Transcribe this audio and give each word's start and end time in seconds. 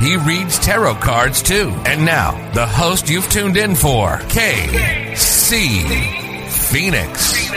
He 0.00 0.16
reads 0.16 0.58
tarot 0.58 0.96
cards 0.96 1.42
too. 1.42 1.72
And 1.86 2.04
now, 2.04 2.32
the 2.52 2.66
host 2.66 3.08
you've 3.08 3.28
tuned 3.30 3.56
in 3.56 3.74
for, 3.74 4.18
KC 4.28 5.80
Phoenix. 6.50 7.50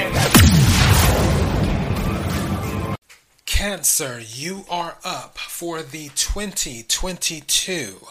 Cancer, 3.46 4.20
you 4.20 4.66
are 4.70 4.98
up 5.04 5.38
for 5.38 5.82
the 5.82 6.10
2022 6.10 8.08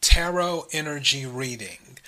Tarot 0.00 0.66
Energy 0.72 1.26
Reading. 1.26 1.98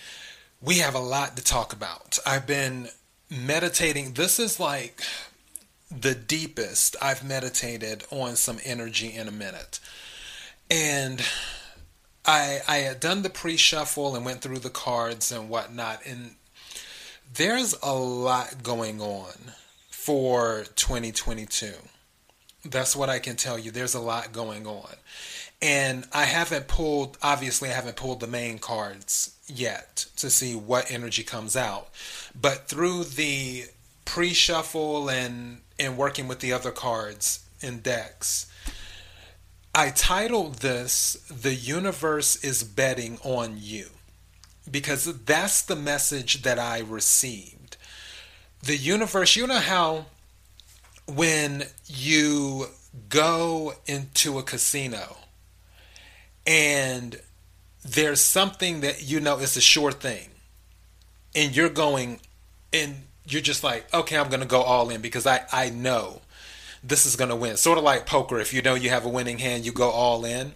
We 0.63 0.79
have 0.79 0.95
a 0.95 1.01
lot 1.01 1.37
to 1.37 1.45
talk 1.45 1.73
about. 1.73 2.19
I've 2.27 2.47
been 2.47 2.89
meditating. 3.31 4.15
This 4.15 4.39
is 4.39 4.59
like 4.59 5.03
the 5.91 6.15
deepest 6.15 6.97
I've 7.03 7.23
meditated 7.23 8.05
on 8.11 8.37
some 8.37 8.59
energy 8.65 9.15
in 9.15 9.29
a 9.29 9.33
minute. 9.33 9.81
And 10.71 11.23
I 12.25 12.61
I 12.69 12.77
had 12.79 13.01
done 13.01 13.23
the 13.23 13.31
pre-shuffle 13.31 14.15
and 14.15 14.25
went 14.25 14.41
through 14.41 14.61
the 14.61 14.71
cards 14.71 15.33
and 15.33 15.49
whatnot, 15.49 16.07
and 16.07 16.37
there's 17.35 17.75
a 17.83 17.95
lot 17.95 18.63
going 18.63 19.01
on 19.01 19.53
for 19.91 20.65
2022. 20.77 21.73
That's 22.65 22.95
what 22.95 23.09
I 23.09 23.19
can 23.19 23.37
tell 23.37 23.59
you. 23.59 23.71
There's 23.71 23.95
a 23.95 24.01
lot 24.01 24.33
going 24.33 24.67
on. 24.67 24.95
And 25.63 26.07
I 26.13 26.25
haven't 26.25 26.69
pulled, 26.69 27.19
obviously, 27.23 27.69
I 27.69 27.75
haven't 27.75 27.97
pulled 27.97 28.21
the 28.21 28.27
main 28.27 28.59
cards 28.59 29.37
yet 29.47 30.07
to 30.17 30.31
see 30.31 30.55
what 30.55 30.91
energy 30.91 31.23
comes 31.23 31.57
out. 31.57 31.91
But 32.39 32.67
through 32.67 33.05
the 33.05 33.67
pre 34.05 34.33
shuffle 34.33 35.11
and, 35.11 35.61
and 35.79 35.97
working 35.97 36.29
with 36.29 36.41
the 36.41 36.53
other 36.53 36.71
cards 36.71 37.45
in 37.61 37.81
decks, 37.81 38.50
I 39.75 39.91
titled 39.91 40.57
this 40.57 41.15
The 41.31 41.55
Universe 41.55 42.43
is 42.43 42.65
Betting 42.65 43.19
on 43.23 43.55
You 43.57 43.87
because 44.69 45.05
that's 45.25 45.63
the 45.63 45.77
message 45.77 46.43
that 46.43 46.59
I 46.59 46.81
received. 46.81 47.77
The 48.63 48.77
universe, 48.77 49.37
you 49.37 49.47
know 49.47 49.61
how 49.61 50.07
when 51.07 51.65
you 51.87 52.67
go 53.09 53.75
into 53.87 54.39
a 54.39 54.43
casino 54.43 55.17
and 56.47 57.21
there's 57.85 58.21
something 58.21 58.81
that 58.81 59.09
you 59.09 59.21
know 59.21 59.39
is 59.39 59.57
a 59.57 59.61
sure 59.61 59.93
thing 59.93 60.29
and 61.35 61.55
you're 61.55 61.69
going 61.69 62.21
and 62.73 62.97
you're 63.27 63.41
just 63.41 63.63
like 63.63 63.93
okay 63.95 64.19
i'm 64.19 64.29
going 64.29 64.41
to 64.41 64.47
go 64.47 64.61
all 64.61 64.91
in 64.91 65.01
because 65.01 65.27
i 65.27 65.41
i 65.53 65.71
know 65.71 66.21
this 66.83 67.07
is 67.07 67.17
going 67.17 67.31
to 67.31 67.37
win. 67.37 67.57
Sort 67.57 67.79
of 67.79 67.85
like 67.85 68.07
poker. 68.07 68.39
If 68.39 68.53
you 68.53 68.63
know 68.63 68.75
you 68.75 68.91
have 68.91 69.05
a 69.05 69.09
winning 69.09 69.39
hand, 69.39 69.65
you 69.65 69.73
go 69.73 69.91
all 69.91 70.25
in. 70.25 70.53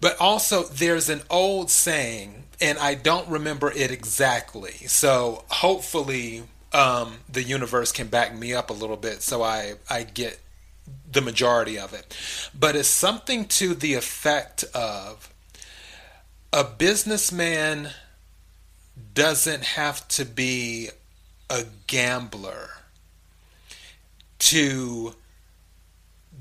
But 0.00 0.18
also, 0.20 0.64
there's 0.64 1.08
an 1.10 1.22
old 1.28 1.70
saying, 1.70 2.44
and 2.60 2.78
I 2.78 2.94
don't 2.94 3.28
remember 3.28 3.70
it 3.70 3.90
exactly. 3.90 4.72
So 4.86 5.44
hopefully, 5.48 6.44
um, 6.72 7.18
the 7.28 7.42
universe 7.42 7.92
can 7.92 8.06
back 8.06 8.34
me 8.34 8.54
up 8.54 8.70
a 8.70 8.72
little 8.72 8.96
bit 8.96 9.22
so 9.22 9.42
I, 9.42 9.74
I 9.88 10.04
get 10.04 10.38
the 11.10 11.20
majority 11.20 11.78
of 11.78 11.92
it. 11.92 12.16
But 12.58 12.76
it's 12.76 12.88
something 12.88 13.46
to 13.46 13.74
the 13.74 13.94
effect 13.94 14.64
of 14.74 15.32
a 16.52 16.64
businessman 16.64 17.90
doesn't 19.14 19.62
have 19.62 20.06
to 20.08 20.24
be 20.24 20.90
a 21.48 21.64
gambler 21.86 22.70
to 24.40 25.14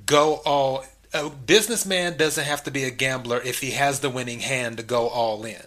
go 0.06 0.42
all 0.46 0.84
a 1.14 1.30
businessman 1.30 2.18
doesn't 2.18 2.46
have 2.46 2.64
to 2.64 2.72
be 2.72 2.84
a 2.84 2.92
gambler 2.92 3.42
if 3.42 3.62
he 3.62 3.72
has 3.72 4.00
the 4.00 4.10
winning 4.10 4.40
hand 4.40 4.78
to 4.78 4.84
go 4.84 5.08
all 5.08 5.44
in. 5.44 5.64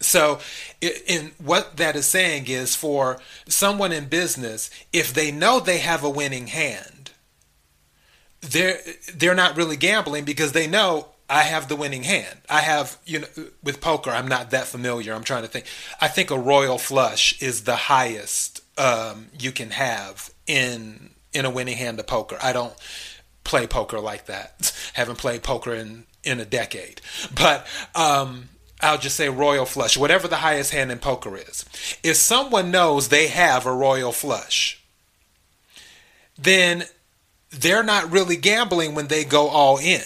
So, 0.00 0.40
in 0.82 1.32
what 1.38 1.78
that 1.78 1.96
is 1.96 2.04
saying 2.04 2.48
is 2.48 2.76
for 2.76 3.18
someone 3.48 3.92
in 3.92 4.06
business, 4.06 4.68
if 4.92 5.14
they 5.14 5.30
know 5.30 5.58
they 5.58 5.78
have 5.78 6.04
a 6.04 6.10
winning 6.10 6.48
hand, 6.48 7.12
they're 8.42 8.78
they're 9.14 9.34
not 9.34 9.56
really 9.56 9.76
gambling 9.76 10.24
because 10.24 10.52
they 10.52 10.66
know 10.66 11.08
I 11.30 11.42
have 11.42 11.68
the 11.68 11.76
winning 11.76 12.02
hand. 12.02 12.40
I 12.50 12.60
have 12.60 12.98
you 13.06 13.20
know 13.20 13.26
with 13.62 13.80
poker, 13.80 14.10
I'm 14.10 14.28
not 14.28 14.50
that 14.50 14.66
familiar. 14.66 15.14
I'm 15.14 15.24
trying 15.24 15.42
to 15.42 15.48
think. 15.48 15.64
I 15.98 16.08
think 16.08 16.30
a 16.30 16.38
royal 16.38 16.76
flush 16.76 17.40
is 17.40 17.64
the 17.64 17.76
highest 17.76 18.60
um, 18.78 19.28
you 19.38 19.50
can 19.50 19.70
have 19.70 20.30
in 20.46 21.10
in 21.32 21.44
a 21.44 21.50
winning 21.50 21.76
hand 21.76 21.98
of 21.98 22.06
poker. 22.06 22.38
I 22.42 22.52
don't 22.52 22.74
play 23.44 23.66
poker 23.66 24.00
like 24.00 24.26
that. 24.26 24.72
Haven't 24.94 25.18
played 25.18 25.42
poker 25.42 25.74
in 25.74 26.04
in 26.24 26.40
a 26.40 26.44
decade. 26.44 27.00
But 27.34 27.66
um, 27.94 28.48
I'll 28.80 28.98
just 28.98 29.16
say 29.16 29.28
royal 29.28 29.64
flush, 29.64 29.96
whatever 29.96 30.28
the 30.28 30.36
highest 30.36 30.72
hand 30.72 30.92
in 30.92 30.98
poker 30.98 31.36
is. 31.36 31.64
If 32.02 32.16
someone 32.16 32.70
knows 32.70 33.08
they 33.08 33.28
have 33.28 33.66
a 33.66 33.72
royal 33.72 34.12
flush, 34.12 34.82
then 36.38 36.84
they're 37.50 37.82
not 37.82 38.10
really 38.10 38.36
gambling 38.36 38.94
when 38.94 39.06
they 39.06 39.24
go 39.24 39.48
all 39.48 39.78
in. 39.78 40.02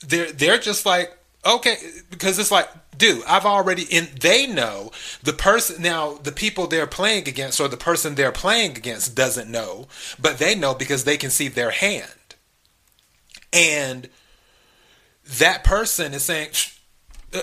They're 0.00 0.32
they're 0.32 0.58
just 0.58 0.86
like, 0.86 1.16
okay, 1.44 1.76
because 2.10 2.38
it's 2.38 2.50
like 2.50 2.68
do. 2.98 3.22
I've 3.26 3.46
already 3.46 3.86
and 3.92 4.08
they 4.08 4.46
know 4.46 4.90
the 5.22 5.32
person 5.32 5.82
now 5.82 6.14
the 6.14 6.32
people 6.32 6.66
they're 6.66 6.86
playing 6.86 7.28
against 7.28 7.60
or 7.60 7.68
the 7.68 7.76
person 7.76 8.14
they're 8.14 8.32
playing 8.32 8.76
against 8.76 9.14
doesn't 9.14 9.50
know, 9.50 9.88
but 10.18 10.38
they 10.38 10.54
know 10.54 10.74
because 10.74 11.04
they 11.04 11.16
can 11.16 11.30
see 11.30 11.48
their 11.48 11.70
hand. 11.70 12.12
And 13.52 14.08
that 15.38 15.64
person 15.64 16.12
is 16.14 16.22
saying 16.24 16.50
uh, 17.34 17.42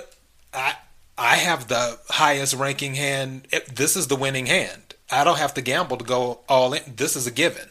I 0.53 0.75
I 1.17 1.35
have 1.37 1.67
the 1.67 1.99
highest 2.09 2.53
ranking 2.53 2.95
hand. 2.95 3.47
This 3.73 3.95
is 3.95 4.07
the 4.07 4.15
winning 4.15 4.47
hand. 4.47 4.95
I 5.09 5.23
don't 5.23 5.39
have 5.39 5.53
to 5.53 5.61
gamble 5.61 5.97
to 5.97 6.03
go 6.03 6.41
all 6.49 6.73
in. 6.73 6.81
This 6.95 7.15
is 7.15 7.25
a 7.25 7.31
given. 7.31 7.69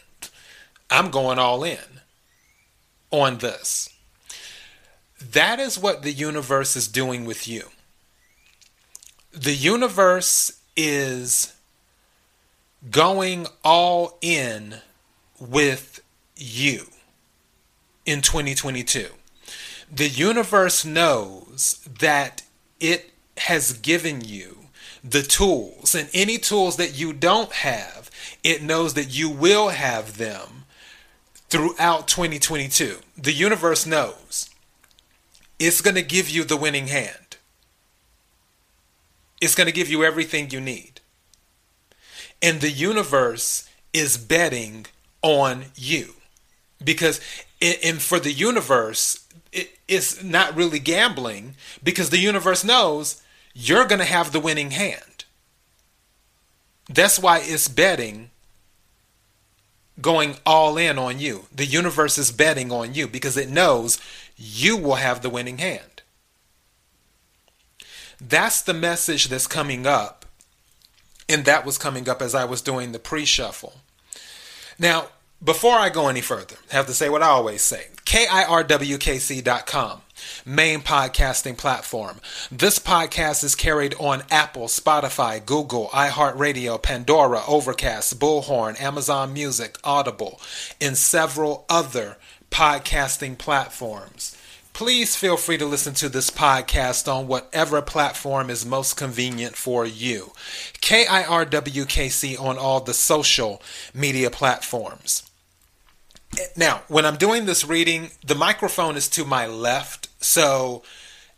I'm 0.90 1.10
going 1.10 1.38
all 1.38 1.64
in 1.64 1.78
on 3.10 3.38
this. 3.38 3.88
That 5.20 5.58
is 5.58 5.78
what 5.78 6.02
the 6.02 6.12
universe 6.12 6.76
is 6.76 6.86
doing 6.86 7.24
with 7.24 7.48
you 7.48 7.70
the 9.34 9.54
universe 9.54 10.60
is 10.76 11.54
going 12.90 13.46
all 13.64 14.16
in 14.20 14.76
with 15.40 16.00
you 16.36 16.86
in 18.06 18.20
2022. 18.20 19.08
The 19.92 20.08
universe 20.08 20.84
knows 20.84 21.86
that 21.98 22.42
it 22.80 23.12
has 23.38 23.72
given 23.72 24.20
you 24.20 24.58
the 25.02 25.22
tools, 25.22 25.94
and 25.94 26.08
any 26.14 26.38
tools 26.38 26.76
that 26.76 26.98
you 26.98 27.12
don't 27.12 27.52
have, 27.52 28.10
it 28.42 28.62
knows 28.62 28.94
that 28.94 29.16
you 29.16 29.28
will 29.28 29.68
have 29.68 30.16
them 30.16 30.64
throughout 31.48 32.08
2022. 32.08 32.98
The 33.16 33.32
universe 33.32 33.84
knows 33.84 34.48
it's 35.58 35.80
going 35.80 35.96
to 35.96 36.02
give 36.02 36.30
you 36.30 36.44
the 36.44 36.56
winning 36.56 36.86
hand. 36.86 37.23
It's 39.40 39.54
going 39.54 39.66
to 39.66 39.72
give 39.72 39.88
you 39.88 40.04
everything 40.04 40.50
you 40.50 40.60
need. 40.60 41.00
And 42.42 42.60
the 42.60 42.70
universe 42.70 43.68
is 43.92 44.16
betting 44.16 44.86
on 45.22 45.66
you. 45.74 46.14
Because, 46.82 47.20
and 47.60 48.02
for 48.02 48.18
the 48.18 48.32
universe, 48.32 49.26
it's 49.88 50.22
not 50.22 50.56
really 50.56 50.78
gambling 50.78 51.54
because 51.82 52.10
the 52.10 52.18
universe 52.18 52.64
knows 52.64 53.22
you're 53.54 53.86
going 53.86 54.00
to 54.00 54.04
have 54.04 54.32
the 54.32 54.40
winning 54.40 54.72
hand. 54.72 55.24
That's 56.88 57.18
why 57.18 57.40
it's 57.42 57.68
betting 57.68 58.30
going 60.00 60.36
all 60.44 60.76
in 60.76 60.98
on 60.98 61.18
you. 61.18 61.46
The 61.54 61.64
universe 61.64 62.18
is 62.18 62.32
betting 62.32 62.72
on 62.72 62.94
you 62.94 63.06
because 63.06 63.36
it 63.36 63.48
knows 63.48 64.00
you 64.36 64.76
will 64.76 64.96
have 64.96 65.22
the 65.22 65.30
winning 65.30 65.58
hand. 65.58 65.93
That's 68.20 68.62
the 68.62 68.74
message 68.74 69.28
that's 69.28 69.46
coming 69.46 69.86
up. 69.86 70.24
And 71.28 71.44
that 71.44 71.64
was 71.64 71.78
coming 71.78 72.08
up 72.08 72.20
as 72.20 72.34
I 72.34 72.44
was 72.44 72.60
doing 72.60 72.92
the 72.92 72.98
pre 72.98 73.24
shuffle. 73.24 73.74
Now, 74.78 75.08
before 75.42 75.74
I 75.74 75.88
go 75.90 76.08
any 76.08 76.20
further, 76.20 76.56
I 76.70 76.76
have 76.76 76.86
to 76.86 76.94
say 76.94 77.08
what 77.08 77.22
I 77.22 77.28
always 77.28 77.62
say 77.62 77.86
KIRWKC.com. 78.06 80.00
main 80.46 80.80
podcasting 80.80 81.56
platform. 81.58 82.20
This 82.50 82.78
podcast 82.78 83.42
is 83.44 83.54
carried 83.54 83.94
on 83.98 84.22
Apple, 84.30 84.68
Spotify, 84.68 85.44
Google, 85.44 85.88
iHeartRadio, 85.88 86.80
Pandora, 86.82 87.42
Overcast, 87.46 88.18
Bullhorn, 88.18 88.80
Amazon 88.80 89.32
Music, 89.32 89.78
Audible, 89.84 90.40
and 90.80 90.96
several 90.96 91.64
other 91.68 92.16
podcasting 92.50 93.36
platforms. 93.36 94.33
Please 94.74 95.14
feel 95.14 95.36
free 95.36 95.56
to 95.56 95.66
listen 95.66 95.94
to 95.94 96.08
this 96.08 96.30
podcast 96.30 97.06
on 97.06 97.28
whatever 97.28 97.80
platform 97.80 98.50
is 98.50 98.66
most 98.66 98.96
convenient 98.96 99.54
for 99.54 99.86
you. 99.86 100.32
KIRWKC 100.80 102.40
on 102.40 102.58
all 102.58 102.80
the 102.80 102.92
social 102.92 103.62
media 103.94 104.30
platforms. 104.30 105.22
Now, 106.56 106.82
when 106.88 107.06
I'm 107.06 107.14
doing 107.14 107.46
this 107.46 107.64
reading, 107.64 108.10
the 108.26 108.34
microphone 108.34 108.96
is 108.96 109.08
to 109.10 109.24
my 109.24 109.46
left, 109.46 110.08
so 110.20 110.82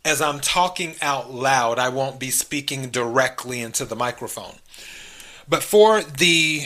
as 0.03 0.19
I'm 0.19 0.39
talking 0.39 0.95
out 0.99 1.31
loud, 1.31 1.77
I 1.77 1.89
won't 1.89 2.19
be 2.19 2.31
speaking 2.31 2.89
directly 2.89 3.61
into 3.61 3.85
the 3.85 3.95
microphone. 3.95 4.55
But 5.47 5.61
for 5.61 6.01
the 6.01 6.61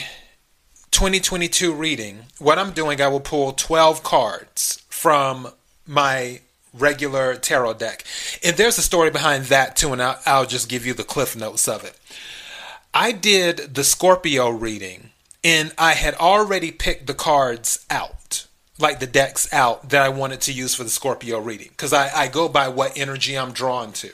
2022 0.90 1.74
reading, 1.74 2.20
what 2.38 2.58
I'm 2.58 2.72
doing, 2.72 3.02
I 3.02 3.08
will 3.08 3.20
pull 3.20 3.52
12 3.52 4.02
cards 4.02 4.82
from 4.88 5.48
my 5.86 6.40
regular 6.72 7.34
tarot 7.34 7.74
deck. 7.74 8.04
And 8.42 8.56
there's 8.56 8.78
a 8.78 8.82
story 8.82 9.10
behind 9.10 9.44
that 9.46 9.76
too, 9.76 9.92
and 9.92 10.02
I'll, 10.02 10.18
I'll 10.26 10.46
just 10.46 10.68
give 10.68 10.86
you 10.86 10.94
the 10.94 11.04
cliff 11.04 11.36
notes 11.36 11.68
of 11.68 11.84
it. 11.84 11.98
I 12.94 13.12
did 13.12 13.74
the 13.74 13.84
Scorpio 13.84 14.50
reading, 14.50 15.10
and 15.42 15.72
I 15.78 15.92
had 15.92 16.14
already 16.14 16.70
picked 16.70 17.06
the 17.06 17.14
cards 17.14 17.84
out, 17.90 18.46
like 18.78 19.00
the 19.00 19.06
decks 19.06 19.52
out 19.52 19.90
that 19.90 20.02
I 20.02 20.08
wanted 20.10 20.40
to 20.42 20.52
use 20.52 20.74
for 20.74 20.84
the 20.84 20.90
Scorpio 20.90 21.38
reading, 21.38 21.68
because 21.70 21.92
I, 21.92 22.10
I 22.14 22.28
go 22.28 22.48
by 22.48 22.68
what 22.68 22.98
energy 22.98 23.38
I'm 23.38 23.52
drawn 23.52 23.92
to. 23.94 24.10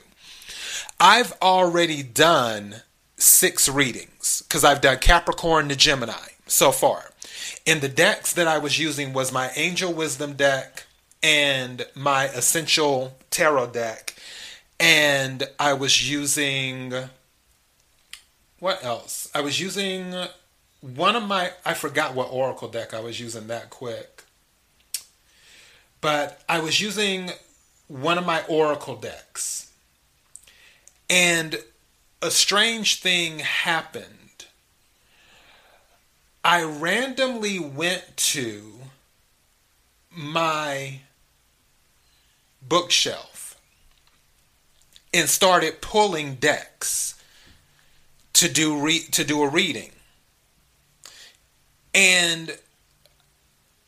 I've 1.01 1.33
already 1.43 2.03
done 2.03 2.83
six 3.17 3.69
readings 3.69 4.43
because 4.47 4.65
I've 4.65 4.81
done 4.81 4.99
Capricorn 4.99 5.69
to 5.69 5.77
Gemini 5.77 6.29
so 6.47 6.73
far. 6.73 7.11
And 7.67 7.81
the 7.81 7.89
decks 7.89 8.33
that 8.33 8.49
I 8.49 8.59
was 8.59 8.79
using 8.79 9.13
was 9.13 9.33
my 9.33 9.51
Angel 9.55 9.93
Wisdom 9.93 10.35
deck, 10.35 10.85
and 11.23 11.87
my 11.95 12.25
essential 12.27 13.17
tarot 13.31 13.69
deck 13.69 14.15
and 14.81 15.49
I 15.59 15.73
was 15.73 16.11
using 16.11 16.95
what 18.61 18.85
else? 18.85 19.31
I 19.35 19.41
was 19.41 19.61
using 19.61 20.15
one 20.81 21.17
of 21.17 21.23
my 21.23 21.53
I 21.65 21.75
forgot 21.75 22.15
what 22.15 22.29
oracle 22.31 22.69
deck 22.69 22.95
I 22.95 23.01
was 23.01 23.21
using 23.21 23.47
that 23.49 23.71
quick. 23.71 24.25
But 26.01 26.43
I 26.49 26.61
was 26.61 26.81
using 26.81 27.31
one 27.89 28.19
of 28.19 28.27
my 28.27 28.45
oracle 28.49 28.97
decks. 28.97 29.71
And 31.11 31.59
a 32.23 32.31
strange 32.31 33.01
thing 33.01 33.41
happened. 33.41 34.47
I 36.45 36.63
randomly 36.63 37.59
went 37.59 38.17
to 38.17 38.75
my 40.11 41.01
bookshelf 42.69 43.61
and 45.13 45.29
started 45.29 45.81
pulling 45.81 46.35
decks 46.35 47.15
to 48.35 48.49
do 48.49 48.79
re- 48.79 49.07
to 49.11 49.25
do 49.25 49.43
a 49.43 49.49
reading. 49.49 49.91
And 51.95 52.57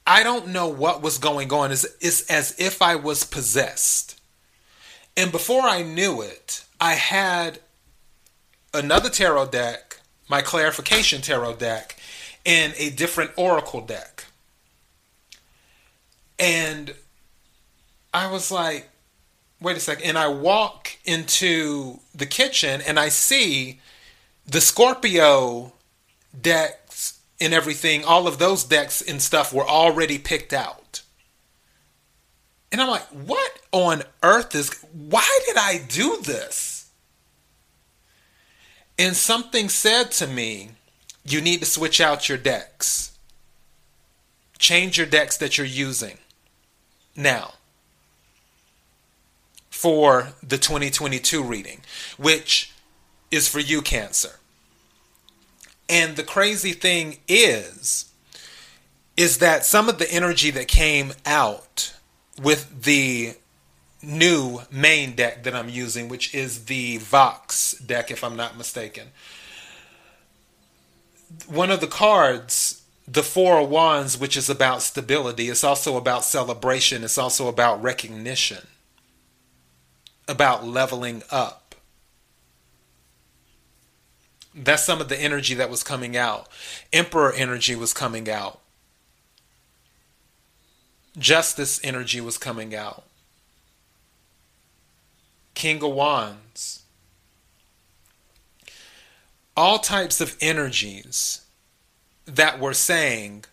I 0.07 0.23
don't 0.23 0.49
know 0.49 0.67
what 0.67 1.03
was 1.03 1.19
going 1.19 1.53
on. 1.53 1.71
It's, 1.71 1.87
it's 2.01 2.29
as 2.31 2.59
if 2.59 2.83
I 2.83 2.97
was 2.97 3.25
possessed. 3.25 4.21
And 5.17 5.31
before 5.31 5.63
I 5.63 5.83
knew 5.83 6.23
it, 6.23 6.65
I 6.81 6.95
had 6.95 7.61
another 8.73 9.11
tarot 9.11 9.47
deck, 9.47 10.01
my 10.29 10.43
clarification 10.43 11.21
tarot 11.21 11.57
deck, 11.57 11.97
and 12.47 12.75
a 12.77 12.91
different 12.91 13.33
oracle 13.37 13.83
deck. 13.83 14.25
And 16.39 16.95
I 18.13 18.31
was 18.31 18.51
like, 18.51 18.89
wait 19.61 19.77
a 19.77 19.81
second. 19.81 20.05
And 20.05 20.19
I 20.19 20.29
walk 20.29 20.97
into 21.05 22.01
the 22.15 22.27
kitchen 22.27 22.81
and 22.81 22.99
I 22.99 23.09
see 23.09 23.81
the 24.47 24.61
Scorpio 24.61 25.73
decks 26.39 27.21
and 27.41 27.55
everything, 27.55 28.05
all 28.05 28.27
of 28.27 28.39
those 28.39 28.65
decks 28.65 29.01
and 29.01 29.23
stuff 29.23 29.53
were 29.53 29.67
already 29.67 30.19
picked 30.19 30.53
out. 30.53 31.03
And 32.73 32.81
I'm 32.81 32.89
like, 32.89 33.07
what 33.09 33.51
on 33.73 34.03
earth 34.23 34.55
is, 34.55 34.71
why 34.93 35.41
did 35.47 35.57
I 35.57 35.81
do 35.89 36.19
this? 36.23 36.91
And 38.99 39.17
something 39.17 39.69
said 39.69 40.11
to 40.13 40.27
me, 40.27 40.71
you 41.25 41.41
need 41.41 41.61
to 41.61 41.67
switch 41.67 42.01
out 42.01 42.29
your 42.29 42.39
decks. 42.39 43.19
Change 44.59 44.99
your 44.99 45.07
decks 45.07 45.37
that 45.39 45.57
you're 45.57 45.67
using 45.67 46.19
now 47.17 47.55
for 49.81 50.35
the 50.43 50.59
2022 50.59 51.43
reading, 51.43 51.81
which 52.19 52.73
is 53.31 53.49
for 53.49 53.61
you, 53.61 53.81
Cancer. 53.81 54.37
And 55.89 56.17
the 56.17 56.23
crazy 56.23 56.73
thing 56.73 57.21
is, 57.27 58.13
is 59.17 59.39
that 59.39 59.65
some 59.65 59.89
of 59.89 59.99
the 59.99 60.13
energy 60.13 60.51
that 60.51 60.69
came 60.69 61.13
out 61.25 61.95
with 62.41 62.83
the 62.83 63.35
new 64.03 64.61
main 64.71 65.15
deck 65.15 65.45
that 65.45 65.55
I'm 65.55 65.71
using, 65.71 66.11
which 66.11 66.35
is 66.35 66.67
the 66.67 66.99
Vox 66.99 67.73
deck, 67.73 68.11
if 68.11 68.23
I'm 68.23 68.37
not 68.37 68.59
mistaken. 68.59 69.09
One 71.49 71.71
of 71.71 71.81
the 71.81 71.87
cards 71.87 72.83
the 73.09 73.23
Four 73.23 73.61
of 73.61 73.69
Wands, 73.71 74.19
which 74.19 74.37
is 74.37 74.49
about 74.49 74.83
stability, 74.83 75.49
it's 75.49 75.65
also 75.65 75.97
about 75.97 76.25
celebration, 76.25 77.03
it's 77.03 77.19
also 77.19 77.49
about 77.49 77.83
recognition, 77.83 78.67
about 80.31 80.65
leveling 80.65 81.25
up. 81.31 81.75
That's 84.55 84.85
some 84.85 85.01
of 85.01 85.09
the 85.09 85.21
energy 85.21 85.55
that 85.55 85.69
was 85.69 85.83
coming 85.83 86.17
out. 86.17 86.49
Emperor 86.93 87.33
energy 87.33 87.75
was 87.75 87.93
coming 87.93 88.31
out. 88.31 88.61
Justice 91.19 91.81
energy 91.83 92.21
was 92.21 92.39
coming 92.39 92.75
out. 92.75 93.03
King 95.55 95.83
of 95.83 95.93
Wands. 95.93 96.85
All 99.57 99.79
types 99.79 100.21
of 100.21 100.37
energies 100.41 101.45
that 102.25 102.61
were 102.61 102.73
saying 102.73 103.45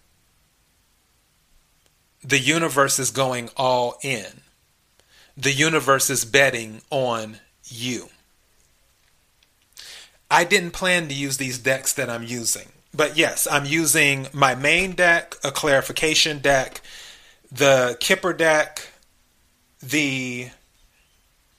the 2.24 2.40
universe 2.40 3.00
is 3.00 3.10
going 3.10 3.50
all 3.58 3.98
in. 4.04 4.42
The 5.38 5.52
universe 5.52 6.10
is 6.10 6.26
betting 6.26 6.82
on 6.90 7.38
you. 7.66 8.10
I 10.30 10.44
didn't 10.44 10.72
plan 10.72 11.08
to 11.08 11.14
use 11.14 11.38
these 11.38 11.60
decks 11.60 11.94
that 11.94 12.10
I'm 12.10 12.24
using. 12.24 12.70
But 12.94 13.16
yes, 13.16 13.48
I'm 13.50 13.66
using 13.66 14.28
my 14.34 14.56
main 14.56 14.94
deck, 14.94 15.36
a 15.44 15.52
clarification 15.52 16.40
deck, 16.40 16.82
the 17.52 17.96
Kipper 18.00 18.34
deck, 18.34 18.88
the 19.82 20.50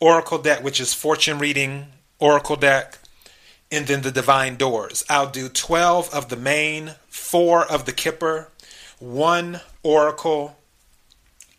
Oracle 0.00 0.38
deck, 0.38 0.64
which 0.64 0.80
is 0.80 0.92
fortune 0.92 1.38
reading 1.38 1.86
Oracle 2.18 2.56
deck, 2.56 2.98
and 3.70 3.86
then 3.86 4.02
the 4.02 4.10
divine 4.10 4.56
doors. 4.56 5.04
I'll 5.08 5.30
do 5.30 5.48
12 5.48 6.12
of 6.12 6.28
the 6.28 6.36
main, 6.36 6.94
4 7.08 7.64
of 7.70 7.84
the 7.84 7.92
kipper, 7.92 8.50
1 8.98 9.60
oracle, 9.82 10.56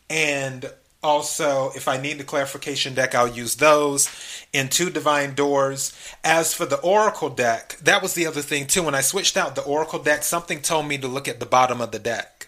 and 0.09 0.71
also 1.01 1.71
if 1.75 1.87
I 1.87 1.97
need 1.97 2.17
the 2.17 2.23
clarification 2.23 2.93
deck, 2.93 3.15
I'll 3.15 3.27
use 3.27 3.55
those, 3.55 4.09
and 4.53 4.71
2 4.71 4.89
divine 4.89 5.35
doors. 5.35 5.93
As 6.23 6.53
for 6.53 6.65
the 6.65 6.79
oracle 6.81 7.29
deck, 7.29 7.77
that 7.81 8.01
was 8.01 8.13
the 8.13 8.27
other 8.27 8.41
thing 8.41 8.67
too. 8.67 8.83
When 8.83 8.95
I 8.95 9.01
switched 9.01 9.37
out 9.37 9.55
the 9.55 9.63
oracle 9.63 9.99
deck, 9.99 10.23
something 10.23 10.61
told 10.61 10.87
me 10.87 10.97
to 10.97 11.07
look 11.07 11.27
at 11.27 11.39
the 11.39 11.45
bottom 11.45 11.81
of 11.81 11.91
the 11.91 11.99
deck. 11.99 12.47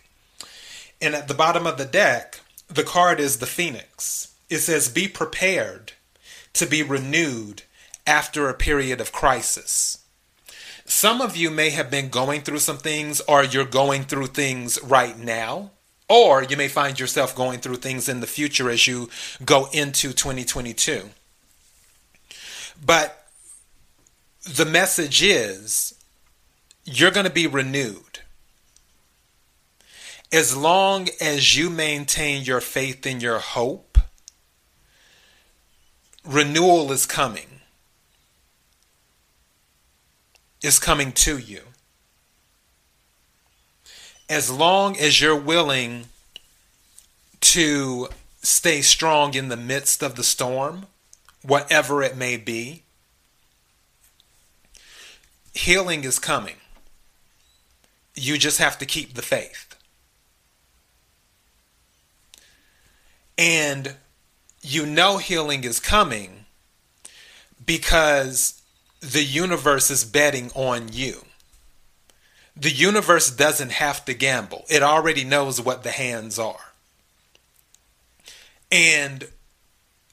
And 1.02 1.16
at 1.16 1.28
the 1.28 1.34
bottom 1.34 1.66
of 1.66 1.78
the 1.78 1.86
deck, 1.86 2.40
the 2.68 2.84
card 2.84 3.20
is 3.20 3.38
the 3.38 3.46
phoenix. 3.46 4.34
It 4.50 4.60
says, 4.60 4.88
Be 4.90 5.08
prepared 5.08 5.94
to 6.54 6.66
be 6.66 6.84
renewed 6.84 7.64
after 8.06 8.50
a 8.50 8.54
period 8.54 9.02
of 9.02 9.12
crisis. 9.12 9.98
Some 10.86 11.22
of 11.22 11.38
you 11.38 11.50
may 11.50 11.70
have 11.70 11.90
been 11.90 12.10
going 12.10 12.42
through 12.42 12.60
some 12.60 12.78
things, 12.78 13.22
or 13.22 13.44
you're 13.44 13.66
going 13.66 14.04
through 14.04 14.28
things 14.28 14.82
right 14.84 15.18
now, 15.18 15.72
or 16.12 16.44
you 16.44 16.58
may 16.58 16.68
find 16.68 17.00
yourself 17.00 17.34
going 17.34 17.60
through 17.60 17.78
things 17.78 18.10
in 18.10 18.20
the 18.20 18.28
future 18.28 18.70
as 18.70 18.86
you 18.86 19.10
go 19.46 19.70
into 19.72 20.12
2022. 20.12 21.10
But 22.86 23.28
the 24.44 24.66
message 24.66 25.24
is 25.24 25.98
you're 26.84 27.12
going 27.12 27.26
to 27.26 27.32
be 27.32 27.48
renewed. 27.48 28.20
As 30.34 30.56
long 30.56 31.08
as 31.22 31.56
you 31.56 31.70
maintain 31.70 32.44
your 32.44 32.60
faith 32.60 33.06
and 33.06 33.22
your 33.22 33.40
hope, 33.40 33.98
renewal 36.26 36.92
is 36.92 37.06
coming. 37.06 37.62
Is 40.62 40.78
coming 40.78 41.14
to 41.14 41.38
you. 41.38 41.62
As 44.32 44.50
long 44.50 44.98
as 44.98 45.20
you're 45.20 45.36
willing 45.36 46.06
to 47.42 48.08
stay 48.42 48.82
strong 48.82 49.34
in 49.34 49.50
the 49.50 49.58
midst 49.58 50.02
of 50.02 50.16
the 50.16 50.24
storm, 50.24 50.86
whatever 51.42 52.02
it 52.02 52.16
may 52.16 52.38
be, 52.38 52.84
healing 55.54 56.06
is 56.06 56.18
coming. 56.18 56.56
You 58.16 58.38
just 58.38 58.58
have 58.60 58.78
to 58.78 58.86
keep 58.86 59.16
the 59.16 59.22
faith. 59.22 59.76
And 63.38 63.96
you 64.62 64.86
know 64.86 65.18
healing 65.18 65.66
is 65.66 65.82
coming 65.82 66.46
because 67.66 68.62
the 69.02 69.26
universe 69.26 69.92
is 69.92 70.06
betting 70.06 70.52
on 70.56 70.88
you. 70.94 71.26
The 72.56 72.70
universe 72.70 73.32
doesn't 73.32 73.72
have 73.72 74.06
to 74.06 74.14
gamble, 74.14 74.66
it 74.70 74.84
already 74.84 75.24
knows 75.24 75.62
what 75.62 75.84
the 75.84 75.92
hands 75.92 76.38
are. 76.38 76.74
And 78.72 79.28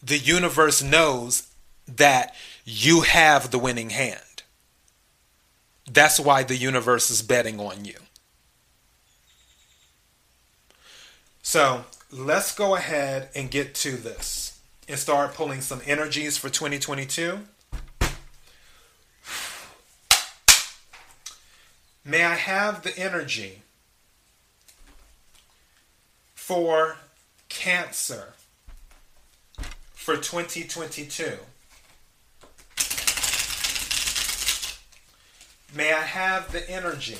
the 0.02 0.18
universe 0.18 0.82
knows 0.82 1.48
that 1.86 2.34
you 2.64 3.02
have 3.02 3.50
the 3.50 3.58
winning 3.58 3.90
hand. 3.90 4.42
That's 5.90 6.20
why 6.20 6.42
the 6.42 6.56
universe 6.56 7.10
is 7.10 7.22
betting 7.22 7.58
on 7.60 7.84
you. 7.84 7.94
So 11.42 11.84
let's 12.12 12.54
go 12.54 12.76
ahead 12.76 13.30
and 13.34 13.50
get 13.50 13.74
to 13.76 13.96
this 13.96 14.60
and 14.86 14.98
start 14.98 15.34
pulling 15.34 15.60
some 15.60 15.80
energies 15.86 16.36
for 16.36 16.50
2022. 16.50 17.40
May 22.08 22.24
I 22.24 22.36
have 22.36 22.84
the 22.84 22.98
energy 22.98 23.60
for 26.34 26.96
Cancer 27.50 28.32
for 29.92 30.16
2022? 30.16 31.36
May 35.76 35.92
I 35.92 36.00
have 36.00 36.50
the 36.50 36.70
energy 36.70 37.18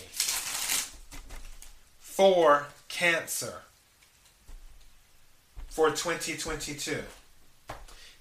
for 2.00 2.68
Cancer 2.88 3.56
for 5.68 5.90
2022? 5.90 7.02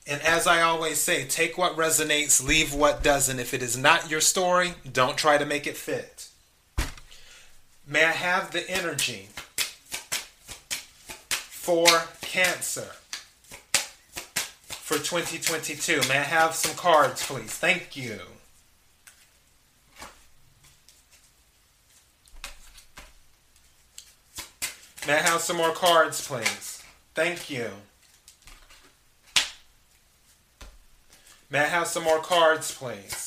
And 0.06 0.22
as 0.22 0.46
I 0.46 0.62
always 0.62 0.98
say, 0.98 1.24
take 1.24 1.58
what 1.58 1.78
resonates, 1.78 2.46
leave 2.46 2.74
what 2.74 3.02
doesn't. 3.02 3.40
If 3.40 3.54
it 3.54 3.64
is 3.64 3.78
not 3.78 4.12
your 4.12 4.20
story, 4.20 4.74
don't 4.92 5.18
try 5.18 5.38
to 5.38 5.46
make 5.46 5.66
it 5.66 5.78
fit. 5.78 6.27
May 7.90 8.04
I 8.04 8.12
have 8.12 8.52
the 8.52 8.70
energy 8.70 9.30
for 11.30 11.88
Cancer 12.20 12.90
for 14.68 14.98
2022? 14.98 16.02
May 16.10 16.18
I 16.18 16.24
have 16.24 16.54
some 16.54 16.76
cards, 16.76 17.26
please? 17.26 17.54
Thank 17.54 17.96
you. 17.96 18.20
May 25.08 25.14
I 25.14 25.22
have 25.22 25.40
some 25.40 25.56
more 25.56 25.72
cards, 25.72 26.28
please? 26.28 26.84
Thank 27.16 27.50
you. 27.50 27.70
May 31.50 31.60
I 31.60 31.68
have 31.68 31.88
some 31.88 32.04
more 32.04 32.20
cards, 32.20 32.74
please? 32.78 33.27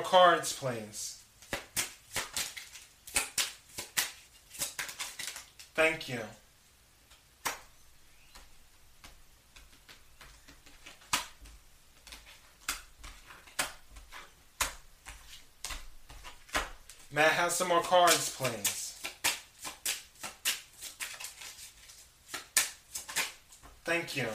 cards, 0.11 0.51
please? 0.51 1.23
Thank 5.73 6.09
you. 6.09 6.19
May 17.13 17.21
I 17.21 17.29
have 17.29 17.53
some 17.53 17.69
more 17.69 17.81
cards, 17.81 18.35
please? 18.35 18.99
Thank 23.85 24.17
you. 24.17 24.27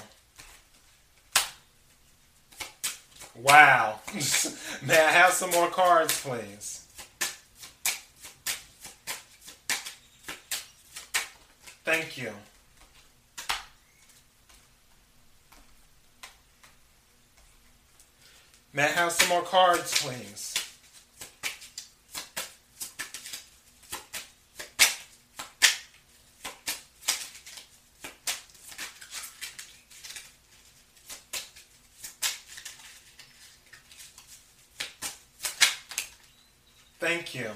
Wow. 3.42 4.00
May 4.86 4.98
I 4.98 5.10
have 5.10 5.32
some 5.32 5.50
more 5.50 5.68
cards, 5.68 6.20
please? 6.22 6.86
Thank 11.84 12.18
you. 12.18 12.32
May 18.72 18.84
I 18.84 18.88
have 18.88 19.12
some 19.12 19.28
more 19.28 19.42
cards, 19.42 20.02
please? 20.02 20.55
Thank 37.06 37.36
you. 37.36 37.50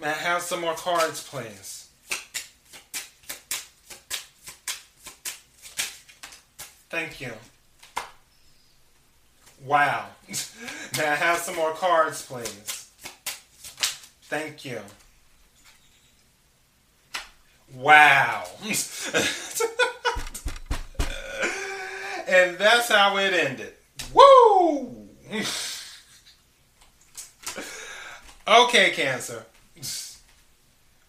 May 0.00 0.08
I 0.08 0.12
have 0.12 0.40
some 0.40 0.62
more 0.62 0.72
cards, 0.72 1.22
please? 1.28 1.90
Thank 6.88 7.20
you. 7.20 7.32
Wow. 9.66 10.06
May 10.96 11.06
I 11.06 11.14
have 11.14 11.40
some 11.40 11.56
more 11.56 11.74
cards, 11.74 12.24
please? 12.24 12.88
Thank 14.30 14.64
you. 14.64 14.80
Wow. 17.74 18.46
and 22.34 22.58
that's 22.58 22.88
how 22.88 23.16
it 23.16 23.32
ended. 23.32 23.72
Woo! 24.12 25.08
okay, 28.48 28.90
Cancer. 28.90 29.46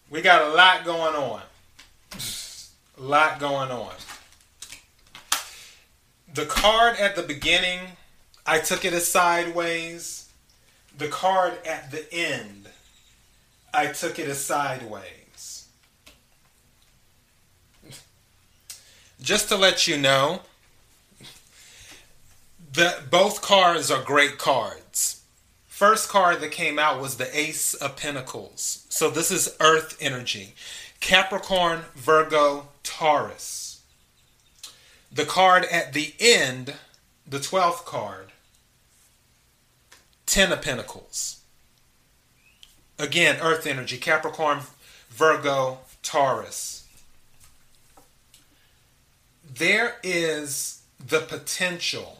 We 0.08 0.22
got 0.22 0.42
a 0.42 0.54
lot 0.54 0.84
going 0.84 1.16
on. 1.16 1.42
A 2.98 3.02
lot 3.02 3.40
going 3.40 3.70
on. 3.70 3.92
The 6.32 6.46
card 6.46 6.96
at 6.98 7.16
the 7.16 7.22
beginning, 7.22 7.80
I 8.46 8.60
took 8.60 8.84
it 8.84 8.92
as 8.92 9.08
sideways. 9.08 10.28
The 10.96 11.08
card 11.08 11.54
at 11.66 11.90
the 11.90 12.06
end, 12.12 12.68
I 13.74 13.86
took 13.88 14.18
it 14.18 14.28
as 14.28 14.42
sideways. 14.42 15.68
Just 19.20 19.48
to 19.48 19.56
let 19.56 19.88
you 19.88 19.96
know, 19.96 20.42
the, 22.76 23.02
both 23.10 23.40
cards 23.40 23.90
are 23.90 24.02
great 24.02 24.36
cards. 24.36 25.22
First 25.66 26.10
card 26.10 26.40
that 26.40 26.52
came 26.52 26.78
out 26.78 27.00
was 27.00 27.16
the 27.16 27.36
Ace 27.36 27.72
of 27.72 27.96
Pentacles. 27.96 28.86
So 28.90 29.10
this 29.10 29.30
is 29.30 29.56
Earth 29.60 29.96
energy. 29.98 30.54
Capricorn, 31.00 31.80
Virgo, 31.94 32.68
Taurus. 32.82 33.82
the 35.10 35.24
card 35.24 35.64
at 35.64 35.94
the 35.94 36.12
end, 36.20 36.74
the 37.26 37.38
12th 37.38 37.86
card, 37.86 38.32
Ten 40.26 40.52
of 40.52 40.60
Pentacles. 40.60 41.40
Again, 42.98 43.38
Earth 43.40 43.66
energy, 43.66 43.96
Capricorn, 43.96 44.60
Virgo, 45.08 45.78
Taurus. 46.02 46.86
There 49.48 49.96
is 50.02 50.82
the 50.98 51.20
potential 51.20 52.18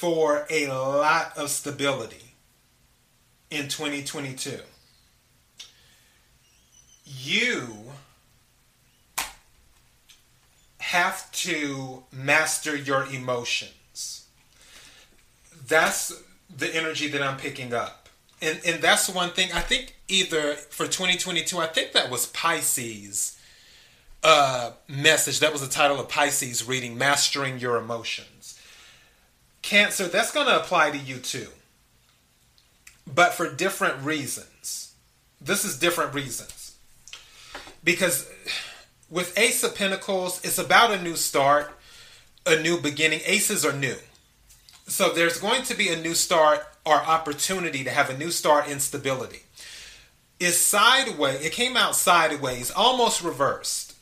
for 0.00 0.46
a 0.48 0.66
lot 0.68 1.36
of 1.36 1.50
stability 1.50 2.32
in 3.50 3.68
2022. 3.68 4.60
You 7.04 7.68
have 10.78 11.30
to 11.32 12.04
master 12.10 12.74
your 12.74 13.04
emotions. 13.12 14.24
That's 15.68 16.22
the 16.48 16.74
energy 16.74 17.06
that 17.08 17.20
I'm 17.20 17.36
picking 17.36 17.74
up. 17.74 18.08
And 18.40 18.58
and 18.64 18.80
that's 18.82 19.06
one 19.06 19.28
thing 19.32 19.50
I 19.52 19.60
think 19.60 19.96
either 20.08 20.54
for 20.54 20.86
2022 20.86 21.58
I 21.58 21.66
think 21.66 21.92
that 21.92 22.10
was 22.10 22.24
Pisces 22.28 23.38
uh 24.24 24.70
message 24.88 25.40
that 25.40 25.52
was 25.52 25.60
the 25.60 25.68
title 25.68 26.00
of 26.00 26.08
Pisces 26.08 26.66
reading 26.66 26.96
mastering 26.96 27.58
your 27.58 27.76
emotions. 27.76 28.39
Cancer 29.70 30.08
that's 30.08 30.32
going 30.32 30.48
to 30.48 30.56
apply 30.56 30.90
to 30.90 30.98
you 30.98 31.18
too. 31.18 31.46
But 33.06 33.34
for 33.34 33.54
different 33.54 34.04
reasons. 34.04 34.94
This 35.40 35.64
is 35.64 35.78
different 35.78 36.12
reasons. 36.12 36.74
Because 37.84 38.28
with 39.08 39.38
Ace 39.38 39.62
of 39.62 39.76
Pentacles, 39.76 40.40
it's 40.42 40.58
about 40.58 40.90
a 40.90 41.00
new 41.00 41.14
start, 41.14 41.70
a 42.44 42.60
new 42.60 42.80
beginning. 42.80 43.20
Aces 43.24 43.64
are 43.64 43.72
new. 43.72 43.94
So 44.88 45.12
there's 45.12 45.38
going 45.38 45.62
to 45.62 45.76
be 45.76 45.88
a 45.88 46.02
new 46.02 46.16
start 46.16 46.66
or 46.84 46.96
opportunity 46.96 47.84
to 47.84 47.90
have 47.90 48.10
a 48.10 48.18
new 48.18 48.32
start 48.32 48.66
in 48.66 48.80
stability. 48.80 49.42
Is 50.40 50.60
sideways, 50.60 51.46
it 51.46 51.52
came 51.52 51.76
out 51.76 51.94
sideways, 51.94 52.72
almost 52.72 53.22
reversed. 53.22 53.94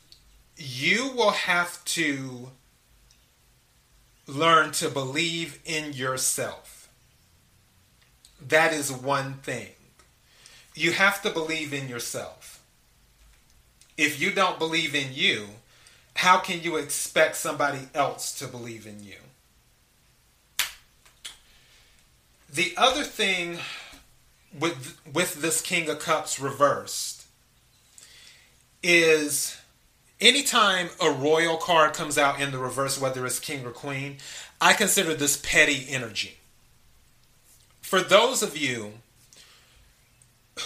You 0.57 1.11
will 1.15 1.29
have 1.29 1.85
to 1.85 2.49
learn 4.29 4.71
to 4.73 4.89
believe 4.89 5.59
in 5.65 5.93
yourself. 5.93 6.89
That 8.47 8.73
is 8.73 8.91
one 8.91 9.35
thing. 9.35 9.69
You 10.75 10.93
have 10.93 11.21
to 11.23 11.29
believe 11.29 11.73
in 11.73 11.89
yourself 11.89 12.49
if 13.99 14.21
you 14.21 14.31
don't 14.31 14.57
believe 14.57 14.95
in 14.95 15.09
you, 15.13 15.47
how 16.15 16.39
can 16.39 16.61
you 16.61 16.77
expect 16.77 17.35
somebody 17.35 17.89
else 17.93 18.39
to 18.39 18.47
believe 18.47 18.87
in 18.87 19.03
you? 19.03 19.17
The 22.51 22.73
other 22.77 23.03
thing 23.03 23.59
with 24.57 24.97
with 25.11 25.41
this 25.41 25.61
King 25.61 25.89
of 25.89 25.99
Cups 25.99 26.39
reversed 26.39 27.25
is 28.81 29.58
anytime 30.21 30.89
a 31.01 31.11
royal 31.11 31.57
card 31.57 31.93
comes 31.93 32.17
out 32.17 32.39
in 32.39 32.51
the 32.51 32.57
reverse, 32.57 32.99
whether 32.99 33.25
it's 33.25 33.39
king 33.39 33.65
or 33.65 33.71
queen, 33.71 34.17
I 34.61 34.73
consider 34.73 35.13
this 35.13 35.37
petty 35.37 35.85
energy. 35.89 36.37
For 37.81 38.01
those 38.01 38.43
of 38.43 38.57
you 38.57 38.93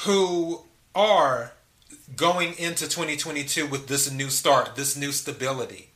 who 0.03 0.63
are 0.95 1.53
going 2.15 2.57
into 2.57 2.85
2022 2.85 3.67
with 3.67 3.87
this 3.87 4.11
new 4.11 4.29
start, 4.29 4.75
this 4.75 4.97
new 4.97 5.11
stability, 5.11 5.89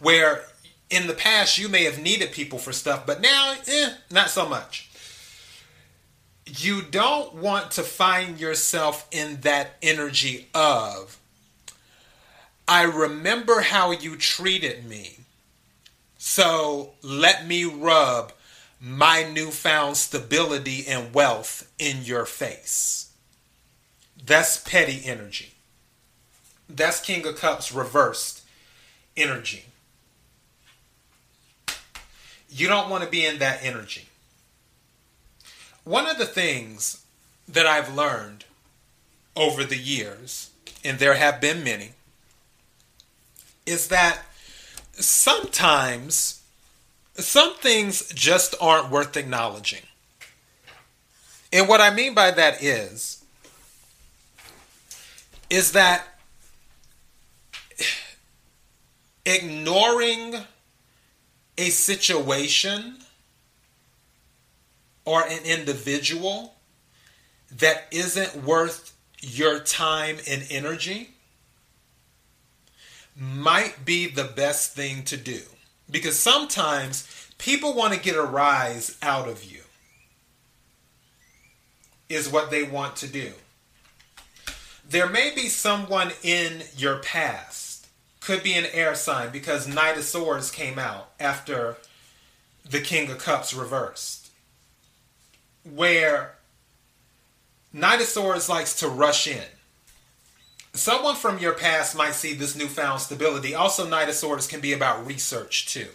where 0.00 0.44
in 0.90 1.06
the 1.06 1.14
past 1.14 1.58
you 1.58 1.68
may 1.68 1.84
have 1.84 1.98
needed 1.98 2.32
people 2.32 2.58
for 2.58 2.72
stuff, 2.72 3.06
but 3.06 3.20
now, 3.20 3.54
eh, 3.66 3.90
not 4.10 4.30
so 4.30 4.48
much. 4.48 4.90
You 6.46 6.82
don't 6.82 7.34
want 7.34 7.72
to 7.72 7.82
find 7.82 8.38
yourself 8.38 9.08
in 9.10 9.40
that 9.40 9.76
energy 9.82 10.48
of, 10.54 11.18
I 12.68 12.82
remember 12.82 13.60
how 13.60 13.92
you 13.92 14.16
treated 14.16 14.84
me, 14.84 15.20
so 16.18 16.94
let 17.02 17.46
me 17.46 17.64
rub 17.64 18.32
my 18.80 19.22
newfound 19.22 19.96
stability 19.96 20.84
and 20.86 21.14
wealth 21.14 21.70
in 21.78 22.04
your 22.04 22.26
face. 22.26 23.12
That's 24.24 24.58
petty 24.58 25.02
energy. 25.04 25.52
That's 26.68 27.00
King 27.00 27.26
of 27.26 27.36
Cups 27.36 27.72
reversed 27.72 28.42
energy. 29.16 29.66
You 32.50 32.66
don't 32.68 32.90
want 32.90 33.04
to 33.04 33.10
be 33.10 33.24
in 33.24 33.38
that 33.38 33.60
energy. 33.62 34.06
One 35.84 36.08
of 36.08 36.18
the 36.18 36.26
things 36.26 37.04
that 37.46 37.66
I've 37.66 37.94
learned 37.94 38.44
over 39.36 39.62
the 39.62 39.76
years, 39.76 40.50
and 40.82 40.98
there 40.98 41.14
have 41.14 41.40
been 41.40 41.62
many, 41.62 41.92
is 43.66 43.88
that 43.88 44.20
sometimes 44.92 46.42
some 47.14 47.54
things 47.56 48.08
just 48.14 48.54
aren't 48.60 48.90
worth 48.90 49.16
acknowledging. 49.16 49.82
And 51.52 51.68
what 51.68 51.80
I 51.80 51.90
mean 51.90 52.14
by 52.14 52.30
that 52.30 52.62
is 52.62 53.24
is 55.48 55.72
that 55.72 56.04
ignoring 59.24 60.34
a 61.56 61.70
situation 61.70 62.96
or 65.04 65.22
an 65.22 65.44
individual 65.44 66.54
that 67.58 67.84
isn't 67.92 68.44
worth 68.44 68.92
your 69.20 69.60
time 69.60 70.16
and 70.28 70.44
energy 70.50 71.15
might 73.18 73.84
be 73.84 74.06
the 74.06 74.24
best 74.24 74.74
thing 74.74 75.02
to 75.04 75.16
do. 75.16 75.40
Because 75.90 76.18
sometimes 76.18 77.08
people 77.38 77.74
want 77.74 77.94
to 77.94 78.00
get 78.00 78.16
a 78.16 78.22
rise 78.22 78.96
out 79.02 79.28
of 79.28 79.44
you, 79.44 79.60
is 82.08 82.28
what 82.28 82.50
they 82.50 82.62
want 82.62 82.96
to 82.96 83.08
do 83.08 83.32
there 84.88 85.08
may 85.08 85.32
be 85.34 85.48
someone 85.48 86.12
in 86.22 86.62
your 86.76 86.98
past, 86.98 87.86
could 88.20 88.42
be 88.42 88.54
an 88.54 88.66
air 88.72 88.94
sign 88.94 89.30
because 89.30 89.66
Knight 89.66 89.96
of 89.96 90.04
Swords 90.04 90.50
came 90.50 90.78
out 90.78 91.10
after 91.18 91.76
the 92.68 92.80
King 92.80 93.10
of 93.10 93.18
Cups 93.18 93.52
reversed, 93.52 94.30
where 95.64 96.34
Knight 97.72 98.00
of 98.00 98.06
Swords 98.06 98.48
likes 98.48 98.78
to 98.80 98.88
rush 98.88 99.26
in. 99.26 99.44
Someone 100.76 101.16
from 101.16 101.38
your 101.38 101.54
past 101.54 101.96
might 101.96 102.14
see 102.14 102.34
this 102.34 102.56
newfound 102.56 103.00
stability. 103.00 103.54
Also, 103.54 103.88
Knight 103.88 104.08
of 104.08 104.14
Swords 104.14 104.46
can 104.46 104.60
be 104.60 104.72
about 104.72 105.06
research 105.06 105.66
too 105.66 105.88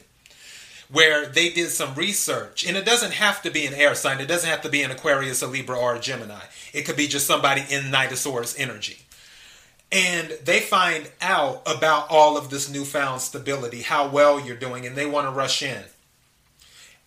where 0.91 1.25
they 1.25 1.49
did 1.49 1.69
some 1.69 1.95
research. 1.95 2.65
And 2.65 2.75
it 2.75 2.85
doesn't 2.85 3.13
have 3.13 3.41
to 3.43 3.51
be 3.51 3.65
an 3.65 3.73
air 3.73 3.95
sign, 3.95 4.19
it 4.19 4.27
doesn't 4.27 4.49
have 4.49 4.61
to 4.61 4.69
be 4.69 4.83
an 4.83 4.91
Aquarius, 4.91 5.41
a 5.41 5.47
Libra, 5.47 5.77
or 5.77 5.95
a 5.95 5.99
Gemini. 5.99 6.41
It 6.73 6.83
could 6.83 6.97
be 6.97 7.07
just 7.07 7.27
somebody 7.27 7.63
in 7.69 7.91
Knight 7.91 8.11
of 8.11 8.17
Swords 8.17 8.55
energy. 8.57 8.99
And 9.91 10.37
they 10.43 10.59
find 10.59 11.09
out 11.21 11.63
about 11.65 12.07
all 12.09 12.37
of 12.37 12.49
this 12.49 12.69
newfound 12.69 13.21
stability, 13.21 13.81
how 13.81 14.07
well 14.07 14.39
you're 14.39 14.55
doing, 14.55 14.85
and 14.85 14.95
they 14.95 15.05
want 15.05 15.27
to 15.27 15.31
rush 15.31 15.61
in. 15.61 15.83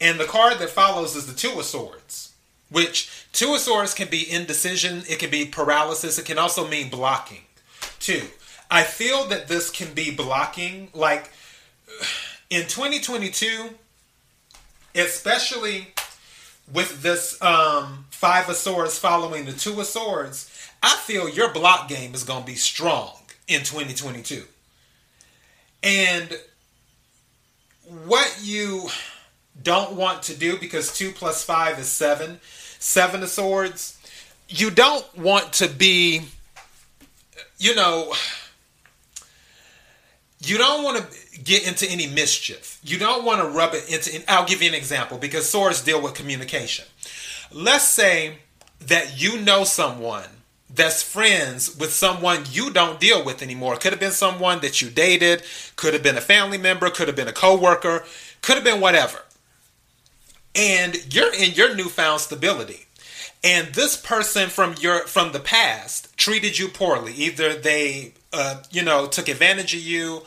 And 0.00 0.20
the 0.20 0.24
card 0.24 0.58
that 0.58 0.70
follows 0.70 1.16
is 1.16 1.26
the 1.26 1.32
Two 1.32 1.58
of 1.58 1.64
Swords, 1.64 2.34
which 2.70 3.26
Two 3.32 3.54
of 3.54 3.60
Swords 3.60 3.94
can 3.94 4.08
be 4.08 4.30
indecision, 4.30 5.02
it 5.08 5.18
can 5.18 5.30
be 5.30 5.46
paralysis, 5.46 6.18
it 6.18 6.26
can 6.26 6.38
also 6.38 6.68
mean 6.68 6.90
blocking, 6.90 7.42
too. 8.04 8.22
I 8.70 8.82
feel 8.82 9.26
that 9.28 9.48
this 9.48 9.70
can 9.70 9.94
be 9.94 10.10
blocking, 10.10 10.88
like 10.94 11.30
in 12.50 12.62
2022, 12.62 13.70
especially 14.94 15.88
with 16.72 17.02
this 17.02 17.40
um, 17.42 18.06
Five 18.10 18.48
of 18.48 18.56
Swords 18.56 18.98
following 18.98 19.44
the 19.44 19.52
Two 19.52 19.78
of 19.80 19.86
Swords, 19.86 20.50
I 20.82 20.96
feel 20.96 21.28
your 21.28 21.52
block 21.52 21.88
game 21.88 22.14
is 22.14 22.24
going 22.24 22.40
to 22.40 22.46
be 22.46 22.54
strong 22.54 23.16
in 23.46 23.60
2022. 23.60 24.44
And 25.82 26.38
what 28.06 28.38
you 28.42 28.88
don't 29.62 29.92
want 29.92 30.22
to 30.24 30.34
do, 30.34 30.58
because 30.58 30.96
2 30.96 31.12
plus 31.12 31.44
5 31.44 31.78
is 31.78 31.88
7, 31.88 32.40
7 32.78 33.22
of 33.22 33.28
Swords, 33.28 33.98
you 34.48 34.70
don't 34.70 35.06
want 35.16 35.52
to 35.54 35.68
be, 35.68 36.22
you 37.64 37.74
know, 37.74 38.12
you 40.38 40.58
don't 40.58 40.84
want 40.84 40.98
to 40.98 41.40
get 41.40 41.66
into 41.66 41.90
any 41.90 42.06
mischief. 42.06 42.78
You 42.84 42.98
don't 42.98 43.24
want 43.24 43.40
to 43.40 43.48
rub 43.48 43.72
it 43.72 43.90
into. 43.90 44.22
I'll 44.30 44.44
give 44.44 44.60
you 44.60 44.68
an 44.68 44.74
example 44.74 45.16
because 45.16 45.48
swords 45.48 45.82
deal 45.82 46.02
with 46.02 46.12
communication. 46.12 46.84
Let's 47.50 47.88
say 47.88 48.40
that 48.80 49.18
you 49.18 49.40
know 49.40 49.64
someone 49.64 50.28
that's 50.68 51.02
friends 51.02 51.74
with 51.78 51.90
someone 51.90 52.44
you 52.50 52.70
don't 52.70 53.00
deal 53.00 53.24
with 53.24 53.40
anymore. 53.40 53.76
Could 53.76 53.92
have 53.92 54.00
been 54.00 54.10
someone 54.10 54.60
that 54.60 54.82
you 54.82 54.90
dated, 54.90 55.42
could 55.76 55.94
have 55.94 56.02
been 56.02 56.18
a 56.18 56.20
family 56.20 56.58
member, 56.58 56.90
could 56.90 57.06
have 57.06 57.16
been 57.16 57.28
a 57.28 57.32
coworker, 57.32 58.04
could 58.42 58.56
have 58.56 58.64
been 58.64 58.80
whatever. 58.82 59.20
And 60.54 61.14
you're 61.14 61.32
in 61.32 61.52
your 61.52 61.74
newfound 61.74 62.20
stability. 62.20 62.83
And 63.44 63.74
this 63.74 63.94
person 63.94 64.48
from 64.48 64.74
your 64.80 65.00
from 65.00 65.32
the 65.32 65.38
past 65.38 66.16
treated 66.16 66.58
you 66.58 66.68
poorly. 66.68 67.12
Either 67.12 67.54
they 67.54 68.14
uh, 68.32 68.62
you 68.70 68.82
know 68.82 69.06
took 69.06 69.28
advantage 69.28 69.74
of 69.74 69.80
you 69.80 70.22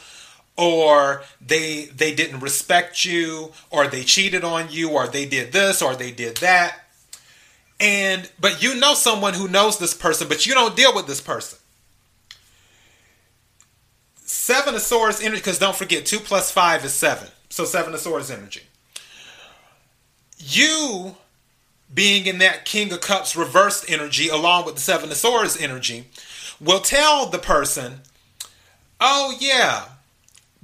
or 0.56 1.24
they 1.42 1.86
they 1.86 2.14
didn't 2.14 2.42
respect 2.42 3.04
you 3.04 3.52
or 3.72 3.88
they 3.88 4.04
cheated 4.04 4.44
on 4.44 4.68
you 4.70 4.92
or 4.92 5.08
they 5.08 5.26
did 5.26 5.52
this 5.52 5.82
or 5.82 5.96
they 5.96 6.12
did 6.12 6.38
that. 6.38 6.80
And 7.80 8.30
but 8.40 8.62
you 8.62 8.80
know 8.80 8.94
someone 8.94 9.34
who 9.34 9.48
knows 9.48 9.80
this 9.80 9.96
person 9.96 10.28
but 10.28 10.46
you 10.46 10.54
don't 10.54 10.76
deal 10.76 10.94
with 10.94 11.08
this 11.08 11.22
person. 11.22 11.58
Seven 14.18 14.76
of 14.76 14.82
swords 14.82 15.22
energy 15.22 15.40
because 15.40 15.58
don't 15.58 15.76
forget 15.76 16.06
two 16.06 16.20
plus 16.20 16.52
five 16.52 16.86
is 16.86 16.94
seven. 16.94 17.30
So 17.50 17.66
seven 17.66 17.96
of 17.96 18.00
swords 18.00 18.30
energy. 18.30 18.62
You 20.38 21.16
being 21.94 22.26
in 22.26 22.38
that 22.40 22.66
king 22.66 22.92
of 22.92 23.02
cups 23.02 23.36
reversed 23.36 23.90
energy 23.90 24.28
along 24.30 24.66
with 24.66 24.76
the 24.76 24.82
seven 24.82 25.10
of 25.10 25.18
swords 25.18 25.58
energy 25.58 26.06
will 26.60 26.80
tell 26.80 27.28
the 27.28 27.38
person 27.38 28.02
oh 29.00 29.36
yeah 29.40 29.86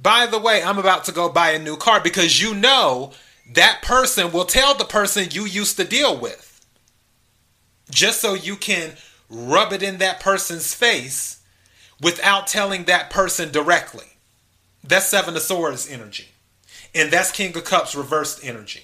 by 0.04 0.26
the 0.26 0.38
way, 0.38 0.62
I'm 0.62 0.78
about 0.78 1.04
to 1.04 1.12
go 1.12 1.30
buy 1.30 1.52
a 1.52 1.58
new 1.58 1.78
car 1.78 1.98
because 1.98 2.42
you 2.42 2.54
know 2.54 3.12
that 3.54 3.80
person 3.82 4.32
will 4.32 4.44
tell 4.44 4.74
the 4.74 4.84
person 4.84 5.28
you 5.30 5.46
used 5.46 5.78
to 5.78 5.84
deal 5.84 6.14
with. 6.14 6.60
Just 7.90 8.20
so 8.20 8.34
you 8.34 8.56
can 8.56 8.92
rub 9.30 9.72
it 9.72 9.82
in 9.82 9.96
that 9.98 10.20
person's 10.20 10.74
face 10.74 11.42
without 12.02 12.46
telling 12.46 12.84
that 12.84 13.08
person 13.08 13.50
directly. 13.50 14.04
That's 14.82 15.06
Seven 15.06 15.36
of 15.36 15.42
Swords 15.42 15.90
energy. 15.90 16.28
And 16.94 17.10
that's 17.10 17.32
King 17.32 17.56
of 17.56 17.64
Cups 17.64 17.94
reversed 17.94 18.44
energy. 18.44 18.82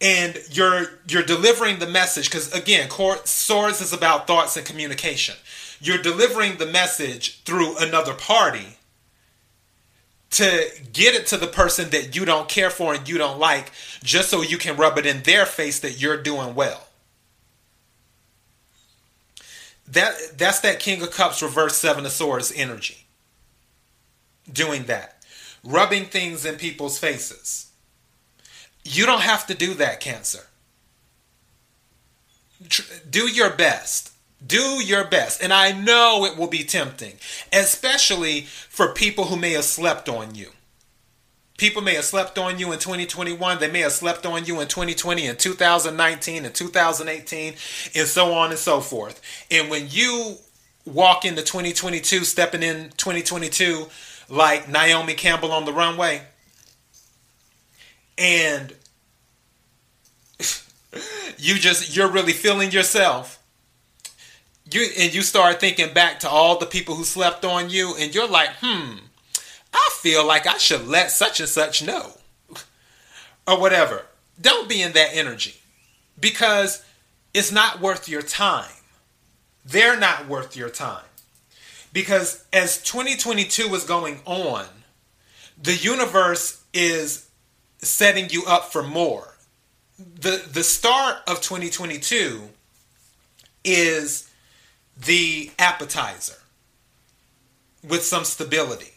And 0.00 0.38
you're 0.50 0.86
you're 1.08 1.22
delivering 1.22 1.78
the 1.78 1.86
message 1.86 2.28
because 2.28 2.52
again, 2.52 2.90
swords 3.24 3.80
is 3.80 3.92
about 3.92 4.26
thoughts 4.26 4.56
and 4.56 4.66
communication. 4.66 5.36
You're 5.80 6.02
delivering 6.02 6.56
the 6.56 6.66
message 6.66 7.42
through 7.44 7.78
another 7.78 8.12
party 8.12 8.76
to 10.32 10.68
get 10.92 11.14
it 11.14 11.26
to 11.28 11.36
the 11.36 11.46
person 11.46 11.90
that 11.90 12.14
you 12.14 12.24
don't 12.24 12.48
care 12.48 12.70
for 12.70 12.92
and 12.92 13.08
you 13.08 13.16
don't 13.16 13.38
like 13.38 13.72
just 14.02 14.28
so 14.28 14.42
you 14.42 14.58
can 14.58 14.76
rub 14.76 14.98
it 14.98 15.06
in 15.06 15.22
their 15.22 15.46
face 15.46 15.80
that 15.80 16.00
you're 16.00 16.22
doing 16.22 16.54
well. 16.54 16.86
That 19.88 20.14
that's 20.36 20.60
that 20.60 20.80
King 20.80 21.02
of 21.02 21.10
Cups 21.12 21.42
reverse 21.42 21.76
7 21.76 22.04
of 22.04 22.12
Swords 22.12 22.52
energy. 22.54 23.06
Doing 24.52 24.84
that. 24.84 25.24
Rubbing 25.64 26.06
things 26.06 26.44
in 26.44 26.56
people's 26.56 26.98
faces. 26.98 27.65
You 28.86 29.04
don't 29.04 29.22
have 29.22 29.46
to 29.48 29.54
do 29.54 29.74
that, 29.74 30.00
Cancer. 30.00 30.46
Do 33.08 33.28
your 33.28 33.50
best. 33.50 34.12
Do 34.46 34.82
your 34.84 35.04
best. 35.04 35.42
And 35.42 35.52
I 35.52 35.72
know 35.72 36.24
it 36.24 36.38
will 36.38 36.46
be 36.46 36.62
tempting, 36.62 37.14
especially 37.52 38.42
for 38.42 38.92
people 38.92 39.24
who 39.24 39.36
may 39.36 39.52
have 39.52 39.64
slept 39.64 40.08
on 40.08 40.34
you. 40.34 40.50
People 41.58 41.82
may 41.82 41.94
have 41.94 42.04
slept 42.04 42.38
on 42.38 42.58
you 42.58 42.70
in 42.72 42.78
2021. 42.78 43.58
They 43.58 43.70
may 43.70 43.80
have 43.80 43.92
slept 43.92 44.26
on 44.26 44.44
you 44.44 44.60
in 44.60 44.68
2020 44.68 45.26
and 45.26 45.38
2019 45.38 46.44
and 46.44 46.54
2018 46.54 47.54
and 47.94 48.06
so 48.06 48.32
on 48.34 48.50
and 48.50 48.58
so 48.58 48.80
forth. 48.80 49.22
And 49.50 49.70
when 49.70 49.86
you 49.90 50.36
walk 50.84 51.24
into 51.24 51.42
2022, 51.42 52.24
stepping 52.24 52.62
in 52.62 52.90
2022 52.98 53.86
like 54.28 54.68
Naomi 54.68 55.14
Campbell 55.14 55.50
on 55.50 55.64
the 55.64 55.72
runway, 55.72 56.22
and 58.18 58.74
you 61.38 61.54
just, 61.56 61.96
you're 61.96 62.10
really 62.10 62.32
feeling 62.32 62.70
yourself. 62.70 63.42
You 64.70 64.86
and 64.98 65.14
you 65.14 65.22
start 65.22 65.60
thinking 65.60 65.94
back 65.94 66.20
to 66.20 66.28
all 66.28 66.58
the 66.58 66.66
people 66.66 66.96
who 66.96 67.04
slept 67.04 67.44
on 67.44 67.70
you 67.70 67.94
and 67.98 68.12
you're 68.12 68.26
like 68.28 68.50
hmm 68.60 68.96
i 69.72 69.90
feel 70.00 70.26
like 70.26 70.44
i 70.48 70.58
should 70.58 70.88
let 70.88 71.12
such 71.12 71.38
and 71.38 71.48
such 71.48 71.84
know 71.84 72.10
or 73.46 73.60
whatever. 73.60 74.06
Don't 74.40 74.68
be 74.68 74.82
in 74.82 74.92
that 74.92 75.10
energy 75.12 75.54
because 76.18 76.84
it's 77.32 77.52
not 77.52 77.80
worth 77.80 78.08
your 78.08 78.22
time. 78.22 78.72
They're 79.64 79.98
not 79.98 80.26
worth 80.26 80.56
your 80.56 80.68
time. 80.68 81.04
Because 81.92 82.44
as 82.52 82.82
2022 82.82 83.72
is 83.74 83.84
going 83.84 84.20
on 84.24 84.66
the 85.60 85.74
universe 85.74 86.62
is 86.74 87.25
setting 87.88 88.30
you 88.30 88.44
up 88.46 88.72
for 88.72 88.82
more 88.82 89.36
the 89.98 90.42
the 90.52 90.62
start 90.62 91.16
of 91.26 91.40
2022 91.40 92.50
is 93.64 94.30
the 94.96 95.50
appetizer 95.58 96.36
with 97.86 98.02
some 98.02 98.24
stability. 98.24 98.92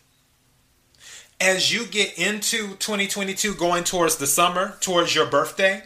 As 1.41 1.73
you 1.73 1.85
get 1.85 2.17
into 2.17 2.75
2022, 2.75 3.53
going 3.55 3.85
towards 3.85 4.17
the 4.17 4.27
summer, 4.27 4.75
towards 4.81 5.15
your 5.15 5.25
birthday, 5.25 5.83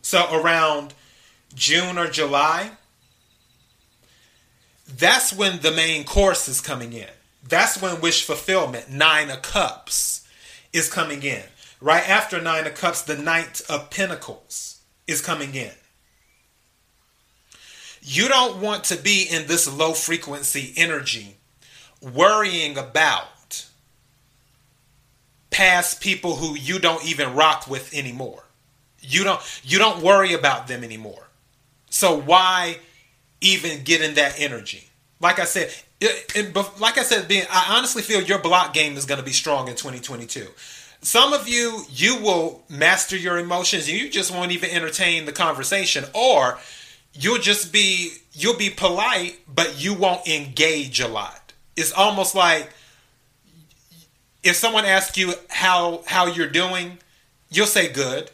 so 0.00 0.32
around 0.32 0.94
June 1.54 1.98
or 1.98 2.06
July, 2.06 2.70
that's 4.86 5.32
when 5.32 5.60
the 5.60 5.72
main 5.72 6.04
course 6.04 6.46
is 6.46 6.60
coming 6.60 6.92
in. 6.92 7.08
That's 7.46 7.82
when 7.82 8.00
wish 8.00 8.24
fulfillment, 8.24 8.90
Nine 8.90 9.28
of 9.28 9.42
Cups, 9.42 10.26
is 10.72 10.88
coming 10.88 11.22
in. 11.22 11.42
Right 11.80 12.08
after 12.08 12.40
Nine 12.40 12.66
of 12.66 12.74
Cups, 12.74 13.02
the 13.02 13.16
Knight 13.16 13.60
of 13.68 13.90
Pentacles 13.90 14.80
is 15.06 15.20
coming 15.20 15.54
in. 15.54 15.72
You 18.02 18.28
don't 18.28 18.60
want 18.60 18.84
to 18.84 18.96
be 18.96 19.26
in 19.30 19.46
this 19.46 19.72
low 19.72 19.92
frequency 19.92 20.72
energy 20.76 21.36
worrying 22.00 22.78
about 22.78 23.66
past 25.50 26.00
people 26.00 26.36
who 26.36 26.56
you 26.56 26.78
don't 26.78 27.04
even 27.04 27.34
rock 27.34 27.68
with 27.68 27.92
anymore. 27.94 28.44
You 29.00 29.24
don't 29.24 29.40
you 29.64 29.78
don't 29.78 30.02
worry 30.02 30.32
about 30.32 30.68
them 30.68 30.82
anymore. 30.84 31.28
So 31.90 32.18
why 32.20 32.78
even 33.40 33.84
get 33.84 34.00
in 34.00 34.14
that 34.14 34.40
energy? 34.40 34.88
Like 35.20 35.38
I 35.38 35.44
said, 35.44 35.72
it, 36.00 36.54
like 36.80 36.98
I 36.98 37.02
said, 37.02 37.26
being 37.26 37.44
I 37.50 37.76
honestly 37.76 38.02
feel 38.02 38.22
your 38.22 38.38
block 38.38 38.72
game 38.72 38.96
is 38.96 39.04
going 39.04 39.18
to 39.18 39.24
be 39.24 39.32
strong 39.32 39.68
in 39.68 39.74
2022. 39.74 40.46
Some 41.00 41.32
of 41.32 41.48
you 41.48 41.84
you 41.90 42.20
will 42.20 42.62
master 42.68 43.16
your 43.16 43.38
emotions 43.38 43.88
and 43.88 43.96
you 43.96 44.10
just 44.10 44.34
won't 44.34 44.52
even 44.52 44.70
entertain 44.70 45.24
the 45.24 45.32
conversation. 45.32 46.04
Or 46.12 46.58
you'll 47.12 47.38
just 47.38 47.72
be 47.72 48.14
you'll 48.32 48.56
be 48.56 48.70
polite 48.70 49.40
but 49.52 49.82
you 49.82 49.94
won't 49.94 50.26
engage 50.26 51.00
a 51.00 51.08
lot. 51.08 51.52
It's 51.76 51.92
almost 51.92 52.34
like 52.34 52.70
if 54.42 54.56
someone 54.56 54.84
asks 54.84 55.16
you 55.16 55.34
how 55.48 56.02
how 56.06 56.26
you're 56.26 56.48
doing 56.48 56.98
you'll 57.50 57.66
say 57.66 57.90
good. 57.90 58.30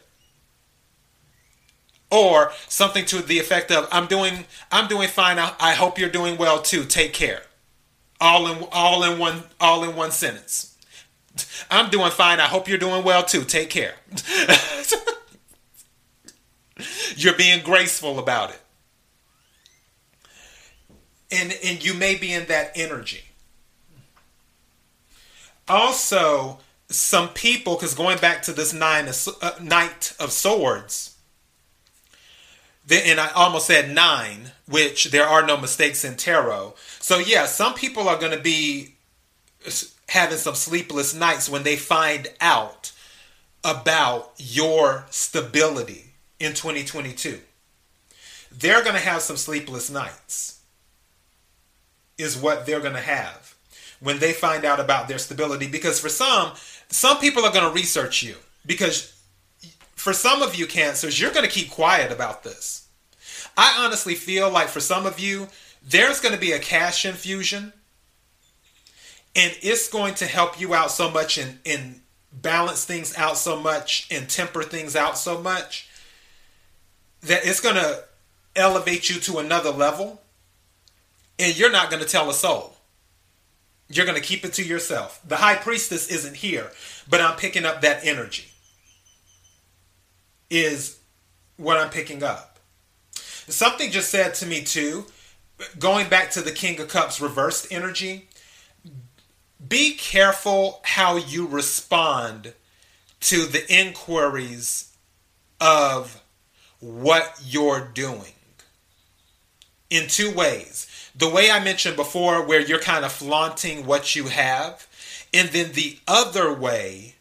Or 2.10 2.52
something 2.68 3.04
to 3.06 3.20
the 3.20 3.38
effect 3.38 3.70
of 3.70 3.88
i'm 3.92 4.06
doing 4.06 4.46
i'm 4.72 4.88
doing 4.88 5.08
fine. 5.08 5.38
I, 5.38 5.52
I 5.60 5.74
hope 5.74 5.98
you're 5.98 6.08
doing 6.08 6.38
well 6.38 6.62
too. 6.62 6.84
Take 6.84 7.12
care. 7.12 7.42
All 8.20 8.46
in 8.46 8.66
all 8.72 9.02
in 9.02 9.18
one 9.18 9.42
all 9.60 9.84
in 9.84 9.94
one 9.94 10.12
sentence 10.12 10.73
i'm 11.70 11.90
doing 11.90 12.10
fine. 12.10 12.40
I 12.40 12.46
hope 12.46 12.68
you're 12.68 12.78
doing 12.78 13.04
well 13.04 13.24
too. 13.24 13.44
Take 13.44 13.70
care. 13.70 13.94
You're 17.16 17.36
being 17.36 17.62
graceful 17.62 18.18
about 18.18 18.50
it. 18.50 18.60
And 21.30 21.56
and 21.64 21.84
you 21.84 21.94
may 21.94 22.14
be 22.16 22.32
in 22.32 22.46
that 22.46 22.72
energy. 22.74 23.22
Also 25.68 26.58
some 26.90 27.28
people 27.30 27.74
because 27.74 27.94
going 27.94 28.18
back 28.18 28.42
to 28.42 28.52
this 28.52 28.72
nine 28.72 29.08
of, 29.08 29.28
uh, 29.40 29.52
knight 29.60 30.14
of 30.20 30.30
swords 30.30 31.16
and 32.90 33.18
i 33.18 33.30
almost 33.30 33.66
said 33.66 33.90
nine 33.92 34.52
which 34.66 35.06
there 35.06 35.24
are 35.24 35.44
no 35.44 35.56
mistakes 35.56 36.04
in 36.04 36.16
tarot. 36.16 36.74
So 37.00 37.18
yeah 37.18 37.46
some 37.46 37.74
people 37.74 38.08
are 38.08 38.18
going 38.18 38.36
to 38.36 38.42
be 38.42 38.94
having 40.08 40.38
some 40.38 40.54
sleepless 40.54 41.14
nights 41.14 41.48
when 41.48 41.62
they 41.62 41.76
find 41.76 42.28
out 42.40 42.92
about 43.62 44.32
your 44.38 45.06
stability 45.10 46.12
in 46.38 46.52
2022 46.52 47.40
they're 48.58 48.82
going 48.82 48.94
to 48.94 49.00
have 49.00 49.22
some 49.22 49.36
sleepless 49.36 49.90
nights 49.90 50.60
is 52.18 52.36
what 52.36 52.66
they're 52.66 52.80
going 52.80 52.94
to 52.94 53.00
have 53.00 53.54
when 54.00 54.18
they 54.18 54.32
find 54.32 54.64
out 54.64 54.80
about 54.80 55.08
their 55.08 55.18
stability. 55.18 55.66
Because 55.66 56.00
for 56.00 56.08
some, 56.08 56.52
some 56.88 57.18
people 57.18 57.44
are 57.44 57.52
going 57.52 57.66
to 57.66 57.74
research 57.74 58.22
you. 58.22 58.36
Because 58.66 59.14
for 59.96 60.12
some 60.12 60.42
of 60.42 60.54
you, 60.54 60.66
cancers, 60.66 61.20
you're 61.20 61.32
going 61.32 61.44
to 61.46 61.50
keep 61.50 61.70
quiet 61.70 62.12
about 62.12 62.44
this. 62.44 62.86
I 63.56 63.84
honestly 63.84 64.14
feel 64.14 64.50
like 64.50 64.68
for 64.68 64.80
some 64.80 65.06
of 65.06 65.18
you, 65.18 65.48
there's 65.82 66.20
going 66.20 66.34
to 66.34 66.40
be 66.40 66.52
a 66.52 66.58
cash 66.58 67.04
infusion 67.04 67.72
and 69.36 69.56
it's 69.62 69.88
going 69.88 70.14
to 70.14 70.26
help 70.26 70.60
you 70.60 70.74
out 70.74 70.90
so 70.90 71.10
much 71.10 71.38
and, 71.38 71.58
and 71.66 72.00
balance 72.32 72.84
things 72.84 73.16
out 73.16 73.36
so 73.36 73.60
much 73.60 74.06
and 74.10 74.28
temper 74.28 74.62
things 74.62 74.96
out 74.96 75.16
so 75.16 75.40
much 75.40 75.88
that 77.22 77.46
it's 77.46 77.60
going 77.60 77.76
to 77.76 78.04
elevate 78.56 79.08
you 79.08 79.20
to 79.20 79.38
another 79.38 79.70
level 79.70 80.20
and 81.38 81.58
you're 81.58 81.72
not 81.72 81.90
going 81.90 82.02
to 82.02 82.08
tell 82.08 82.30
a 82.30 82.34
soul. 82.34 82.76
You're 83.88 84.06
going 84.06 84.20
to 84.20 84.26
keep 84.26 84.44
it 84.44 84.54
to 84.54 84.64
yourself. 84.64 85.20
The 85.26 85.36
high 85.36 85.56
priestess 85.56 86.08
isn't 86.08 86.36
here, 86.36 86.70
but 87.08 87.20
I'm 87.20 87.36
picking 87.36 87.64
up 87.64 87.80
that 87.82 88.04
energy. 88.04 88.46
Is 90.50 90.98
what 91.56 91.78
I'm 91.78 91.90
picking 91.90 92.22
up. 92.22 92.58
Something 93.12 93.90
just 93.90 94.10
said 94.10 94.34
to 94.34 94.46
me 94.46 94.62
too, 94.62 95.06
going 95.78 96.08
back 96.08 96.30
to 96.32 96.40
the 96.40 96.52
King 96.52 96.80
of 96.80 96.88
Cups 96.88 97.20
reversed 97.20 97.66
energy. 97.70 98.28
Be 99.66 99.94
careful 99.94 100.80
how 100.84 101.16
you 101.16 101.46
respond 101.46 102.52
to 103.20 103.46
the 103.46 103.64
inquiries 103.72 104.92
of 105.60 106.22
what 106.80 107.40
you're 107.42 107.88
doing 107.94 108.34
in 109.88 110.08
two 110.08 110.30
ways. 110.30 111.10
The 111.16 111.28
way 111.28 111.50
I 111.50 111.62
mentioned 111.62 111.96
before, 111.96 112.42
where 112.42 112.60
you're 112.60 112.80
kind 112.80 113.04
of 113.04 113.12
flaunting 113.12 113.86
what 113.86 114.16
you 114.16 114.24
have, 114.24 114.86
and 115.32 115.48
then 115.50 115.72
the 115.72 115.98
other 116.06 116.52
way, 116.52 117.14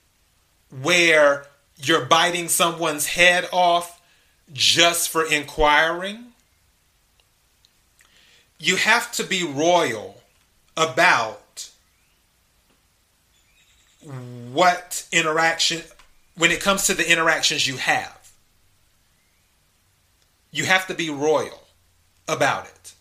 where 0.82 1.46
you're 1.78 2.06
biting 2.06 2.48
someone's 2.48 3.08
head 3.08 3.48
off 3.52 4.02
just 4.52 5.10
for 5.10 5.24
inquiring. 5.24 6.34
You 8.60 8.76
have 8.78 9.12
to 9.13 9.24
be 9.24 9.46
royal 9.46 10.22
about 10.76 11.42
what 14.52 15.08
interaction, 15.12 15.82
when 16.36 16.52
it 16.52 16.62
comes 16.62 16.86
to 16.88 16.94
the 16.94 17.10
interactions 17.10 17.68
you 17.68 17.78
have. 17.78 18.32
You 20.52 20.66
have 20.66 20.88
to 20.88 20.94
be 20.94 21.10
royal 21.10 21.63
about 22.28 22.66
it. 22.68 22.94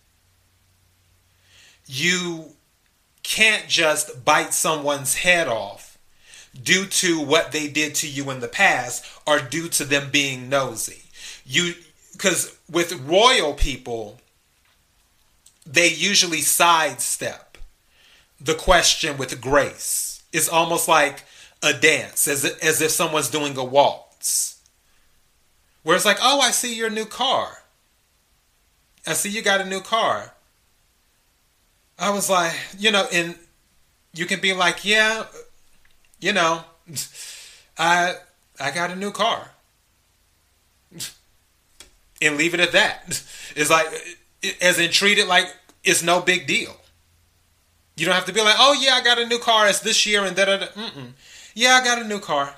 You 1.87 2.53
can't 3.23 3.69
just 3.69 4.25
bite 4.25 4.55
someone's 4.55 5.17
head 5.17 5.49
off 5.49 5.99
due 6.61 6.87
to 6.87 7.21
what 7.21 7.53
they 7.53 7.69
did 7.69 7.95
to 7.97 8.09
you 8.09 8.31
in 8.31 8.41
the 8.41 8.49
past 8.49 9.05
or 9.27 9.39
due 9.39 9.69
to 9.69 9.85
them 9.85 10.11
being 10.11 10.49
nosy. 10.49 11.03
You 11.45 11.75
because 12.13 12.57
with 12.71 12.93
royal 13.01 13.55
people 13.55 14.19
they 15.65 15.89
usually 15.89 16.41
sidestep 16.41 17.57
the 18.41 18.55
question 18.55 19.17
with 19.17 19.41
grace. 19.41 20.12
It's 20.33 20.49
almost 20.49 20.89
like 20.89 21.25
a 21.63 21.73
dance, 21.73 22.27
as 22.27 22.45
as 22.45 22.81
if 22.81 22.91
someone's 22.91 23.31
doing 23.31 23.57
a 23.57 23.65
waltz. 23.65 24.61
Where 25.83 25.97
it's 25.97 26.05
like, 26.05 26.19
oh, 26.23 26.41
I 26.41 26.51
see 26.53 26.75
your 26.75 26.91
new 26.91 27.07
car. 27.07 27.59
I 29.07 29.15
see 29.15 29.31
you 29.31 29.43
got 29.43 29.61
a 29.61 29.65
new 29.65 29.81
car. 29.81 30.33
I 31.99 32.11
was 32.11 32.31
like, 32.31 32.55
you 32.79 32.91
know, 32.91 33.07
and 33.13 33.37
you 34.15 34.27
can 34.27 34.41
be 34.41 34.53
like, 34.53 34.85
yeah, 34.85 35.25
you 36.21 36.33
know, 36.33 36.65
I 37.79 38.15
I 38.61 38.71
got 38.71 38.91
a 38.91 38.97
new 38.97 39.11
car. 39.11 39.51
And 42.25 42.37
leave 42.37 42.55
it 42.55 42.61
at 42.61 42.71
that. 42.71 43.21
It's 43.57 43.69
like 43.69 43.87
as 44.61 44.79
in 44.79 44.91
treat 44.91 45.19
it 45.19 45.27
like 45.27 45.47
it's 45.85 46.03
no 46.03 46.21
big 46.21 46.47
deal. 46.47 46.77
You 47.97 48.07
don't 48.07 48.15
have 48.15 48.25
to 48.27 48.33
be 48.33 48.41
like, 48.41 48.57
oh 48.59 48.73
yeah, 48.73 48.95
I 48.95 49.03
got 49.03 49.19
a 49.19 49.27
new 49.27 49.39
car. 49.39 49.69
It's 49.69 49.81
this 49.81 50.07
year 50.07 50.25
and 50.25 50.35
da 50.35 50.47
da 50.47 50.57
da. 50.59 50.67
Yeah, 51.55 51.79
I 51.81 51.85
got 51.85 52.01
a 52.01 52.05
new 52.09 52.19
car. 52.21 52.55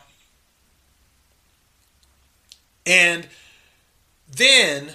And 2.86 3.26
then 4.30 4.92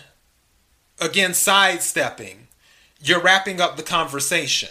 again 1.02 1.34
sidestepping, 1.34 2.47
you're 3.02 3.19
wrapping 3.21 3.60
up 3.60 3.78
the 3.78 3.84
conversation. 3.84 4.69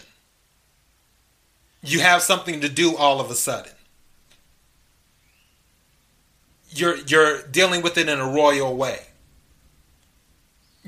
You 1.82 2.00
have 2.00 2.22
something 2.22 2.60
to 2.60 2.68
do 2.68 2.96
all 2.96 3.20
of 3.20 3.30
a 3.30 3.34
sudden. 3.34 3.72
You're 6.70 6.96
you're 7.06 7.42
dealing 7.42 7.82
with 7.82 7.96
it 7.98 8.08
in 8.08 8.18
a 8.18 8.28
royal 8.28 8.76
way. 8.76 9.06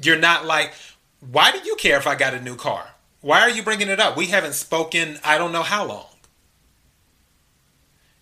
You're 0.02 0.18
not 0.18 0.46
like, 0.46 0.72
why 1.20 1.52
do 1.52 1.58
you 1.58 1.76
care 1.76 1.98
if 1.98 2.06
I 2.06 2.14
got 2.14 2.34
a 2.34 2.40
new 2.40 2.56
car? 2.56 2.88
Why 3.20 3.40
are 3.40 3.50
you 3.50 3.62
bringing 3.62 3.88
it 3.88 4.00
up? 4.00 4.16
We 4.16 4.26
haven't 4.26 4.54
spoken 4.54 5.18
I 5.24 5.38
don't 5.38 5.52
know 5.52 5.62
how 5.62 5.86
long. 5.86 6.06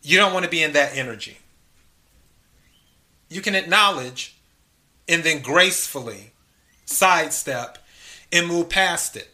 You 0.03 0.17
don't 0.17 0.33
want 0.33 0.45
to 0.45 0.51
be 0.51 0.63
in 0.63 0.73
that 0.73 0.97
energy. 0.97 1.39
You 3.29 3.41
can 3.43 3.55
acknowledge 3.55 4.37
and 5.09 5.23
then 5.23 5.43
gracefully 5.43 6.33
sidestep, 6.89 7.79
and 8.33 8.47
move 8.47 8.69
past 8.69 9.17
it. 9.17 9.29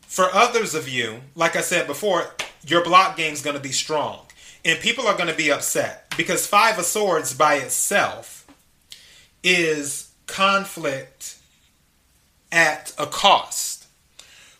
For 0.00 0.32
others 0.32 0.74
of 0.74 0.88
you, 0.88 1.20
like 1.34 1.56
I 1.56 1.60
said 1.60 1.86
before, 1.86 2.34
your 2.66 2.82
block 2.82 3.16
game 3.16 3.32
is 3.32 3.42
going 3.42 3.56
to 3.56 3.62
be 3.62 3.72
strong. 3.72 4.20
And 4.64 4.80
people 4.80 5.06
are 5.06 5.16
going 5.16 5.28
to 5.28 5.36
be 5.36 5.52
upset 5.52 6.12
because 6.16 6.46
Five 6.46 6.78
of 6.78 6.84
Swords 6.84 7.34
by 7.34 7.56
itself 7.56 8.46
is 9.44 10.10
conflict 10.26 11.35
at 12.52 12.92
a 12.98 13.06
cost. 13.06 13.86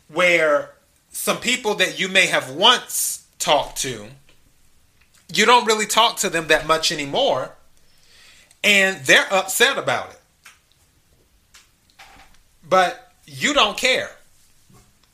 Where 0.08 0.72
some 1.10 1.38
people 1.38 1.74
that 1.76 1.98
you 1.98 2.08
may 2.08 2.26
have 2.26 2.50
once 2.50 3.26
talked 3.38 3.78
to, 3.78 4.06
you 5.32 5.46
don't 5.46 5.66
really 5.66 5.86
talk 5.86 6.18
to 6.18 6.30
them 6.30 6.48
that 6.48 6.66
much 6.66 6.92
anymore. 6.92 7.52
And 8.62 9.04
they're 9.04 9.32
upset 9.32 9.78
about 9.78 10.10
it. 10.10 10.20
But 12.68 13.12
you 13.26 13.54
don't 13.54 13.76
care 13.76 14.10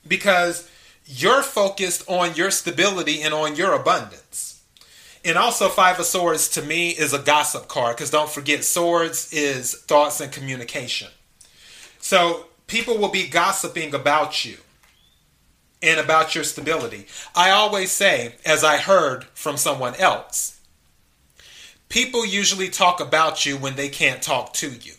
because 0.07 0.69
you're 1.07 1.43
focused 1.43 2.09
on 2.09 2.35
your 2.35 2.51
stability 2.51 3.23
and 3.23 3.35
on 3.35 3.57
your 3.57 3.75
abundance. 3.75 4.63
And 5.25 5.39
also, 5.39 5.69
Five 5.69 6.01
of 6.01 6.07
Swords 6.07 6.49
to 6.51 6.63
me 6.63 6.91
is 6.91 7.13
a 7.13 7.19
gossip 7.19 7.69
card 7.69 7.97
because 7.97 8.11
don't 8.11 8.29
forget, 8.29 8.65
swords 8.65 9.33
is 9.33 9.75
thoughts 9.75 10.21
and 10.21 10.33
communication. 10.33 11.09
So 12.01 12.47
people 12.73 12.97
will 12.97 13.11
be 13.11 13.29
gossiping 13.29 13.95
about 13.95 14.47
you 14.47 14.57
and 15.83 16.01
about 16.01 16.35
your 16.35 16.43
stability. 16.43 17.07
I 17.37 17.51
always 17.51 17.91
say, 17.93 18.37
as 18.47 18.65
I 18.65 18.79
heard 18.79 19.25
from 19.35 19.59
someone 19.59 19.95
else, 19.97 20.59
people 21.91 22.25
usually 22.25 22.71
talk 22.71 22.99
about 22.99 23.45
you 23.45 23.59
when 23.59 23.77
they 23.77 23.91
can't 23.91 24.23
talk 24.23 24.55
to 24.55 24.71
you. 24.71 24.95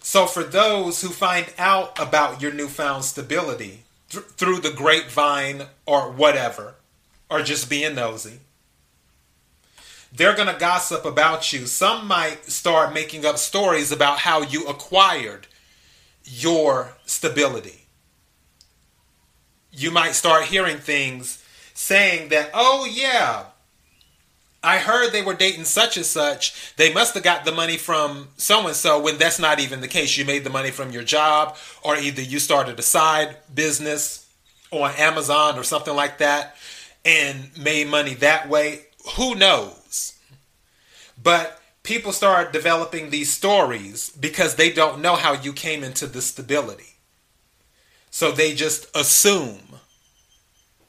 So, 0.00 0.24
for 0.24 0.42
those 0.42 1.02
who 1.02 1.10
find 1.10 1.52
out 1.58 2.00
about 2.00 2.40
your 2.40 2.54
newfound 2.54 3.04
stability 3.04 3.82
th- 4.08 4.24
through 4.24 4.60
the 4.60 4.72
grapevine 4.72 5.64
or 5.84 6.10
whatever, 6.10 6.76
or 7.28 7.42
just 7.42 7.68
being 7.68 7.96
nosy, 7.96 8.40
they're 10.12 10.34
going 10.34 10.52
to 10.52 10.58
gossip 10.58 11.04
about 11.04 11.52
you. 11.52 11.66
Some 11.66 12.06
might 12.06 12.44
start 12.46 12.94
making 12.94 13.26
up 13.26 13.38
stories 13.38 13.92
about 13.92 14.18
how 14.18 14.42
you 14.42 14.66
acquired 14.66 15.46
your 16.24 16.96
stability. 17.06 17.86
You 19.70 19.90
might 19.90 20.14
start 20.14 20.44
hearing 20.44 20.78
things 20.78 21.44
saying 21.74 22.30
that, 22.30 22.50
oh, 22.54 22.88
yeah, 22.90 23.44
I 24.62 24.78
heard 24.78 25.12
they 25.12 25.22
were 25.22 25.34
dating 25.34 25.64
such 25.64 25.96
and 25.96 26.06
such. 26.06 26.74
They 26.76 26.92
must 26.92 27.14
have 27.14 27.22
got 27.22 27.44
the 27.44 27.52
money 27.52 27.76
from 27.76 28.28
so 28.36 28.66
and 28.66 28.74
so 28.74 29.00
when 29.00 29.18
that's 29.18 29.38
not 29.38 29.60
even 29.60 29.80
the 29.80 29.88
case. 29.88 30.16
You 30.16 30.24
made 30.24 30.42
the 30.42 30.50
money 30.50 30.70
from 30.70 30.90
your 30.90 31.04
job, 31.04 31.56
or 31.82 31.96
either 31.96 32.22
you 32.22 32.40
started 32.40 32.78
a 32.78 32.82
side 32.82 33.36
business 33.54 34.28
on 34.70 34.90
Amazon 34.98 35.58
or 35.58 35.62
something 35.62 35.94
like 35.94 36.18
that 36.18 36.56
and 37.04 37.56
made 37.56 37.88
money 37.88 38.14
that 38.14 38.48
way. 38.48 38.86
Who 39.16 39.34
knows? 39.34 39.77
But 41.20 41.60
people 41.82 42.12
start 42.12 42.52
developing 42.52 43.10
these 43.10 43.32
stories 43.32 44.10
because 44.10 44.54
they 44.54 44.72
don't 44.72 45.00
know 45.00 45.16
how 45.16 45.32
you 45.32 45.52
came 45.52 45.82
into 45.82 46.06
the 46.06 46.22
stability. 46.22 46.96
So 48.10 48.30
they 48.32 48.54
just 48.54 48.94
assume 48.96 49.60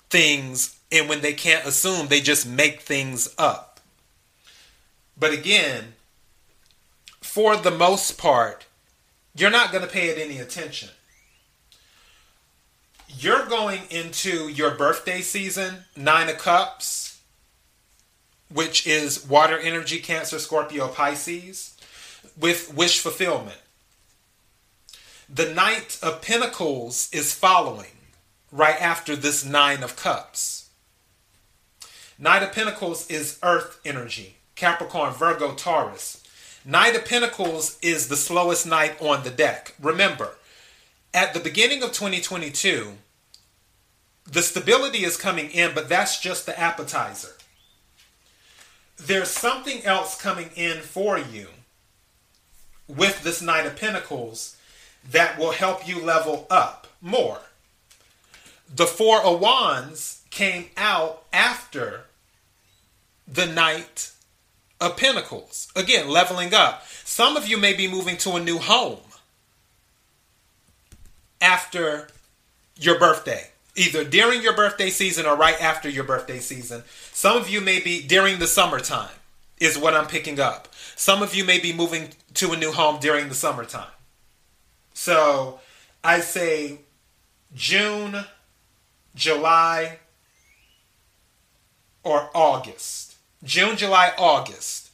things 0.10 0.80
and 0.92 1.08
when 1.08 1.22
they 1.22 1.34
can't 1.34 1.66
assume, 1.66 2.08
they 2.08 2.20
just 2.20 2.48
make 2.48 2.82
things 2.82 3.34
up. 3.38 3.80
But 5.18 5.34
again, 5.34 5.94
for 7.22 7.56
the 7.56 7.72
most 7.72 8.18
part, 8.18 8.66
you're 9.36 9.52
not 9.52 9.72
going 9.72 9.84
to 9.84 9.90
pay 9.90 10.08
it 10.08 10.18
any 10.18 10.40
attention. 10.40 10.90
You're 13.08 13.46
going 13.46 13.82
into 13.90 14.48
your 14.50 14.72
birthday 14.72 15.22
season, 15.22 15.86
Nine 15.96 16.30
of 16.30 16.38
Cups, 16.38 17.09
which 18.52 18.88
is 18.88 19.26
water 19.28 19.58
energy, 19.58 20.00
Cancer, 20.00 20.40
Scorpio, 20.40 20.88
Pisces. 20.88 21.76
with 22.38 22.74
wish 22.74 23.00
fulfillment. 23.00 23.60
The 25.28 25.54
Knight 25.54 26.00
of 26.02 26.22
Pentacles 26.22 27.10
is 27.12 27.34
following 27.34 27.92
right 28.52 28.82
after 28.82 29.16
this 29.16 29.46
Nine 29.46 29.84
of 29.84 29.96
Cups. 29.96 30.70
Knight 32.18 32.44
of 32.44 32.52
Pentacles 32.52 33.10
is 33.10 33.40
earth 33.44 33.80
energy. 33.86 34.38
Capricorn, 34.56 35.14
Virgo, 35.14 35.54
Taurus. 35.54 36.24
Knight 36.66 36.96
of 36.96 37.06
Pentacles 37.06 37.78
is 37.82 38.10
the 38.10 38.18
slowest 38.18 38.68
knight 38.68 39.02
on 39.02 39.24
the 39.24 39.30
deck. 39.30 39.74
Remember, 39.82 40.32
at 41.14 41.34
the 41.34 41.40
beginning 41.40 41.82
of 41.82 41.94
2022, 41.94 42.94
the 44.26 44.42
stability 44.42 45.04
is 45.04 45.16
coming 45.16 45.50
in, 45.50 45.74
but 45.74 45.90
that's 45.90 46.20
just 46.20 46.46
the 46.46 46.60
appetizer. 46.60 47.36
There's 49.00 49.30
something 49.30 49.84
else 49.86 50.20
coming 50.20 50.50
in 50.56 50.82
for 50.82 51.18
you 51.18 51.48
with 52.88 53.24
this 53.24 53.42
Knight 53.42 53.66
of 53.66 53.76
Pentacles 53.76 54.58
that 55.10 55.40
will 55.40 55.52
help 55.52 55.88
you 55.88 56.04
level 56.04 56.46
up 56.50 56.88
more. 57.02 57.40
The 58.74 58.86
Four 58.86 59.22
of 59.24 59.40
Wands 59.40 60.24
came 60.30 60.66
out 60.76 61.24
after 61.32 62.06
the 63.28 63.46
Knight 63.46 64.12
of 64.82 64.98
Pentacles. 64.98 65.72
Again, 65.76 66.10
leveling 66.10 66.54
up. 66.54 66.86
Some 66.88 67.38
of 67.38 67.48
you 67.48 67.58
may 67.58 67.74
be 67.74 67.88
moving 67.88 68.18
to 68.18 68.32
a 68.32 68.44
new 68.44 68.58
home 68.58 69.00
after 71.42 72.10
your 72.76 73.00
birthday, 73.00 73.50
either 73.76 74.04
during 74.04 74.42
your 74.42 74.56
birthday 74.56 74.90
season 74.90 75.26
or 75.26 75.36
right 75.36 75.62
after 75.62 75.90
your 75.90 76.04
birthday 76.04 76.40
season. 76.40 76.84
Some 77.14 77.38
of 77.38 77.50
you 77.50 77.62
may 77.62 77.80
be 77.80 78.02
during 78.02 78.40
the 78.40 78.48
summertime, 78.48 79.10
is 79.60 79.78
what 79.78 79.94
I'm 79.94 80.08
picking 80.08 80.40
up. 80.40 80.68
Some 80.96 81.22
of 81.22 81.36
you 81.36 81.44
may 81.44 81.60
be 81.60 81.74
moving 81.74 82.10
to 82.36 82.52
a 82.52 82.58
new 82.58 82.72
home 82.72 83.00
during 83.00 83.30
the 83.30 83.36
summertime. 83.36 83.92
So 84.94 85.60
I 86.04 86.20
say 86.20 86.80
June, 87.54 88.26
July, 89.16 90.00
or 92.04 92.30
August. 92.34 93.16
June, 93.44 93.78
July, 93.78 94.14
August. 94.18 94.92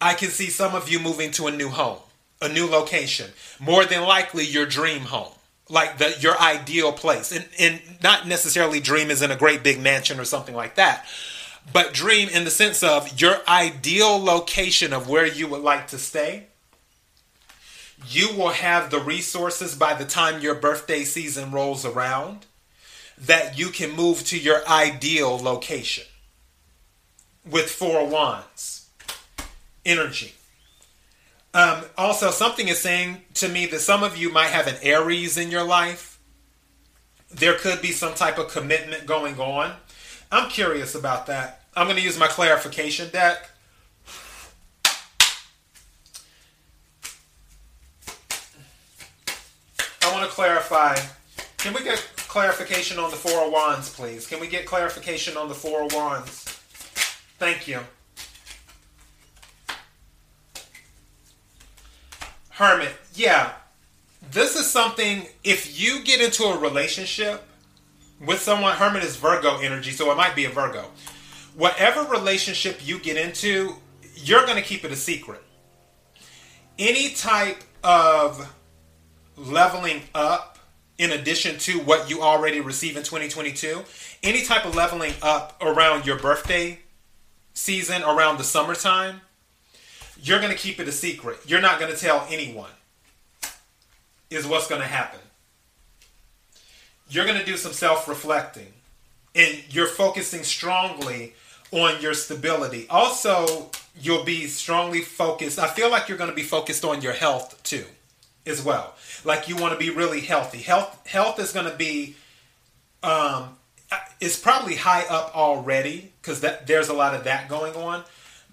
I 0.00 0.14
can 0.14 0.28
see 0.28 0.50
some 0.50 0.74
of 0.74 0.88
you 0.88 0.98
moving 0.98 1.30
to 1.32 1.46
a 1.46 1.52
new 1.52 1.68
home, 1.68 2.00
a 2.40 2.48
new 2.48 2.66
location. 2.66 3.30
More 3.58 3.84
than 3.84 4.02
likely 4.02 4.44
your 4.44 4.66
dream 4.66 5.02
home. 5.02 5.32
Like 5.68 5.98
the 5.98 6.14
your 6.20 6.38
ideal 6.40 6.92
place. 6.92 7.32
And 7.32 7.46
and 7.58 7.80
not 8.02 8.26
necessarily 8.26 8.80
dream 8.80 9.10
is 9.10 9.22
in 9.22 9.30
a 9.30 9.36
great 9.36 9.62
big 9.62 9.80
mansion 9.80 10.20
or 10.20 10.24
something 10.24 10.54
like 10.54 10.74
that. 10.76 11.06
But 11.72 11.94
dream 11.94 12.28
in 12.28 12.44
the 12.44 12.50
sense 12.50 12.82
of 12.82 13.20
your 13.20 13.36
ideal 13.48 14.22
location 14.22 14.92
of 14.92 15.08
where 15.08 15.26
you 15.26 15.48
would 15.48 15.62
like 15.62 15.88
to 15.88 15.98
stay 15.98 16.48
you 18.08 18.34
will 18.36 18.50
have 18.50 18.90
the 18.90 19.00
resources 19.00 19.74
by 19.74 19.94
the 19.94 20.04
time 20.04 20.42
your 20.42 20.54
birthday 20.54 21.04
season 21.04 21.50
rolls 21.50 21.84
around 21.84 22.46
that 23.16 23.58
you 23.58 23.68
can 23.68 23.92
move 23.92 24.24
to 24.24 24.38
your 24.38 24.66
ideal 24.68 25.38
location 25.38 26.04
with 27.48 27.70
four 27.70 28.06
wands 28.06 28.88
energy 29.84 30.34
um, 31.54 31.84
also 31.96 32.30
something 32.30 32.68
is 32.68 32.78
saying 32.78 33.22
to 33.34 33.48
me 33.48 33.66
that 33.66 33.80
some 33.80 34.02
of 34.02 34.16
you 34.16 34.30
might 34.30 34.48
have 34.48 34.66
an 34.66 34.76
aries 34.82 35.38
in 35.38 35.50
your 35.50 35.64
life 35.64 36.18
there 37.32 37.54
could 37.54 37.80
be 37.80 37.90
some 37.90 38.14
type 38.14 38.38
of 38.38 38.48
commitment 38.48 39.06
going 39.06 39.38
on 39.38 39.74
i'm 40.30 40.50
curious 40.50 40.94
about 40.94 41.26
that 41.26 41.62
i'm 41.76 41.86
going 41.86 41.96
to 41.96 42.02
use 42.02 42.18
my 42.18 42.28
clarification 42.28 43.08
deck 43.10 43.50
I 50.04 50.12
want 50.12 50.28
to 50.28 50.34
clarify. 50.34 50.96
Can 51.56 51.72
we 51.72 51.82
get 51.82 51.98
clarification 52.16 52.98
on 52.98 53.10
the 53.10 53.16
Four 53.16 53.46
of 53.46 53.52
Wands, 53.52 53.88
please? 53.88 54.26
Can 54.26 54.38
we 54.38 54.48
get 54.48 54.66
clarification 54.66 55.36
on 55.38 55.48
the 55.48 55.54
Four 55.54 55.84
of 55.84 55.94
Wands? 55.94 56.44
Thank 57.38 57.66
you. 57.66 57.80
Hermit, 62.54 62.94
yeah. 63.14 63.52
This 64.30 64.54
is 64.54 64.70
something, 64.70 65.26
if 65.42 65.80
you 65.80 66.04
get 66.04 66.20
into 66.20 66.44
a 66.44 66.56
relationship 66.56 67.42
with 68.24 68.38
someone, 68.40 68.76
Hermit 68.76 69.02
is 69.02 69.16
Virgo 69.16 69.58
energy, 69.58 69.90
so 69.90 70.10
it 70.12 70.16
might 70.16 70.36
be 70.36 70.44
a 70.44 70.50
Virgo. 70.50 70.84
Whatever 71.56 72.04
relationship 72.04 72.80
you 72.86 73.00
get 73.00 73.16
into, 73.16 73.74
you're 74.14 74.44
going 74.46 74.54
to 74.54 74.62
keep 74.62 74.84
it 74.84 74.92
a 74.92 74.96
secret. 74.96 75.42
Any 76.78 77.10
type 77.10 77.64
of 77.82 78.54
leveling 79.36 80.02
up 80.14 80.58
in 80.96 81.10
addition 81.10 81.58
to 81.58 81.80
what 81.80 82.08
you 82.08 82.22
already 82.22 82.60
receive 82.60 82.96
in 82.96 83.02
2022, 83.02 83.82
any 84.22 84.44
type 84.44 84.64
of 84.64 84.76
leveling 84.76 85.12
up 85.22 85.60
around 85.60 86.06
your 86.06 86.20
birthday 86.20 86.78
season, 87.52 88.02
around 88.04 88.38
the 88.38 88.44
summertime, 88.44 89.22
you're 90.26 90.40
going 90.40 90.52
to 90.52 90.58
keep 90.58 90.80
it 90.80 90.88
a 90.88 90.92
secret. 90.92 91.38
You're 91.46 91.60
not 91.60 91.78
going 91.78 91.92
to 91.92 91.98
tell 91.98 92.26
anyone, 92.30 92.70
is 94.30 94.46
what's 94.46 94.66
going 94.66 94.80
to 94.80 94.86
happen. 94.86 95.20
You're 97.08 97.26
going 97.26 97.38
to 97.38 97.44
do 97.44 97.56
some 97.56 97.72
self 97.72 98.08
reflecting 98.08 98.72
and 99.34 99.62
you're 99.68 99.86
focusing 99.86 100.42
strongly 100.42 101.34
on 101.70 102.00
your 102.00 102.14
stability. 102.14 102.86
Also, 102.88 103.70
you'll 104.00 104.24
be 104.24 104.46
strongly 104.46 105.02
focused. 105.02 105.58
I 105.58 105.68
feel 105.68 105.90
like 105.90 106.08
you're 106.08 106.18
going 106.18 106.30
to 106.30 106.36
be 106.36 106.42
focused 106.42 106.84
on 106.84 107.02
your 107.02 107.12
health 107.12 107.62
too, 107.62 107.84
as 108.46 108.62
well 108.62 108.94
like 109.24 109.48
you 109.48 109.56
want 109.56 109.72
to 109.72 109.78
be 109.78 109.90
really 109.90 110.20
healthy. 110.20 110.58
Health 110.58 111.06
health 111.06 111.38
is 111.40 111.52
going 111.52 111.70
to 111.70 111.76
be 111.76 112.16
um 113.02 113.56
it's 114.20 114.38
probably 114.38 114.76
high 114.76 115.04
up 115.08 115.36
already 115.36 116.12
cuz 116.22 116.40
that 116.40 116.66
there's 116.66 116.88
a 116.88 116.92
lot 116.94 117.14
of 117.14 117.24
that 117.24 117.48
going 117.48 117.74
on, 117.74 118.04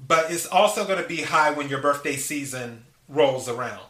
but 0.05 0.31
it's 0.31 0.45
also 0.45 0.85
going 0.85 1.01
to 1.01 1.07
be 1.07 1.21
high 1.21 1.51
when 1.51 1.69
your 1.69 1.81
birthday 1.81 2.15
season 2.15 2.85
rolls 3.07 3.47
around. 3.47 3.81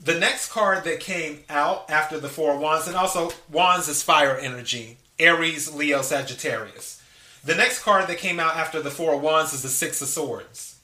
The 0.00 0.18
next 0.18 0.50
card 0.50 0.84
that 0.84 1.00
came 1.00 1.40
out 1.48 1.88
after 1.90 2.20
the 2.20 2.28
four 2.28 2.58
wands, 2.58 2.86
and 2.86 2.96
also 2.96 3.30
wands 3.50 3.88
is 3.88 4.02
fire 4.02 4.36
energy, 4.36 4.98
Aries, 5.18 5.74
Leo, 5.74 6.02
Sagittarius. 6.02 7.02
The 7.44 7.54
next 7.54 7.82
card 7.82 8.08
that 8.08 8.18
came 8.18 8.40
out 8.40 8.56
after 8.56 8.82
the 8.82 8.90
four 8.90 9.18
wands 9.18 9.52
is 9.52 9.62
the 9.62 9.68
six 9.68 10.02
of 10.02 10.08
swords. 10.08 10.74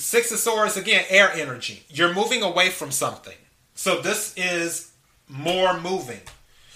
Six 0.00 0.32
of 0.32 0.38
Swords, 0.38 0.78
again, 0.78 1.04
air 1.10 1.30
energy. 1.30 1.82
You're 1.90 2.14
moving 2.14 2.42
away 2.42 2.70
from 2.70 2.90
something. 2.90 3.36
So 3.74 4.00
this 4.00 4.32
is 4.34 4.92
more 5.28 5.78
moving. 5.78 6.22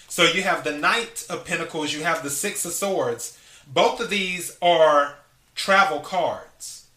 So 0.07 0.25
you 0.25 0.43
have 0.43 0.63
the 0.63 0.77
Knight 0.77 1.25
of 1.27 1.43
Pentacles, 1.43 1.91
you 1.91 2.03
have 2.03 2.21
the 2.21 2.29
Six 2.29 2.65
of 2.65 2.71
Swords. 2.71 3.34
Both 3.67 3.99
of 3.99 4.09
these 4.09 4.57
are 4.61 5.15
travel 5.55 5.99
cards. 5.99 6.87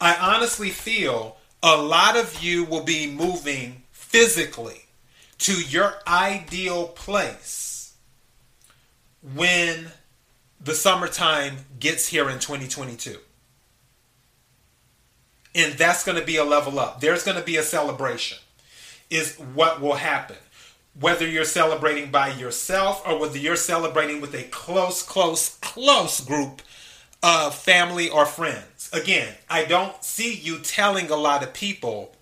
I 0.00 0.14
honestly 0.16 0.70
feel 0.70 1.36
a 1.62 1.76
lot 1.76 2.16
of 2.16 2.42
you 2.42 2.64
will 2.64 2.84
be 2.84 3.10
moving 3.10 3.82
physically 3.90 4.86
to 5.38 5.52
your 5.52 5.94
ideal 6.06 6.88
place 6.88 7.94
when 9.34 9.88
the 10.60 10.74
summertime 10.74 11.56
gets 11.78 12.08
here 12.08 12.28
in 12.28 12.38
2022 12.38 13.18
and 15.54 15.74
that's 15.74 16.04
going 16.04 16.18
to 16.18 16.24
be 16.24 16.36
a 16.36 16.44
level 16.44 16.78
up. 16.78 17.00
There's 17.00 17.24
going 17.24 17.36
to 17.36 17.42
be 17.42 17.56
a 17.56 17.62
celebration, 17.62 18.38
is 19.08 19.36
what 19.36 19.80
will 19.80 19.94
happen. 19.94 20.36
Whether 20.98 21.26
you're 21.26 21.44
celebrating 21.44 22.10
by 22.10 22.32
yourself 22.32 23.02
or 23.06 23.18
whether 23.18 23.38
you're 23.38 23.56
celebrating 23.56 24.20
with 24.20 24.34
a 24.34 24.44
close, 24.44 25.02
close, 25.02 25.56
close 25.60 26.20
group 26.20 26.62
of 27.22 27.54
family 27.54 28.08
or 28.08 28.26
friends. 28.26 28.90
Again, 28.92 29.34
I 29.48 29.64
don't 29.64 30.02
see 30.02 30.34
you 30.34 30.58
telling 30.58 31.10
a 31.10 31.16
lot 31.16 31.42
of 31.42 31.54
people 31.54 32.16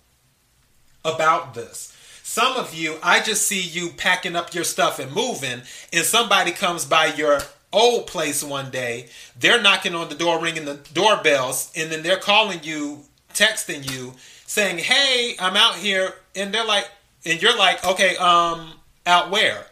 about 1.03 1.53
this. 1.53 1.95
Some 2.23 2.57
of 2.57 2.75
you, 2.75 2.97
I 3.01 3.21
just 3.21 3.47
see 3.47 3.61
you 3.61 3.89
packing 3.89 4.35
up 4.35 4.53
your 4.53 4.63
stuff 4.63 4.99
and 4.99 5.11
moving, 5.11 5.61
and 5.91 6.05
somebody 6.05 6.51
comes 6.51 6.85
by 6.85 7.07
your 7.07 7.39
old 7.73 8.07
place 8.07 8.43
one 8.43 8.69
day. 8.69 9.07
They're 9.39 9.61
knocking 9.61 9.95
on 9.95 10.09
the 10.09 10.15
door, 10.15 10.39
ringing 10.39 10.65
the 10.65 10.79
doorbells, 10.93 11.71
and 11.75 11.91
then 11.91 12.03
they're 12.03 12.17
calling 12.17 12.59
you 12.63 13.05
texting 13.33 13.89
you 13.91 14.13
saying, 14.45 14.79
"Hey, 14.79 15.35
I'm 15.39 15.55
out 15.55 15.75
here," 15.75 16.13
and 16.35 16.53
they're 16.53 16.65
like, 16.65 16.87
and 17.25 17.41
you're 17.41 17.57
like, 17.57 17.83
"Okay, 17.85 18.15
um, 18.17 18.73
out 19.05 19.29
where? 19.29 19.65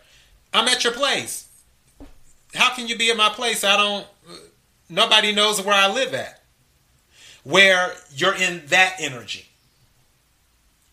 I'm 0.54 0.68
at 0.68 0.84
your 0.84 0.94
place. 0.94 1.48
How 2.54 2.74
can 2.74 2.88
you 2.88 2.98
be 2.98 3.12
at 3.12 3.18
my 3.18 3.30
place? 3.30 3.64
I 3.64 3.78
don't. 3.78 4.08
Nobody 4.90 5.34
knows 5.34 5.62
where 5.62 5.76
I 5.76 5.92
live 5.92 6.14
at. 6.14 6.42
Where 7.44 7.94
you're 8.16 8.36
in 8.36 8.64
that 8.68 8.96
energy. 9.00 9.46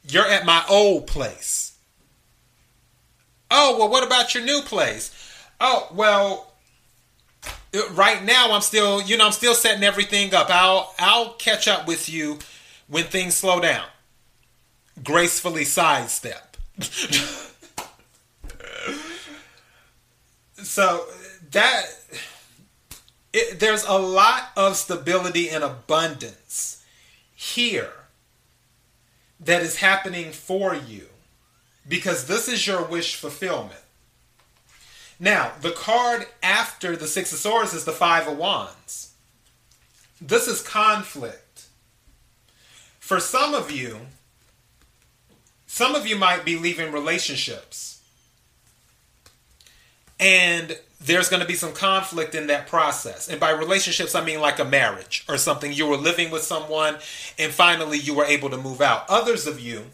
You're 0.06 0.26
at 0.26 0.44
my 0.44 0.64
old 0.68 1.06
place. 1.06 1.76
Oh 3.50 3.78
well, 3.78 3.88
what 3.88 4.06
about 4.06 4.34
your 4.34 4.44
new 4.44 4.60
place? 4.62 5.10
Oh 5.60 5.88
well, 5.94 6.52
right 7.92 8.22
now 8.22 8.52
I'm 8.52 8.60
still, 8.60 9.00
you 9.02 9.16
know, 9.16 9.26
I'm 9.26 9.32
still 9.32 9.54
setting 9.54 9.84
everything 9.84 10.34
up. 10.34 10.48
I'll 10.50 10.94
I'll 10.98 11.32
catch 11.34 11.68
up 11.68 11.86
with 11.86 12.08
you 12.08 12.38
when 12.88 13.04
things 13.04 13.34
slow 13.34 13.60
down. 13.60 13.86
Gracefully 15.02 15.64
sidestep. 15.64 16.56
so 20.56 21.06
that 21.50 21.84
it, 23.32 23.58
there's 23.60 23.84
a 23.84 23.98
lot 23.98 24.50
of 24.56 24.76
stability 24.76 25.50
and 25.50 25.64
abundance 25.64 26.84
here 27.34 27.92
that 29.40 29.62
is 29.62 29.76
happening 29.76 30.32
for 30.32 30.74
you 30.74 31.06
because 31.86 32.26
this 32.26 32.48
is 32.48 32.66
your 32.66 32.84
wish 32.84 33.16
fulfillment. 33.16 33.80
Now, 35.20 35.52
the 35.60 35.70
card 35.70 36.26
after 36.42 36.96
the 36.96 37.06
Six 37.06 37.32
of 37.32 37.38
Swords 37.38 37.74
is 37.74 37.84
the 37.84 37.92
Five 37.92 38.26
of 38.26 38.36
Wands. 38.36 39.12
This 40.20 40.48
is 40.48 40.62
conflict. 40.62 41.66
For 42.98 43.20
some 43.20 43.54
of 43.54 43.70
you, 43.70 43.98
some 45.74 45.96
of 45.96 46.06
you 46.06 46.14
might 46.14 46.44
be 46.44 46.56
leaving 46.56 46.92
relationships. 46.92 48.00
And 50.20 50.78
there's 51.00 51.28
going 51.28 51.42
to 51.42 51.48
be 51.48 51.56
some 51.56 51.72
conflict 51.72 52.36
in 52.36 52.46
that 52.46 52.68
process. 52.68 53.28
And 53.28 53.40
by 53.40 53.50
relationships, 53.50 54.14
I 54.14 54.24
mean 54.24 54.40
like 54.40 54.60
a 54.60 54.64
marriage 54.64 55.24
or 55.28 55.36
something. 55.36 55.72
You 55.72 55.88
were 55.88 55.96
living 55.96 56.30
with 56.30 56.44
someone 56.44 56.98
and 57.40 57.50
finally 57.50 57.98
you 57.98 58.14
were 58.14 58.24
able 58.24 58.50
to 58.50 58.56
move 58.56 58.80
out. 58.80 59.04
Others 59.08 59.48
of 59.48 59.58
you, 59.58 59.86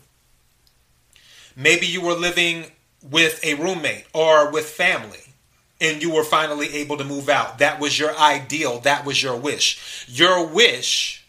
maybe 1.56 1.86
you 1.86 2.02
were 2.02 2.12
living 2.12 2.66
with 3.02 3.42
a 3.42 3.54
roommate 3.54 4.04
or 4.12 4.52
with 4.52 4.66
family 4.66 5.32
and 5.80 6.02
you 6.02 6.12
were 6.12 6.24
finally 6.24 6.74
able 6.74 6.98
to 6.98 7.04
move 7.04 7.30
out. 7.30 7.58
That 7.58 7.80
was 7.80 7.98
your 7.98 8.14
ideal. 8.18 8.80
That 8.80 9.06
was 9.06 9.22
your 9.22 9.34
wish. 9.34 10.04
Your 10.10 10.46
wish 10.46 11.26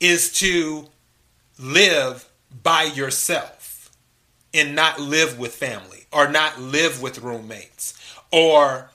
is 0.00 0.32
to 0.38 0.86
live 1.58 2.26
by 2.62 2.84
yourself 2.84 3.55
and 4.56 4.74
not 4.74 4.98
live 4.98 5.38
with 5.38 5.54
family 5.54 6.06
or 6.12 6.28
not 6.28 6.60
live 6.60 7.02
with 7.02 7.20
roommates 7.20 7.94
or 8.32 8.90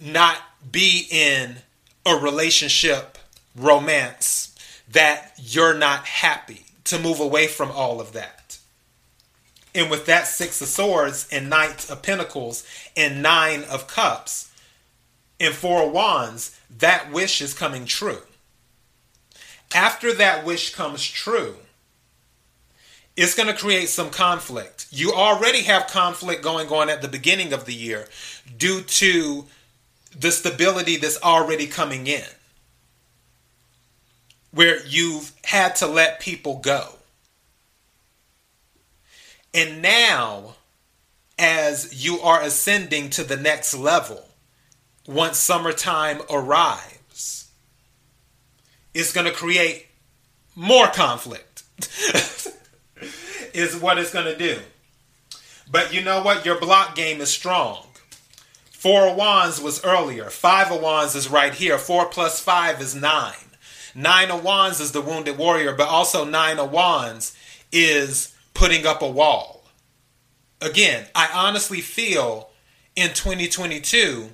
not 0.00 0.38
be 0.72 1.06
in 1.10 1.56
a 2.06 2.16
relationship 2.16 3.18
romance 3.54 4.54
that 4.90 5.32
you're 5.38 5.74
not 5.74 6.04
happy 6.06 6.62
to 6.84 6.98
move 6.98 7.20
away 7.20 7.46
from 7.46 7.70
all 7.70 8.00
of 8.00 8.12
that. 8.12 8.58
And 9.74 9.90
with 9.90 10.06
that 10.06 10.26
Six 10.26 10.60
of 10.60 10.68
Swords 10.68 11.28
and 11.32 11.50
Knight 11.50 11.90
of 11.90 12.02
Pentacles 12.02 12.64
and 12.96 13.22
Nine 13.22 13.64
of 13.64 13.86
Cups 13.86 14.50
and 15.40 15.52
Four 15.52 15.84
of 15.84 15.92
Wands, 15.92 16.58
that 16.78 17.10
wish 17.12 17.42
is 17.42 17.54
coming 17.54 17.84
true. 17.84 18.22
After 19.74 20.12
that 20.14 20.44
wish 20.44 20.74
comes 20.74 21.04
true, 21.04 21.56
it's 23.16 23.34
going 23.34 23.48
to 23.48 23.54
create 23.54 23.88
some 23.88 24.10
conflict. 24.10 24.86
You 24.90 25.12
already 25.12 25.62
have 25.62 25.86
conflict 25.86 26.42
going 26.42 26.68
on 26.68 26.88
at 26.90 27.02
the 27.02 27.08
beginning 27.08 27.52
of 27.52 27.64
the 27.64 27.74
year 27.74 28.06
due 28.56 28.82
to 28.82 29.46
the 30.18 30.30
stability 30.30 30.96
that's 30.96 31.20
already 31.22 31.66
coming 31.66 32.06
in, 32.06 32.24
where 34.50 34.84
you've 34.86 35.32
had 35.44 35.76
to 35.76 35.86
let 35.86 36.20
people 36.20 36.58
go. 36.58 36.94
And 39.52 39.80
now, 39.80 40.56
as 41.38 42.04
you 42.04 42.20
are 42.20 42.42
ascending 42.42 43.10
to 43.10 43.24
the 43.24 43.36
next 43.36 43.74
level, 43.74 44.24
once 45.06 45.38
summertime 45.38 46.20
arrives, 46.28 47.50
it's 48.94 49.12
going 49.12 49.26
to 49.26 49.32
create 49.32 49.86
more 50.56 50.88
conflict, 50.88 51.62
is 53.54 53.76
what 53.76 53.98
it's 53.98 54.12
going 54.12 54.26
to 54.26 54.36
do. 54.36 54.58
But 55.70 55.94
you 55.94 56.02
know 56.02 56.22
what? 56.22 56.44
Your 56.44 56.60
block 56.60 56.94
game 56.94 57.20
is 57.20 57.30
strong. 57.30 57.86
Four 58.70 59.08
of 59.08 59.16
Wands 59.16 59.62
was 59.62 59.82
earlier. 59.82 60.28
Five 60.28 60.70
of 60.70 60.82
Wands 60.82 61.14
is 61.14 61.30
right 61.30 61.54
here. 61.54 61.78
Four 61.78 62.06
plus 62.06 62.40
five 62.40 62.82
is 62.82 62.94
nine. 62.94 63.32
Nine 63.94 64.30
of 64.30 64.44
Wands 64.44 64.80
is 64.80 64.92
the 64.92 65.00
wounded 65.00 65.38
warrior, 65.38 65.74
but 65.74 65.88
also 65.88 66.24
Nine 66.24 66.58
of 66.58 66.70
Wands 66.70 67.34
is 67.72 68.34
putting 68.52 68.84
up 68.84 69.00
a 69.00 69.08
wall. 69.08 69.64
Again, 70.60 71.06
I 71.14 71.30
honestly 71.32 71.80
feel 71.80 72.50
in 72.96 73.08
2022, 73.10 74.30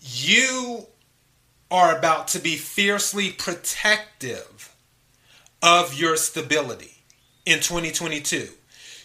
you 0.00 0.86
are 1.70 1.96
about 1.96 2.28
to 2.28 2.38
be 2.38 2.56
fiercely 2.56 3.30
protective 3.30 4.74
of 5.62 5.94
your 5.94 6.16
stability 6.16 6.97
in 7.48 7.60
2022. 7.60 8.48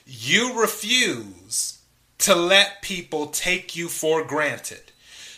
You 0.06 0.60
refuse 0.60 1.80
to 2.20 2.36
let 2.36 2.82
people 2.82 3.28
take 3.28 3.76
you 3.76 3.88
for 3.88 4.24
granted. 4.24 4.92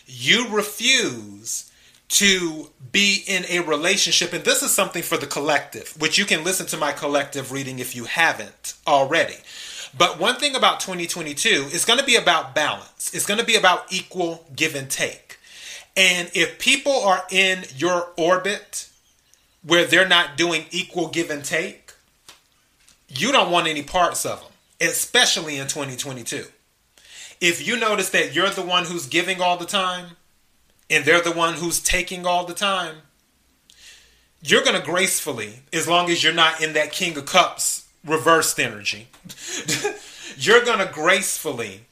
You 0.06 0.48
refuse 0.48 1.70
to 2.08 2.70
be 2.92 3.24
in 3.26 3.44
a 3.48 3.60
relationship, 3.60 4.32
and 4.32 4.44
this 4.44 4.62
is 4.62 4.72
something 4.72 5.02
for 5.02 5.16
the 5.16 5.26
collective, 5.26 5.94
which 6.00 6.18
you 6.18 6.24
can 6.24 6.44
listen 6.44 6.66
to 6.66 6.76
my 6.76 6.92
collective 6.92 7.52
reading 7.52 7.78
if 7.78 7.96
you 7.96 8.04
haven't 8.04 8.74
already. 8.86 9.36
But 9.96 10.18
one 10.20 10.36
thing 10.36 10.54
about 10.54 10.80
2022 10.80 11.68
is 11.72 11.84
going 11.84 11.98
to 11.98 12.04
be 12.04 12.16
about 12.16 12.54
balance. 12.54 13.12
It's 13.14 13.26
going 13.26 13.40
to 13.40 13.46
be 13.46 13.56
about 13.56 13.92
equal 13.92 14.46
give 14.54 14.74
and 14.74 14.90
take. 14.90 15.38
And 15.96 16.30
if 16.34 16.58
people 16.58 16.92
are 16.92 17.24
in 17.30 17.64
your 17.76 18.10
orbit 18.16 18.88
where 19.62 19.86
they're 19.86 20.08
not 20.08 20.36
doing 20.36 20.66
equal 20.70 21.08
give 21.08 21.30
and 21.30 21.44
take, 21.44 21.85
you 23.08 23.32
don't 23.32 23.50
want 23.50 23.66
any 23.66 23.82
parts 23.82 24.24
of 24.26 24.40
them, 24.40 24.50
especially 24.80 25.58
in 25.58 25.66
2022 25.66 26.46
if 27.40 27.66
you 27.66 27.78
notice 27.78 28.10
that 28.10 28.34
you're 28.34 28.50
the 28.50 28.62
one 28.62 28.84
who's 28.84 29.06
giving 29.06 29.40
all 29.40 29.56
the 29.56 29.66
time 29.66 30.16
and 30.88 31.04
they're 31.04 31.20
the 31.20 31.32
one 31.32 31.54
who's 31.54 31.80
taking 31.80 32.26
all 32.26 32.46
the 32.46 32.54
time, 32.54 32.96
you're 34.42 34.62
going 34.62 34.78
to 34.78 34.84
gracefully, 34.84 35.60
as 35.72 35.88
long 35.88 36.10
as 36.10 36.22
you're 36.22 36.32
not 36.32 36.62
in 36.62 36.72
that 36.74 36.92
King 36.92 37.16
of 37.18 37.26
Cups 37.26 37.86
reversed 38.04 38.60
energy, 38.60 39.08
you're 40.36 40.64
going 40.64 40.78
to 40.78 40.92
gracefully 40.92 41.82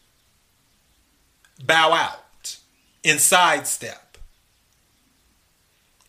bow 1.65 1.93
out 1.93 2.59
and 3.05 3.21
sidestep 3.21 4.19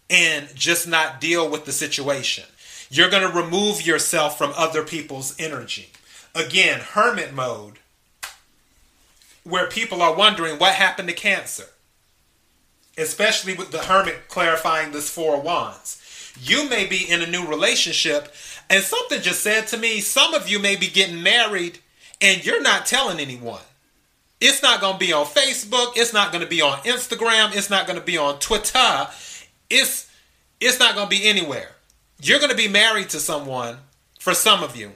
and 0.10 0.48
just 0.56 0.88
not 0.88 1.20
deal 1.20 1.50
with 1.50 1.66
the 1.66 1.72
situation. 1.72 2.46
You're 2.96 3.10
going 3.10 3.30
to 3.30 3.38
remove 3.38 3.86
yourself 3.86 4.38
from 4.38 4.54
other 4.56 4.82
people's 4.82 5.36
energy. 5.38 5.90
Again, 6.34 6.80
hermit 6.80 7.34
mode 7.34 7.80
where 9.44 9.68
people 9.68 10.02
are 10.02 10.16
wondering 10.16 10.58
what 10.58 10.76
happened 10.76 11.10
to 11.10 11.14
cancer, 11.14 11.66
especially 12.98 13.54
with 13.54 13.72
the 13.72 13.80
hermit 13.80 14.30
clarifying 14.30 14.94
this 14.94 15.10
four 15.10 15.42
wands. 15.42 16.02
You 16.42 16.70
may 16.70 16.86
be 16.86 17.10
in 17.10 17.22
a 17.22 17.28
new 17.28 17.46
relationship, 17.46 18.34
and 18.70 18.82
something 18.82 19.22
just 19.22 19.44
said 19.44 19.68
to 19.68 19.78
me 19.78 20.00
some 20.00 20.34
of 20.34 20.48
you 20.48 20.58
may 20.60 20.78
be 20.78 20.88
getting 20.88 21.22
married 21.22 21.80
and 22.22 22.46
you're 22.46 22.62
not 22.62 22.86
telling 22.86 23.20
anyone. 23.20 23.62
It's 24.40 24.64
not 24.64 24.80
going 24.80 24.94
to 24.94 25.06
be 25.06 25.12
on 25.12 25.26
Facebook, 25.26 25.98
it's 25.98 26.14
not 26.14 26.32
going 26.32 26.46
to 26.46 26.50
be 26.50 26.62
on 26.62 26.78
Instagram, 26.80 27.54
it's 27.56 27.70
not 27.70 27.88
going 27.88 28.00
to 28.00 28.06
be 28.06 28.18
on 28.18 28.40
Twitter. 28.40 29.08
It's 29.70 30.10
it's 30.62 30.80
not 30.80 30.96
going 30.96 31.10
to 31.10 31.16
be 31.16 31.26
anywhere. 31.26 31.75
You're 32.22 32.40
going 32.40 32.52
to 32.52 32.58
be 32.58 32.68
married 32.68 33.10
to 33.10 33.20
someone 33.20 33.78
for 34.20 34.34
some 34.34 34.64
of 34.64 34.76
you, 34.76 34.94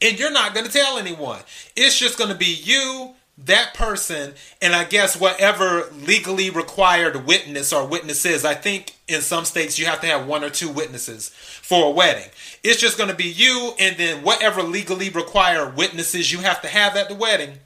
and 0.00 0.18
you're 0.18 0.32
not 0.32 0.54
going 0.54 0.66
to 0.66 0.72
tell 0.72 0.98
anyone. 0.98 1.40
It's 1.76 1.98
just 1.98 2.18
going 2.18 2.30
to 2.30 2.36
be 2.36 2.54
you 2.54 3.14
that 3.36 3.74
person 3.74 4.32
and 4.62 4.74
I 4.74 4.84
guess 4.84 5.18
whatever 5.18 5.86
legally 6.06 6.50
required 6.50 7.26
witness 7.26 7.72
or 7.72 7.86
witnesses. 7.86 8.44
I 8.44 8.54
think 8.54 8.94
in 9.08 9.20
some 9.22 9.44
states 9.44 9.78
you 9.78 9.86
have 9.86 10.00
to 10.02 10.06
have 10.06 10.26
one 10.26 10.44
or 10.44 10.50
two 10.50 10.70
witnesses 10.70 11.30
for 11.30 11.86
a 11.86 11.90
wedding. 11.90 12.28
It's 12.62 12.80
just 12.80 12.96
going 12.96 13.10
to 13.10 13.16
be 13.16 13.24
you 13.24 13.72
and 13.80 13.96
then 13.96 14.22
whatever 14.22 14.62
legally 14.62 15.10
required 15.10 15.76
witnesses 15.76 16.32
you 16.32 16.38
have 16.38 16.62
to 16.62 16.68
have 16.68 16.96
at 16.96 17.08
the 17.08 17.14
wedding. 17.14 17.58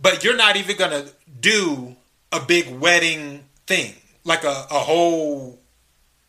But 0.00 0.24
you're 0.24 0.36
not 0.36 0.56
even 0.56 0.76
going 0.76 0.90
to 0.90 1.12
do 1.38 1.96
a 2.32 2.40
big 2.40 2.70
wedding 2.78 3.44
thing, 3.66 3.94
like 4.24 4.44
a, 4.44 4.66
a 4.70 4.78
whole 4.78 5.58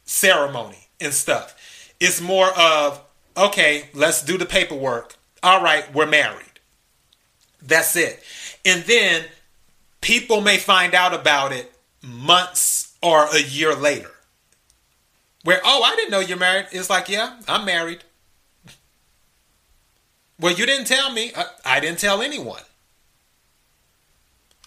ceremony 0.05 0.87
and 0.99 1.13
stuff. 1.13 1.55
It's 1.99 2.21
more 2.21 2.47
of, 2.57 3.01
okay, 3.35 3.89
let's 3.93 4.23
do 4.23 4.37
the 4.37 4.45
paperwork. 4.45 5.15
All 5.43 5.63
right, 5.63 5.93
we're 5.93 6.05
married. 6.05 6.45
That's 7.61 7.95
it. 7.95 8.21
And 8.65 8.83
then 8.83 9.25
people 10.01 10.41
may 10.41 10.57
find 10.57 10.93
out 10.93 11.13
about 11.13 11.51
it 11.51 11.71
months 12.01 12.95
or 13.01 13.25
a 13.25 13.41
year 13.41 13.75
later. 13.75 14.11
Where, 15.43 15.61
oh, 15.63 15.83
I 15.83 15.95
didn't 15.95 16.11
know 16.11 16.19
you're 16.19 16.37
married. 16.37 16.67
It's 16.71 16.89
like, 16.89 17.09
yeah, 17.09 17.39
I'm 17.47 17.65
married. 17.65 18.03
Well, 20.39 20.53
you 20.53 20.65
didn't 20.65 20.87
tell 20.87 21.11
me. 21.11 21.31
I, 21.35 21.45
I 21.65 21.79
didn't 21.79 21.99
tell 21.99 22.21
anyone. 22.21 22.61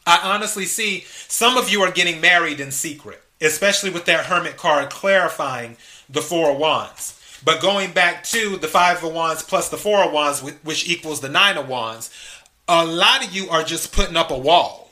I 0.07 0.21
honestly 0.23 0.65
see 0.65 1.05
some 1.29 1.57
of 1.57 1.71
you 1.71 1.83
are 1.83 1.93
getting 1.93 2.21
married 2.21 2.61
in 2.61 2.71
secret, 2.71 3.23
especially 3.41 3.91
with 3.91 4.05
that 4.07 4.27
Hermit 4.27 4.57
card 4.57 4.91
clarifying 4.91 5.77
the 6.09 6.21
Four 6.21 6.51
of 6.51 6.59
Wands. 6.59 7.19
But 7.45 7.61
going 7.61 7.93
back 7.93 8.25
to 8.25 8.57
the 8.57 8.69
Five 8.69 9.03
of 9.03 9.13
Wands 9.13 9.43
plus 9.43 9.69
the 9.69 9.77
Four 9.77 10.05
of 10.05 10.13
Wands, 10.13 10.41
which 10.63 10.89
equals 10.89 11.21
the 11.21 11.29
Nine 11.29 11.57
of 11.57 11.69
Wands, 11.69 12.11
a 12.69 12.85
lot 12.85 13.25
of 13.25 13.33
you 13.33 13.49
are 13.51 13.65
just 13.65 13.93
putting 13.93 14.17
up 14.17 14.31
a 14.31 14.39
wall. 14.39 14.91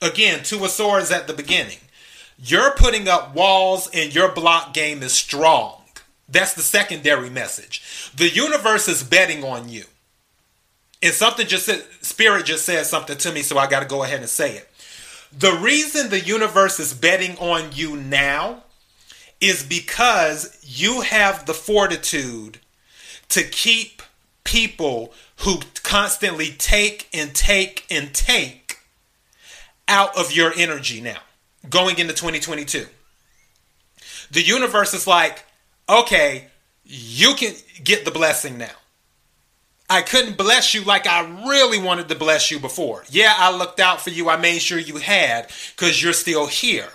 Again, 0.00 0.42
Two 0.42 0.64
of 0.64 0.70
Swords 0.70 1.10
at 1.10 1.26
the 1.26 1.32
beginning. 1.32 1.78
You're 2.38 2.72
putting 2.72 3.08
up 3.08 3.34
walls 3.34 3.88
and 3.92 4.14
your 4.14 4.32
block 4.32 4.72
game 4.72 5.02
is 5.02 5.12
strong. 5.12 5.82
That's 6.28 6.54
the 6.54 6.62
secondary 6.62 7.30
message. 7.30 8.12
The 8.14 8.28
universe 8.28 8.86
is 8.86 9.02
betting 9.02 9.42
on 9.42 9.68
you. 9.68 9.84
And 11.02 11.12
something 11.12 11.46
just 11.46 11.70
Spirit 12.04 12.46
just 12.46 12.64
said 12.64 12.84
something 12.86 13.16
to 13.18 13.32
me, 13.32 13.42
so 13.42 13.56
I 13.56 13.68
got 13.68 13.80
to 13.80 13.86
go 13.86 14.02
ahead 14.02 14.20
and 14.20 14.28
say 14.28 14.56
it. 14.56 14.68
The 15.36 15.52
reason 15.52 16.10
the 16.10 16.20
universe 16.20 16.80
is 16.80 16.94
betting 16.94 17.36
on 17.38 17.70
you 17.72 17.96
now 17.96 18.64
is 19.40 19.62
because 19.62 20.58
you 20.62 21.02
have 21.02 21.46
the 21.46 21.54
fortitude 21.54 22.58
to 23.28 23.42
keep 23.42 24.02
people 24.44 25.12
who 25.40 25.60
constantly 25.82 26.50
take 26.58 27.08
and 27.12 27.34
take 27.34 27.86
and 27.90 28.12
take 28.14 28.78
out 29.86 30.18
of 30.18 30.32
your 30.32 30.52
energy 30.56 31.00
now 31.00 31.18
going 31.68 31.98
into 31.98 32.14
2022. 32.14 32.86
The 34.30 34.42
universe 34.42 34.94
is 34.94 35.06
like, 35.06 35.44
okay, 35.88 36.48
you 36.84 37.34
can 37.34 37.54
get 37.82 38.04
the 38.04 38.10
blessing 38.10 38.58
now. 38.58 38.70
I 39.90 40.02
couldn't 40.02 40.36
bless 40.36 40.74
you 40.74 40.82
like 40.82 41.06
I 41.06 41.46
really 41.48 41.78
wanted 41.78 42.08
to 42.08 42.14
bless 42.14 42.50
you 42.50 42.58
before. 42.58 43.04
Yeah, 43.08 43.34
I 43.36 43.56
looked 43.56 43.80
out 43.80 44.02
for 44.02 44.10
you. 44.10 44.28
I 44.28 44.36
made 44.36 44.60
sure 44.60 44.78
you 44.78 44.96
had 44.96 45.50
because 45.74 46.02
you're 46.02 46.12
still 46.12 46.46
here. 46.46 46.88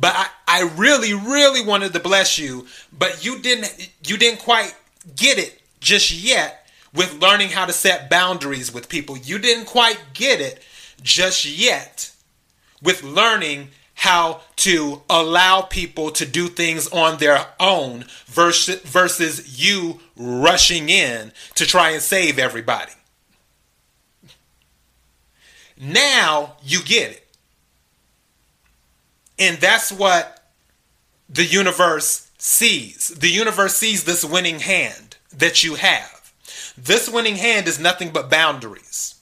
But 0.00 0.14
I, 0.16 0.28
I 0.48 0.62
really, 0.76 1.12
really 1.12 1.62
wanted 1.62 1.92
to 1.92 2.00
bless 2.00 2.38
you, 2.38 2.66
but 2.90 3.24
you 3.24 3.40
didn't 3.40 3.90
you 4.06 4.16
didn't 4.16 4.40
quite 4.40 4.74
get 5.14 5.38
it 5.38 5.60
just 5.80 6.10
yet 6.10 6.66
with 6.94 7.20
learning 7.20 7.50
how 7.50 7.66
to 7.66 7.72
set 7.72 8.10
boundaries 8.10 8.72
with 8.72 8.88
people. 8.88 9.16
You 9.16 9.38
didn't 9.38 9.66
quite 9.66 10.00
get 10.14 10.40
it 10.40 10.62
just 11.02 11.44
yet 11.44 12.12
with 12.82 13.02
learning 13.02 13.68
how 13.94 14.40
to 14.56 15.02
allow 15.10 15.60
people 15.60 16.10
to 16.10 16.24
do 16.24 16.48
things 16.48 16.88
on 16.88 17.18
their 17.18 17.46
own 17.60 18.04
versus, 18.26 18.80
versus 18.80 19.62
you 19.62 20.00
rushing 20.16 20.88
in 20.88 21.32
to 21.54 21.66
try 21.66 21.90
and 21.90 22.00
save 22.00 22.38
everybody. 22.38 22.92
Now 25.78 26.56
you 26.62 26.82
get 26.82 27.12
it. 27.12 27.19
And 29.40 29.58
that's 29.58 29.90
what 29.90 30.44
the 31.28 31.44
universe 31.44 32.30
sees. 32.36 33.08
The 33.08 33.30
universe 33.30 33.74
sees 33.74 34.04
this 34.04 34.24
winning 34.24 34.60
hand 34.60 35.16
that 35.32 35.64
you 35.64 35.76
have. 35.76 36.32
This 36.76 37.08
winning 37.08 37.36
hand 37.36 37.66
is 37.66 37.80
nothing 37.80 38.10
but 38.10 38.30
boundaries. 38.30 39.16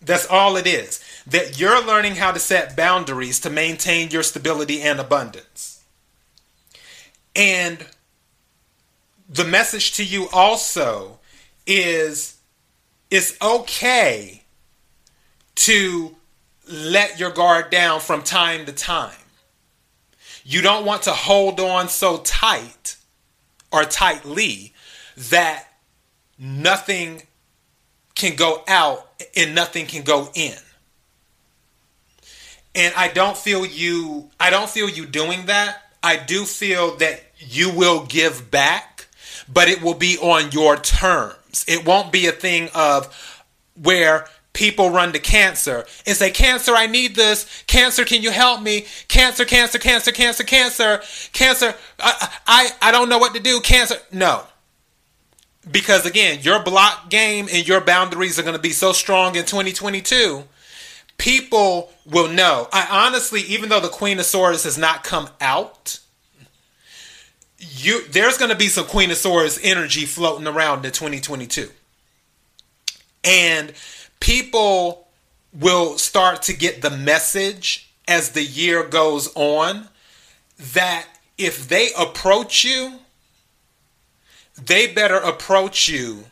That's 0.00 0.26
all 0.26 0.56
it 0.56 0.66
is. 0.66 1.04
That 1.26 1.60
you're 1.60 1.84
learning 1.84 2.16
how 2.16 2.32
to 2.32 2.38
set 2.38 2.74
boundaries 2.74 3.38
to 3.40 3.50
maintain 3.50 4.10
your 4.10 4.22
stability 4.22 4.80
and 4.80 4.98
abundance. 4.98 5.84
And 7.36 7.86
the 9.28 9.44
message 9.44 9.92
to 9.92 10.04
you 10.04 10.28
also 10.32 11.18
is 11.66 12.38
it's 13.10 13.40
okay 13.42 14.44
to 15.56 16.16
let 16.70 17.18
your 17.18 17.30
guard 17.30 17.70
down 17.70 18.00
from 18.00 18.22
time 18.22 18.66
to 18.66 18.72
time. 18.72 19.16
You 20.44 20.62
don't 20.62 20.86
want 20.86 21.02
to 21.02 21.12
hold 21.12 21.60
on 21.60 21.88
so 21.88 22.18
tight 22.18 22.96
or 23.72 23.84
tightly 23.84 24.72
that 25.16 25.66
nothing 26.38 27.22
can 28.14 28.36
go 28.36 28.62
out 28.66 29.08
and 29.36 29.54
nothing 29.54 29.86
can 29.86 30.02
go 30.02 30.28
in. 30.34 30.56
And 32.74 32.94
I 32.96 33.08
don't 33.08 33.36
feel 33.36 33.66
you 33.66 34.30
I 34.38 34.50
don't 34.50 34.70
feel 34.70 34.88
you 34.88 35.06
doing 35.06 35.46
that. 35.46 35.82
I 36.02 36.16
do 36.16 36.44
feel 36.44 36.96
that 36.96 37.22
you 37.38 37.70
will 37.70 38.06
give 38.06 38.50
back, 38.50 39.06
but 39.52 39.68
it 39.68 39.82
will 39.82 39.94
be 39.94 40.18
on 40.18 40.52
your 40.52 40.76
terms. 40.76 41.64
It 41.68 41.84
won't 41.84 42.12
be 42.12 42.26
a 42.26 42.32
thing 42.32 42.68
of 42.74 43.44
where 43.74 44.26
people 44.52 44.90
run 44.90 45.12
to 45.12 45.18
cancer 45.18 45.86
and 46.06 46.16
say, 46.16 46.30
Cancer, 46.30 46.74
I 46.74 46.86
need 46.86 47.14
this. 47.14 47.62
Cancer, 47.66 48.04
can 48.04 48.22
you 48.22 48.30
help 48.30 48.62
me? 48.62 48.86
Cancer, 49.08 49.44
cancer, 49.44 49.78
cancer, 49.78 50.12
cancer, 50.12 50.44
cancer, 50.44 51.02
cancer. 51.32 51.74
I, 51.98 52.38
I, 52.46 52.70
I 52.82 52.92
don't 52.92 53.08
know 53.08 53.18
what 53.18 53.34
to 53.34 53.40
do. 53.40 53.60
Cancer. 53.60 53.96
No. 54.12 54.44
Because 55.70 56.06
again, 56.06 56.40
your 56.42 56.62
block 56.62 57.10
game 57.10 57.48
and 57.52 57.66
your 57.66 57.80
boundaries 57.80 58.38
are 58.38 58.42
going 58.42 58.56
to 58.56 58.62
be 58.62 58.70
so 58.70 58.92
strong 58.92 59.36
in 59.36 59.44
2022. 59.44 60.44
People 61.18 61.92
will 62.06 62.28
know. 62.28 62.66
I 62.72 63.06
honestly, 63.06 63.42
even 63.42 63.68
though 63.68 63.80
the 63.80 63.88
Queen 63.88 64.18
of 64.18 64.24
Swords 64.24 64.64
has 64.64 64.78
not 64.78 65.04
come 65.04 65.28
out, 65.40 66.00
you 67.58 68.08
there's 68.08 68.38
going 68.38 68.50
to 68.50 68.56
be 68.56 68.68
some 68.68 68.86
Queen 68.86 69.10
of 69.10 69.18
Swords 69.18 69.60
energy 69.62 70.06
floating 70.06 70.46
around 70.46 70.86
in 70.86 70.92
2022. 70.92 71.68
And 73.22 73.74
people 74.20 75.08
will 75.52 75.98
start 75.98 76.42
to 76.42 76.52
get 76.52 76.82
the 76.82 76.90
message 76.90 77.92
as 78.06 78.30
the 78.30 78.44
year 78.44 78.84
goes 78.84 79.30
on 79.34 79.88
that 80.58 81.06
if 81.38 81.68
they 81.68 81.88
approach 81.98 82.64
you, 82.64 82.98
they 84.62 84.86
better 84.86 85.16
approach 85.16 85.88
you 85.88 86.24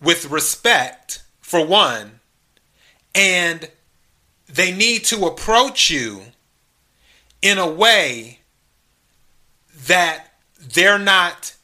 with 0.00 0.30
respect, 0.30 1.22
for 1.40 1.64
one, 1.64 2.20
and 3.14 3.70
they 4.48 4.72
need 4.72 5.04
to 5.04 5.26
approach 5.26 5.90
you 5.90 6.22
in 7.42 7.58
a 7.58 7.70
way 7.70 8.40
that 9.86 10.26
they're 10.58 10.98
not 10.98 11.54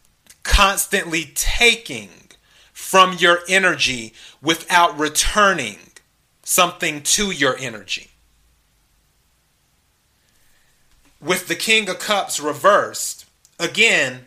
constantly 0.42 1.32
taking 1.34 2.08
from 2.86 3.14
your 3.14 3.40
energy 3.48 4.12
without 4.40 4.96
returning 4.96 5.76
something 6.44 7.02
to 7.02 7.32
your 7.32 7.56
energy. 7.58 8.12
With 11.20 11.48
the 11.48 11.56
King 11.56 11.88
of 11.88 11.98
Cups 11.98 12.38
reversed, 12.38 13.26
again, 13.58 14.26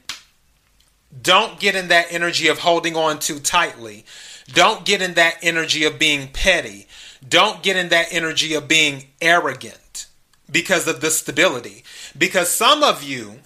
don't 1.21 1.57
get 1.57 1.73
in 1.73 1.87
that 1.87 2.07
energy 2.11 2.49
of 2.49 2.59
holding 2.59 2.97
on 2.97 3.19
too 3.19 3.39
tightly. 3.39 4.03
Don't 4.51 4.83
get 4.83 5.01
in 5.01 5.13
that 5.13 5.37
energy 5.41 5.85
of 5.85 5.97
being 5.97 6.27
petty. 6.27 6.85
Don't 7.25 7.63
get 7.63 7.77
in 7.77 7.87
that 7.89 8.07
energy 8.11 8.53
of 8.55 8.67
being 8.67 9.05
arrogant 9.21 10.05
because 10.51 10.85
of 10.85 10.99
the 10.99 11.11
stability. 11.11 11.85
Because 12.17 12.49
some 12.49 12.83
of 12.83 13.03
you 13.03 13.39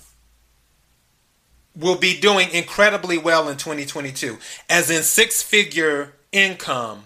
will 1.76 1.96
be 1.96 2.20
doing 2.20 2.50
incredibly 2.52 3.18
well 3.18 3.50
in 3.50 3.58
2022, 3.58 4.38
as 4.70 4.90
in 4.90 5.04
six 5.04 5.42
figure 5.42 6.14
income, 6.32 7.06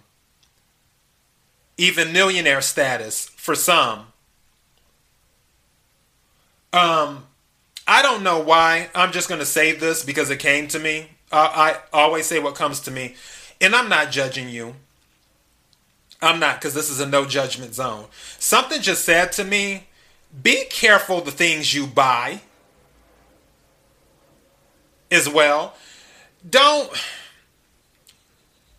even 1.77 2.11
millionaire 2.11 2.61
status 2.61 3.29
for 3.29 3.55
some. 3.55 4.07
Um, 6.73 7.25
I 7.87 8.01
don't 8.01 8.23
know 8.23 8.39
why. 8.39 8.89
I'm 8.93 9.11
just 9.11 9.29
going 9.29 9.39
to 9.39 9.45
say 9.45 9.71
this 9.71 10.03
because 10.03 10.29
it 10.29 10.39
came 10.39 10.67
to 10.69 10.79
me. 10.79 11.11
I 11.31 11.79
always 11.91 12.25
say 12.25 12.39
what 12.39 12.55
comes 12.55 12.79
to 12.81 12.91
me, 12.91 13.15
and 13.59 13.75
I'm 13.75 13.89
not 13.89 14.11
judging 14.11 14.49
you. 14.49 14.75
I'm 16.21 16.39
not 16.39 16.55
because 16.59 16.73
this 16.73 16.89
is 16.89 16.99
a 16.99 17.05
no 17.05 17.25
judgment 17.25 17.75
zone. 17.75 18.05
Something 18.39 18.81
just 18.81 19.05
said 19.05 19.31
to 19.33 19.43
me 19.43 19.87
be 20.43 20.65
careful 20.69 21.21
the 21.21 21.31
things 21.31 21.73
you 21.73 21.87
buy 21.87 22.41
as 25.11 25.29
well. 25.29 25.75
Don't. 26.47 26.91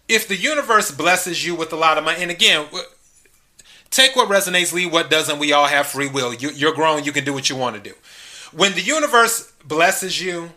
If 0.09 0.27
the 0.27 0.37
universe 0.37 0.91
blesses 0.91 1.45
you 1.45 1.55
with 1.55 1.73
a 1.73 1.77
lot 1.77 1.99
of 1.99 2.05
money, 2.05 2.23
and 2.23 2.31
again, 2.31 2.67
take 3.91 4.17
what 4.17 4.29
resonates, 4.29 4.73
leave 4.73 4.93
what 4.93 5.11
doesn't. 5.11 5.39
We 5.39 5.53
all 5.53 5.67
have 5.67 5.87
free 5.87 6.09
will. 6.09 6.33
You, 6.33 6.51
you're 6.51 6.75
grown, 6.75 7.05
you 7.05 7.13
can 7.13 7.25
do 7.25 7.33
what 7.33 7.51
you 7.51 7.57
want 7.57 7.77
to 7.77 7.83
do. 7.83 7.95
When 8.53 8.73
the 8.73 8.81
universe 8.81 9.53
blesses 9.65 10.21
you, 10.21 10.51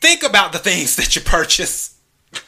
think 0.00 0.22
about 0.22 0.52
the 0.52 0.58
things 0.58 0.96
that 0.96 1.16
you 1.16 1.22
purchase. 1.22 1.98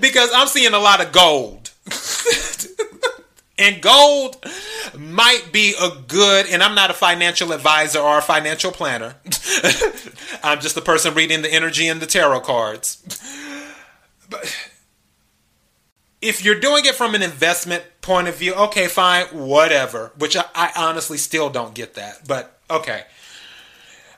because 0.00 0.30
I'm 0.34 0.48
seeing 0.48 0.72
a 0.72 0.78
lot 0.78 1.04
of 1.04 1.12
gold. 1.12 1.70
and 3.60 3.82
gold 3.82 4.44
might 4.98 5.52
be 5.52 5.74
a 5.80 5.90
good, 6.08 6.46
and 6.46 6.62
I'm 6.62 6.74
not 6.74 6.90
a 6.90 6.94
financial 6.94 7.52
advisor 7.52 8.00
or 8.00 8.18
a 8.18 8.22
financial 8.22 8.72
planner. 8.72 9.16
I'm 10.42 10.60
just 10.60 10.76
a 10.76 10.80
person 10.80 11.14
reading 11.14 11.42
the 11.42 11.52
energy 11.52 11.86
and 11.86 12.00
the 12.00 12.06
tarot 12.06 12.40
cards. 12.40 13.02
But 14.28 14.56
if 16.22 16.44
you're 16.44 16.58
doing 16.58 16.86
it 16.86 16.94
from 16.94 17.14
an 17.14 17.22
investment 17.22 17.84
point 18.00 18.28
of 18.28 18.36
view, 18.36 18.54
okay, 18.54 18.86
fine, 18.88 19.26
whatever. 19.26 20.12
Which 20.16 20.36
I, 20.36 20.44
I 20.54 20.72
honestly 20.76 21.18
still 21.18 21.50
don't 21.50 21.74
get 21.74 21.94
that, 21.94 22.26
but 22.26 22.58
okay. 22.70 23.04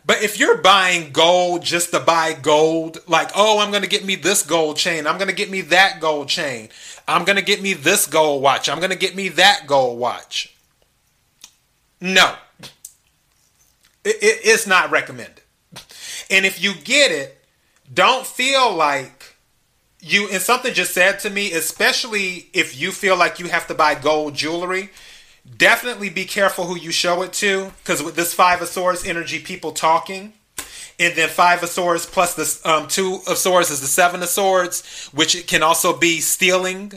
But 0.04 0.22
if 0.22 0.38
you're 0.38 0.58
buying 0.58 1.12
gold 1.12 1.62
just 1.62 1.90
to 1.92 2.00
buy 2.00 2.32
gold, 2.32 2.98
like, 3.06 3.30
oh, 3.36 3.60
I'm 3.60 3.70
going 3.70 3.82
to 3.84 3.88
get 3.88 4.04
me 4.04 4.16
this 4.16 4.42
gold 4.42 4.76
chain, 4.76 5.06
I'm 5.06 5.16
going 5.16 5.28
to 5.28 5.34
get 5.34 5.50
me 5.50 5.60
that 5.62 6.00
gold 6.00 6.28
chain, 6.28 6.70
I'm 7.06 7.24
going 7.24 7.36
to 7.36 7.42
get 7.42 7.62
me 7.62 7.74
this 7.74 8.06
gold 8.06 8.42
watch, 8.42 8.68
I'm 8.68 8.78
going 8.78 8.90
to 8.90 8.96
get 8.96 9.14
me 9.14 9.28
that 9.30 9.66
gold 9.66 9.98
watch. 9.98 10.56
No, 12.00 12.34
it, 14.04 14.16
it, 14.16 14.40
it's 14.44 14.66
not 14.66 14.90
recommended. 14.90 15.42
And 16.30 16.44
if 16.44 16.62
you 16.62 16.74
get 16.74 17.12
it, 17.12 17.38
don't 17.92 18.26
feel 18.26 18.74
like 18.74 19.36
you, 20.00 20.28
and 20.32 20.42
something 20.42 20.74
just 20.74 20.94
said 20.94 21.20
to 21.20 21.30
me, 21.30 21.52
especially 21.52 22.48
if 22.52 22.80
you 22.80 22.90
feel 22.90 23.16
like 23.16 23.38
you 23.38 23.46
have 23.48 23.68
to 23.68 23.74
buy 23.74 23.94
gold 23.94 24.34
jewelry 24.34 24.90
definitely 25.56 26.08
be 26.08 26.24
careful 26.24 26.66
who 26.66 26.76
you 26.76 26.92
show 26.92 27.22
it 27.22 27.32
to 27.34 27.72
because 27.78 28.02
with 28.02 28.16
this 28.16 28.32
five 28.32 28.62
of 28.62 28.68
swords 28.68 29.04
energy 29.04 29.38
people 29.38 29.72
talking. 29.72 30.32
And 31.00 31.16
then 31.16 31.28
five 31.28 31.62
of 31.62 31.68
swords 31.68 32.06
plus 32.06 32.34
the 32.34 32.70
um, 32.70 32.86
two 32.86 33.20
of 33.26 33.38
swords 33.38 33.70
is 33.70 33.80
the 33.80 33.86
seven 33.86 34.22
of 34.22 34.28
swords 34.28 35.08
which 35.12 35.34
it 35.34 35.46
can 35.46 35.62
also 35.62 35.96
be 35.96 36.20
stealing 36.20 36.92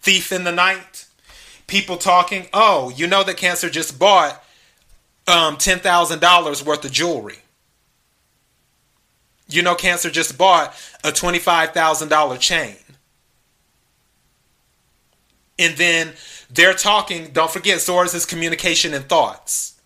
thief 0.00 0.32
in 0.32 0.44
the 0.44 0.52
night 0.52 1.06
people 1.66 1.96
talking. 1.96 2.46
Oh 2.52 2.92
you 2.94 3.06
know 3.06 3.24
that 3.24 3.36
cancer 3.36 3.68
just 3.68 3.98
bought 3.98 4.44
um, 5.26 5.56
$10000 5.56 6.66
worth 6.66 6.84
of 6.84 6.92
jewelry. 6.92 7.38
You 9.48 9.62
know 9.62 9.74
cancer 9.74 10.10
just 10.10 10.38
bought 10.38 10.74
a 11.02 11.08
$25000 11.08 12.38
chain. 12.38 12.76
And 15.58 15.76
then 15.76 16.12
they're 16.52 16.74
talking, 16.74 17.30
don't 17.32 17.50
forget, 17.50 17.80
swords 17.80 18.14
is 18.14 18.26
communication 18.26 18.92
and 18.92 19.08
thoughts. 19.08 19.80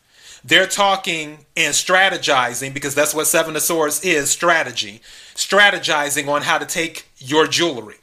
They're 0.44 0.66
talking 0.66 1.46
and 1.56 1.74
strategizing 1.74 2.74
because 2.74 2.94
that's 2.94 3.14
what 3.14 3.26
Seven 3.26 3.56
of 3.56 3.62
Swords 3.62 4.02
is 4.04 4.30
strategy. 4.30 5.00
Strategizing 5.34 6.28
on 6.28 6.42
how 6.42 6.58
to 6.58 6.66
take 6.66 7.08
your 7.18 7.46
jewelry. 7.46 7.96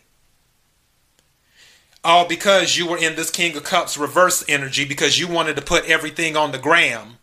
All 2.03 2.27
because 2.27 2.77
you 2.77 2.87
were 2.87 2.97
in 2.97 3.15
this 3.15 3.31
King 3.31 3.55
of 3.55 3.63
Cups 3.63 3.97
reverse 3.97 4.43
energy 4.49 4.83
because 4.83 5.19
you 5.19 5.27
wanted 5.27 5.55
to 5.55 5.61
put 5.61 5.85
everything 5.85 6.35
on 6.35 6.51
the 6.51 6.57
gram 6.57 7.17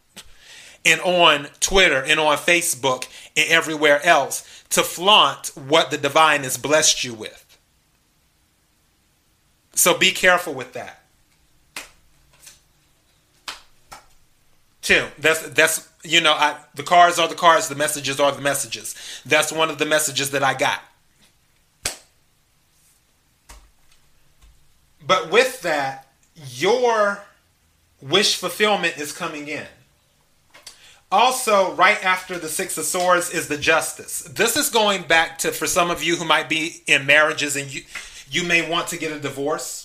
and 0.86 1.00
on 1.02 1.48
Twitter 1.60 2.02
and 2.02 2.18
on 2.18 2.38
Facebook 2.38 3.06
and 3.36 3.50
everywhere 3.50 4.04
else 4.04 4.64
to 4.70 4.82
flaunt 4.82 5.48
what 5.54 5.90
the 5.90 5.98
divine 5.98 6.44
has 6.44 6.56
blessed 6.56 7.04
you 7.04 7.12
with. 7.12 7.58
So 9.74 9.96
be 9.96 10.12
careful 10.12 10.54
with 10.54 10.72
that. 10.72 10.99
That's 15.18 15.48
that's 15.50 15.88
you 16.02 16.20
know, 16.20 16.32
I 16.32 16.56
the 16.74 16.82
cards 16.82 17.18
are 17.18 17.28
the 17.28 17.34
cards, 17.34 17.68
the 17.68 17.74
messages 17.74 18.18
are 18.20 18.32
the 18.32 18.40
messages. 18.40 18.94
That's 19.24 19.52
one 19.52 19.70
of 19.70 19.78
the 19.78 19.86
messages 19.86 20.30
that 20.30 20.42
I 20.42 20.54
got. 20.54 20.82
But 25.06 25.30
with 25.30 25.62
that, 25.62 26.06
your 26.34 27.22
wish 28.00 28.36
fulfillment 28.36 28.98
is 28.98 29.12
coming 29.12 29.48
in. 29.48 29.66
Also, 31.12 31.72
right 31.74 32.02
after 32.04 32.38
the 32.38 32.48
Six 32.48 32.78
of 32.78 32.84
Swords 32.84 33.30
is 33.30 33.48
the 33.48 33.58
Justice. 33.58 34.20
This 34.22 34.56
is 34.56 34.70
going 34.70 35.02
back 35.02 35.38
to 35.38 35.50
for 35.50 35.66
some 35.66 35.90
of 35.90 36.04
you 36.04 36.16
who 36.16 36.24
might 36.24 36.48
be 36.48 36.82
in 36.86 37.06
marriages 37.06 37.56
and 37.56 37.72
you 37.72 37.82
you 38.30 38.44
may 38.44 38.68
want 38.68 38.88
to 38.88 38.96
get 38.96 39.10
a 39.10 39.18
divorce 39.18 39.79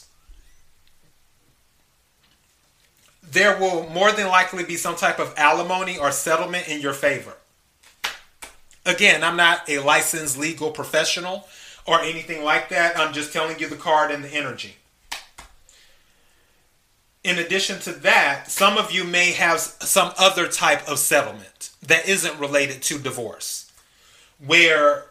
there 3.31 3.57
will 3.59 3.89
more 3.89 4.11
than 4.11 4.27
likely 4.27 4.63
be 4.63 4.75
some 4.75 4.95
type 4.95 5.19
of 5.19 5.33
alimony 5.37 5.97
or 5.97 6.11
settlement 6.11 6.67
in 6.67 6.81
your 6.81 6.93
favor. 6.93 7.33
Again, 8.85 9.23
I'm 9.23 9.35
not 9.35 9.67
a 9.69 9.79
licensed 9.79 10.37
legal 10.37 10.71
professional 10.71 11.47
or 11.85 12.01
anything 12.01 12.43
like 12.43 12.69
that. 12.69 12.97
I'm 12.97 13.13
just 13.13 13.33
telling 13.33 13.59
you 13.59 13.67
the 13.67 13.75
card 13.75 14.11
and 14.11 14.23
the 14.23 14.29
energy. 14.29 14.75
In 17.23 17.39
addition 17.39 17.79
to 17.81 17.91
that, 17.91 18.51
some 18.51 18.77
of 18.77 18.91
you 18.91 19.03
may 19.03 19.31
have 19.31 19.59
some 19.59 20.13
other 20.19 20.47
type 20.47 20.87
of 20.87 20.99
settlement 20.99 21.71
that 21.81 22.07
isn't 22.07 22.39
related 22.39 22.83
to 22.83 22.99
divorce, 22.99 23.71
where 24.45 25.05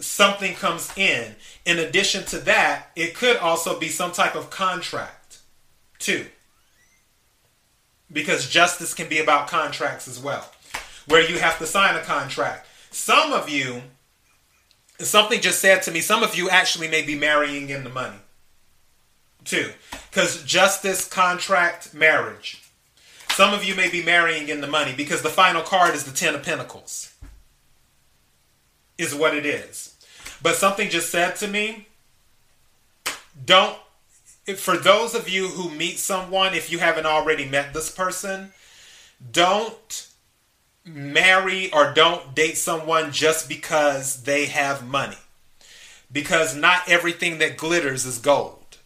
something 0.00 0.54
comes 0.54 0.92
in. 0.98 1.34
In 1.64 1.78
addition 1.78 2.26
to 2.26 2.38
that, 2.40 2.90
it 2.94 3.14
could 3.14 3.38
also 3.38 3.80
be 3.80 3.88
some 3.88 4.12
type 4.12 4.34
of 4.34 4.50
contract, 4.50 5.38
too 5.98 6.26
because 8.12 8.48
justice 8.48 8.94
can 8.94 9.08
be 9.08 9.18
about 9.18 9.48
contracts 9.48 10.08
as 10.08 10.18
well, 10.18 10.50
where 11.06 11.28
you 11.28 11.38
have 11.38 11.58
to 11.58 11.66
sign 11.66 11.96
a 11.96 12.00
contract. 12.00 12.66
Some 12.90 13.32
of 13.32 13.48
you, 13.48 13.82
something 14.98 15.40
just 15.40 15.60
said 15.60 15.82
to 15.82 15.90
me, 15.90 16.00
some 16.00 16.22
of 16.22 16.34
you 16.34 16.50
actually 16.50 16.88
may 16.88 17.02
be 17.02 17.14
marrying 17.14 17.70
in 17.70 17.84
the 17.84 17.90
money 17.90 18.18
too, 19.44 19.70
because 20.10 20.42
justice, 20.44 21.08
contract, 21.08 21.94
marriage. 21.94 22.62
Some 23.30 23.54
of 23.54 23.64
you 23.64 23.74
may 23.74 23.88
be 23.88 24.02
marrying 24.02 24.48
in 24.48 24.60
the 24.60 24.66
money 24.66 24.92
because 24.94 25.22
the 25.22 25.30
final 25.30 25.62
card 25.62 25.94
is 25.94 26.04
the 26.04 26.12
Ten 26.12 26.34
of 26.34 26.42
Pentacles, 26.42 27.14
is 28.98 29.14
what 29.14 29.34
it 29.34 29.46
is. 29.46 29.96
But 30.42 30.56
something 30.56 30.90
just 30.90 31.10
said 31.10 31.36
to 31.36 31.48
me, 31.48 31.88
don't 33.44 33.78
for 34.56 34.76
those 34.76 35.14
of 35.14 35.28
you 35.28 35.48
who 35.48 35.70
meet 35.70 35.98
someone, 35.98 36.54
if 36.54 36.70
you 36.70 36.78
haven't 36.78 37.06
already 37.06 37.46
met 37.46 37.72
this 37.72 37.90
person, 37.90 38.52
don't 39.32 40.08
marry 40.84 41.70
or 41.72 41.92
don't 41.92 42.34
date 42.34 42.56
someone 42.56 43.12
just 43.12 43.48
because 43.48 44.22
they 44.22 44.46
have 44.46 44.86
money. 44.86 45.18
Because 46.10 46.56
not 46.56 46.88
everything 46.88 47.38
that 47.38 47.56
glitters 47.56 48.04
is 48.04 48.18
gold. 48.18 48.78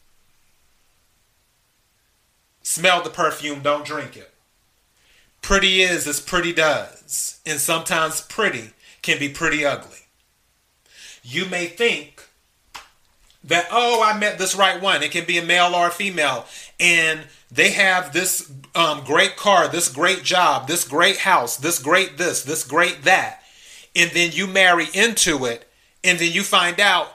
Smell 2.62 3.02
the 3.02 3.11
perfume, 3.11 3.61
don't 3.61 3.84
drink 3.84 4.16
it. 4.16 4.32
Pretty 5.40 5.82
is 5.82 6.07
as 6.07 6.20
pretty 6.20 6.52
does. 6.52 7.40
And 7.46 7.61
sometimes 7.61 8.22
pretty 8.22 8.70
can 9.02 9.18
be 9.18 9.28
pretty 9.28 9.64
ugly. 9.64 9.98
You 11.22 11.46
may 11.46 11.66
think 11.66 12.14
that 13.45 13.66
oh 13.70 14.03
i 14.03 14.18
met 14.18 14.38
this 14.38 14.55
right 14.55 14.80
one. 14.80 15.03
It 15.03 15.11
can 15.11 15.24
be 15.24 15.38
a 15.38 15.45
male 15.45 15.74
or 15.74 15.88
a 15.88 15.90
female. 15.90 16.47
And 16.80 17.20
they 17.51 17.70
have 17.70 18.12
this 18.12 18.51
um, 18.74 19.05
great 19.05 19.36
car 19.36 19.68
this 19.68 19.88
great 19.88 20.22
job 20.22 20.66
this 20.66 20.86
great 20.86 21.18
house 21.18 21.57
this 21.57 21.78
great 21.78 22.18
this 22.18 22.42
this 22.42 22.64
great 22.64 23.03
that. 23.05 23.42
And 23.95 24.11
then 24.11 24.32
you 24.32 24.47
marry 24.47 24.86
into 24.92 25.45
it 25.45 25.70
and 26.03 26.18
then 26.18 26.32
you 26.32 26.42
find 26.42 26.80
out 26.80 27.14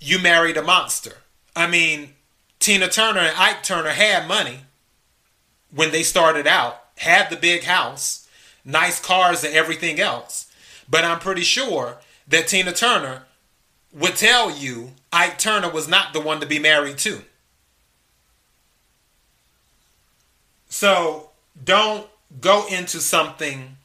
you 0.00 0.18
married 0.18 0.56
a 0.56 0.62
monster. 0.62 1.18
I 1.54 1.66
mean 1.66 2.14
tina 2.60 2.88
turner 2.88 3.20
and 3.20 3.36
ike 3.36 3.62
turner 3.62 3.90
had 3.90 4.26
money 4.28 4.60
when 5.70 5.90
they 5.90 6.02
started 6.02 6.46
out 6.46 6.80
had 6.98 7.28
the 7.28 7.36
big 7.36 7.64
house 7.64 8.28
nice 8.64 9.00
cars 9.00 9.44
and 9.44 9.54
everything 9.54 10.00
else. 10.00 10.50
But 10.88 11.04
i'm 11.04 11.18
pretty 11.18 11.42
sure 11.42 11.98
that 12.28 12.48
tina 12.48 12.72
turner 12.72 13.24
would 13.94 14.16
tell 14.16 14.50
you 14.50 14.92
Ike 15.12 15.38
Turner 15.38 15.70
was 15.70 15.88
not 15.88 16.12
the 16.12 16.20
one 16.20 16.40
to 16.40 16.46
be 16.46 16.58
married 16.58 16.98
to. 16.98 17.22
So 20.68 21.30
don't 21.62 22.08
go 22.40 22.66
into 22.66 22.98
something 22.98 23.76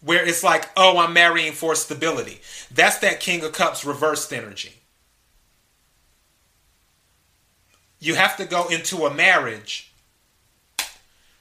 where 0.00 0.24
it's 0.24 0.42
like, 0.42 0.70
oh, 0.76 0.98
I'm 0.98 1.12
marrying 1.12 1.52
for 1.52 1.74
stability. 1.74 2.40
That's 2.72 2.98
that 2.98 3.20
King 3.20 3.44
of 3.44 3.52
Cups 3.52 3.84
reversed 3.84 4.32
energy. 4.32 4.72
You 7.98 8.14
have 8.14 8.36
to 8.36 8.44
go 8.44 8.68
into 8.68 9.04
a 9.04 9.12
marriage 9.12 9.92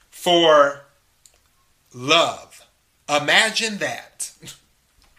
for 0.10 0.82
love. 1.94 2.66
Imagine 3.08 3.78
that. 3.78 4.32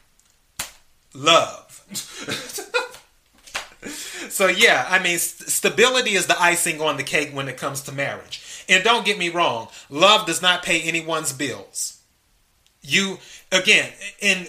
love. 1.15 1.66
so 4.29 4.49
yeah, 4.49 4.87
I 4.89 5.03
mean, 5.03 5.19
st- 5.19 5.49
stability 5.49 6.15
is 6.15 6.27
the 6.27 6.41
icing 6.41 6.81
on 6.81 6.97
the 6.97 7.03
cake 7.03 7.31
when 7.33 7.49
it 7.49 7.57
comes 7.57 7.83
to 7.83 7.93
marriage. 7.93 8.65
And 8.69 8.83
don't 8.83 9.05
get 9.05 9.19
me 9.19 9.29
wrong, 9.29 9.69
love 9.89 10.27
does 10.27 10.43
not 10.43 10.63
pay 10.63 10.83
anyone's 10.83 11.33
bills. 11.33 12.01
You 12.83 13.19
again 13.53 13.93
in 14.21 14.47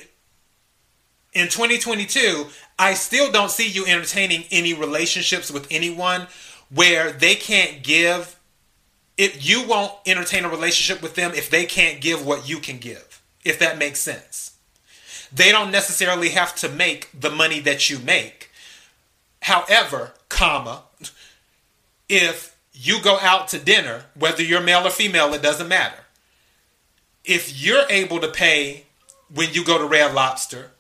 in 1.34 1.50
2022, 1.50 2.48
I 2.80 2.96
still 2.96 3.32
don't 3.32 3.52
see 3.52 3.68
you 3.68 3.86
entertaining 3.86 4.46
any 4.50 4.74
relationships 4.74 5.52
with 5.52 5.68
anyone 5.70 6.28
where 6.74 7.12
they 7.12 7.36
can't 7.36 7.84
give 7.84 8.40
if 9.18 9.48
you 9.48 9.68
won't 9.68 9.94
entertain 10.06 10.46
a 10.46 10.50
relationship 10.50 11.02
with 11.02 11.16
them 11.16 11.32
if 11.34 11.50
they 11.50 11.66
can't 11.66 12.02
give 12.02 12.26
what 12.26 12.48
you 12.48 12.60
can 12.60 12.78
give. 12.78 13.22
If 13.44 13.60
that 13.60 13.78
makes 13.78 14.00
sense. 14.00 14.57
They 15.32 15.52
don't 15.52 15.72
necessarily 15.72 16.30
have 16.30 16.56
to 16.58 16.70
make 16.70 17.10
the 17.18 17.30
money 17.30 17.60
that 17.62 17.90
you 17.90 18.00
make 18.00 18.48
However, 19.48 20.14
comma, 20.28 20.84
if 22.10 22.58
you 22.74 23.02
go 23.02 23.18
out 23.20 23.48
to 23.50 23.60
dinner, 23.60 24.06
whether 24.14 24.44
you're 24.44 24.62
male 24.62 24.86
or 24.86 24.90
female, 24.90 25.34
it 25.34 25.42
doesn't 25.42 25.70
matter. 25.70 26.00
If 27.24 27.62
you're 27.62 27.86
able 27.90 28.20
to 28.20 28.28
pay 28.28 28.86
when 29.34 29.54
you 29.54 29.64
go 29.64 29.78
to 29.78 29.86
Red 29.86 30.14
Lobster, 30.14 30.72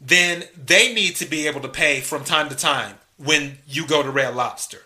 then 0.00 0.44
they 0.56 0.94
need 0.94 1.16
to 1.16 1.26
be 1.26 1.48
able 1.48 1.60
to 1.62 1.68
pay 1.68 2.00
from 2.00 2.22
time 2.22 2.48
to 2.48 2.54
time 2.56 2.96
when 3.16 3.58
you 3.66 3.86
go 3.86 4.04
to 4.04 4.10
Red 4.10 4.36
Lobster. 4.36 4.82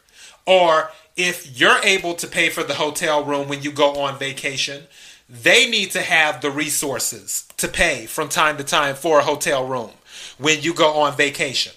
Or 0.47 0.91
if 1.17 1.59
you're 1.61 1.79
able 1.83 2.15
to 2.15 2.27
pay 2.27 2.49
for 2.49 2.63
the 2.63 2.75
hotel 2.75 3.23
room 3.23 3.49
when 3.49 3.63
you 3.63 3.71
go 3.71 4.01
on 4.01 4.19
vacation, 4.19 4.85
they 5.31 5.71
need 5.71 5.93
to 5.93 6.03
have 6.03 6.41
the 6.41 6.51
resources 6.51 7.47
to 7.57 7.69
pay 7.69 8.07
from 8.07 8.29
time 8.29 8.57
to 8.57 8.65
time 8.65 8.97
for 8.97 9.21
a 9.21 9.23
hotel 9.23 9.65
room 9.65 9.91
when 10.39 10.61
you 10.61 10.75
go 10.75 11.01
on 11.03 11.17
vacation. 11.17 11.73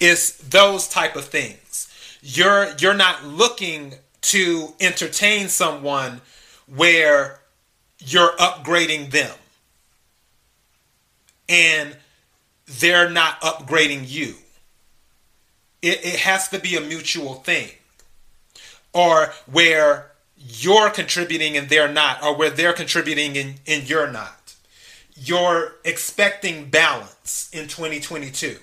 It's 0.00 0.32
those 0.32 0.88
type 0.88 1.14
of 1.14 1.26
things. 1.26 1.88
You're 2.20 2.74
you're 2.80 2.94
not 2.94 3.24
looking 3.24 3.94
to 4.22 4.74
entertain 4.80 5.48
someone 5.48 6.20
where 6.66 7.40
you're 7.98 8.32
upgrading 8.38 9.12
them 9.12 9.36
and 11.48 11.96
they're 12.66 13.10
not 13.10 13.40
upgrading 13.40 14.10
you. 14.10 14.34
It, 15.80 16.04
it 16.04 16.20
has 16.20 16.48
to 16.48 16.58
be 16.58 16.76
a 16.76 16.80
mutual 16.80 17.34
thing. 17.34 17.68
Or 18.92 19.32
where 19.50 20.13
you're 20.46 20.90
contributing 20.90 21.56
and 21.56 21.68
they're 21.68 21.90
not, 21.90 22.22
or 22.22 22.36
where 22.36 22.50
they're 22.50 22.72
contributing 22.72 23.36
and, 23.38 23.54
and 23.66 23.88
you're 23.88 24.10
not. 24.10 24.54
You're 25.16 25.76
expecting 25.84 26.68
balance 26.70 27.48
in 27.52 27.68
2022. 27.68 28.58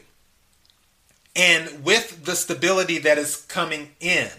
And 1.35 1.83
with 1.83 2.25
the 2.25 2.35
stability 2.35 2.99
that 2.99 3.17
is 3.17 3.37
coming 3.37 3.91
in 3.99 4.29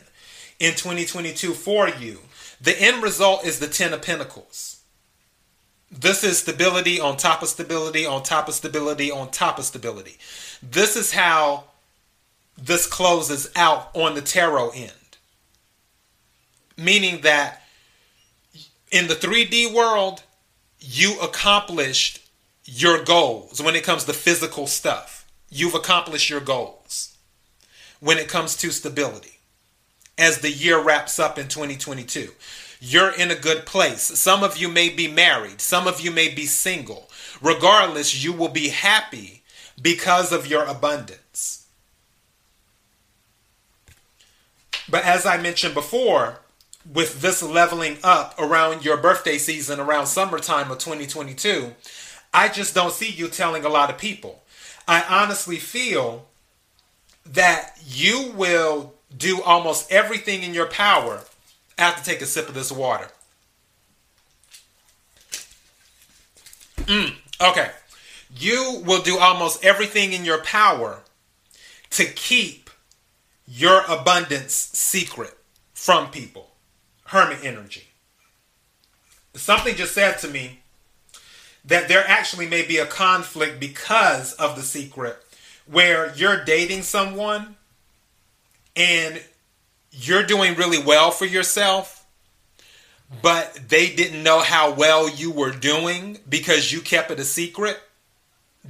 in 0.60 0.72
2022 0.72 1.52
for 1.52 1.88
you, 1.88 2.18
the 2.60 2.80
end 2.80 3.02
result 3.02 3.44
is 3.44 3.58
the 3.58 3.66
10 3.66 3.94
of 3.94 4.02
Pentacles. 4.02 4.80
This 5.90 6.22
is 6.22 6.38
stability 6.38 7.00
on 7.00 7.16
top 7.16 7.42
of 7.42 7.48
stability 7.48 8.06
on 8.06 8.22
top 8.22 8.48
of 8.48 8.54
stability 8.54 9.10
on 9.10 9.30
top 9.30 9.58
of 9.58 9.64
stability. 9.64 10.16
This 10.62 10.96
is 10.96 11.12
how 11.12 11.64
this 12.56 12.86
closes 12.86 13.50
out 13.56 13.90
on 13.94 14.14
the 14.14 14.22
tarot 14.22 14.70
end. 14.70 14.92
Meaning 16.76 17.22
that 17.22 17.62
in 18.90 19.08
the 19.08 19.14
3D 19.14 19.72
world, 19.72 20.22
you 20.78 21.20
accomplished 21.20 22.20
your 22.64 23.02
goals 23.02 23.60
when 23.62 23.74
it 23.74 23.84
comes 23.84 24.04
to 24.04 24.12
physical 24.12 24.66
stuff. 24.66 25.26
You've 25.48 25.74
accomplished 25.74 26.30
your 26.30 26.40
goals 26.40 27.16
when 28.00 28.18
it 28.18 28.28
comes 28.28 28.56
to 28.56 28.70
stability 28.70 29.38
as 30.18 30.38
the 30.38 30.50
year 30.50 30.80
wraps 30.80 31.18
up 31.18 31.38
in 31.38 31.48
2022 31.48 32.30
you're 32.84 33.12
in 33.12 33.30
a 33.30 33.36
good 33.36 33.64
place. 33.64 34.02
Some 34.02 34.42
of 34.42 34.56
you 34.56 34.68
may 34.68 34.88
be 34.88 35.06
married, 35.06 35.60
some 35.60 35.86
of 35.86 36.00
you 36.00 36.10
may 36.10 36.28
be 36.28 36.46
single. 36.46 37.08
Regardless, 37.40 38.24
you 38.24 38.32
will 38.32 38.48
be 38.48 38.70
happy 38.70 39.44
because 39.80 40.32
of 40.32 40.48
your 40.48 40.64
abundance. 40.64 41.66
But 44.88 45.04
as 45.04 45.24
I 45.24 45.40
mentioned 45.40 45.74
before, 45.74 46.40
with 46.90 47.20
this 47.20 47.42
leveling 47.42 47.98
up 48.02 48.34
around 48.38 48.84
your 48.84 48.96
birthday 48.96 49.38
season, 49.38 49.80
around 49.80 50.06
summertime 50.06 50.70
of 50.70 50.78
2022, 50.78 51.74
I 52.34 52.48
just 52.48 52.74
don't 52.74 52.92
see 52.92 53.10
you 53.10 53.28
telling 53.28 53.64
a 53.64 53.68
lot 53.68 53.90
of 53.90 53.98
people. 53.98 54.42
I 54.88 55.04
honestly 55.08 55.56
feel 55.56 56.26
that 57.24 57.76
you 57.86 58.32
will 58.34 58.94
do 59.16 59.42
almost 59.42 59.92
everything 59.92 60.42
in 60.42 60.54
your 60.54 60.66
power 60.66 61.22
I 61.78 61.82
have 61.82 61.96
to 61.96 62.04
take 62.04 62.20
a 62.20 62.26
sip 62.26 62.48
of 62.48 62.54
this 62.54 62.70
water. 62.70 63.08
Mm, 66.76 67.14
okay. 67.40 67.70
You 68.34 68.82
will 68.84 69.02
do 69.02 69.18
almost 69.18 69.64
everything 69.64 70.12
in 70.12 70.24
your 70.24 70.42
power 70.42 71.02
to 71.90 72.04
keep 72.04 72.70
your 73.46 73.82
abundance 73.88 74.54
secret 74.54 75.36
from 75.74 76.10
people. 76.10 76.51
Hermit 77.12 77.44
energy. 77.44 77.84
Something 79.34 79.76
just 79.76 79.92
said 79.92 80.18
to 80.20 80.28
me 80.28 80.60
that 81.62 81.86
there 81.86 82.02
actually 82.06 82.48
may 82.48 82.66
be 82.66 82.78
a 82.78 82.86
conflict 82.86 83.60
because 83.60 84.32
of 84.32 84.56
the 84.56 84.62
secret 84.62 85.18
where 85.66 86.14
you're 86.14 86.42
dating 86.42 86.80
someone 86.80 87.56
and 88.74 89.22
you're 89.90 90.22
doing 90.22 90.54
really 90.54 90.82
well 90.82 91.10
for 91.10 91.26
yourself, 91.26 92.06
but 93.20 93.58
they 93.68 93.94
didn't 93.94 94.22
know 94.22 94.40
how 94.40 94.72
well 94.72 95.06
you 95.06 95.30
were 95.30 95.52
doing 95.52 96.18
because 96.26 96.72
you 96.72 96.80
kept 96.80 97.10
it 97.10 97.20
a 97.20 97.24
secret 97.24 97.78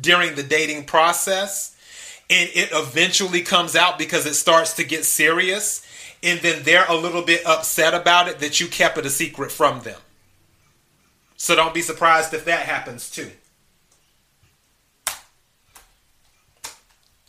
during 0.00 0.34
the 0.34 0.42
dating 0.42 0.84
process. 0.84 1.76
And 2.28 2.50
it 2.52 2.70
eventually 2.72 3.42
comes 3.42 3.76
out 3.76 3.98
because 3.98 4.26
it 4.26 4.34
starts 4.34 4.74
to 4.74 4.84
get 4.84 5.04
serious. 5.04 5.81
And 6.22 6.40
then 6.40 6.62
they're 6.62 6.86
a 6.88 6.94
little 6.94 7.22
bit 7.22 7.44
upset 7.46 7.94
about 7.94 8.28
it 8.28 8.38
that 8.38 8.60
you 8.60 8.68
kept 8.68 8.98
it 8.98 9.06
a 9.06 9.10
secret 9.10 9.50
from 9.50 9.80
them. 9.80 9.98
So 11.36 11.56
don't 11.56 11.74
be 11.74 11.82
surprised 11.82 12.32
if 12.34 12.44
that 12.44 12.66
happens 12.66 13.10
too. 13.10 13.30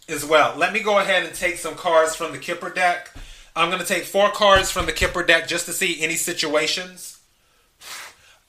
As 0.07 0.23
well. 0.23 0.55
Let 0.55 0.73
me 0.73 0.81
go 0.81 0.99
ahead 0.99 1.25
and 1.25 1.33
take 1.33 1.57
some 1.57 1.75
cards 1.75 2.15
from 2.15 2.31
the 2.31 2.37
Kipper 2.37 2.69
deck. 2.69 3.09
I'm 3.55 3.69
going 3.69 3.81
to 3.81 3.87
take 3.87 4.03
four 4.03 4.29
cards 4.29 4.69
from 4.69 4.85
the 4.85 4.91
Kipper 4.91 5.23
deck 5.23 5.47
just 5.47 5.65
to 5.65 5.73
see 5.73 6.01
any 6.01 6.15
situations. 6.15 7.19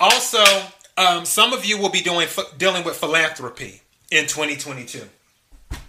Also, 0.01 0.45
um, 0.97 1.25
some 1.25 1.53
of 1.53 1.65
you 1.65 1.79
will 1.79 1.91
be 1.91 2.01
doing 2.01 2.29
dealing 2.59 2.85
with 2.85 2.97
philanthropy 2.97 3.83
in 4.11 4.27
2022 4.27 5.03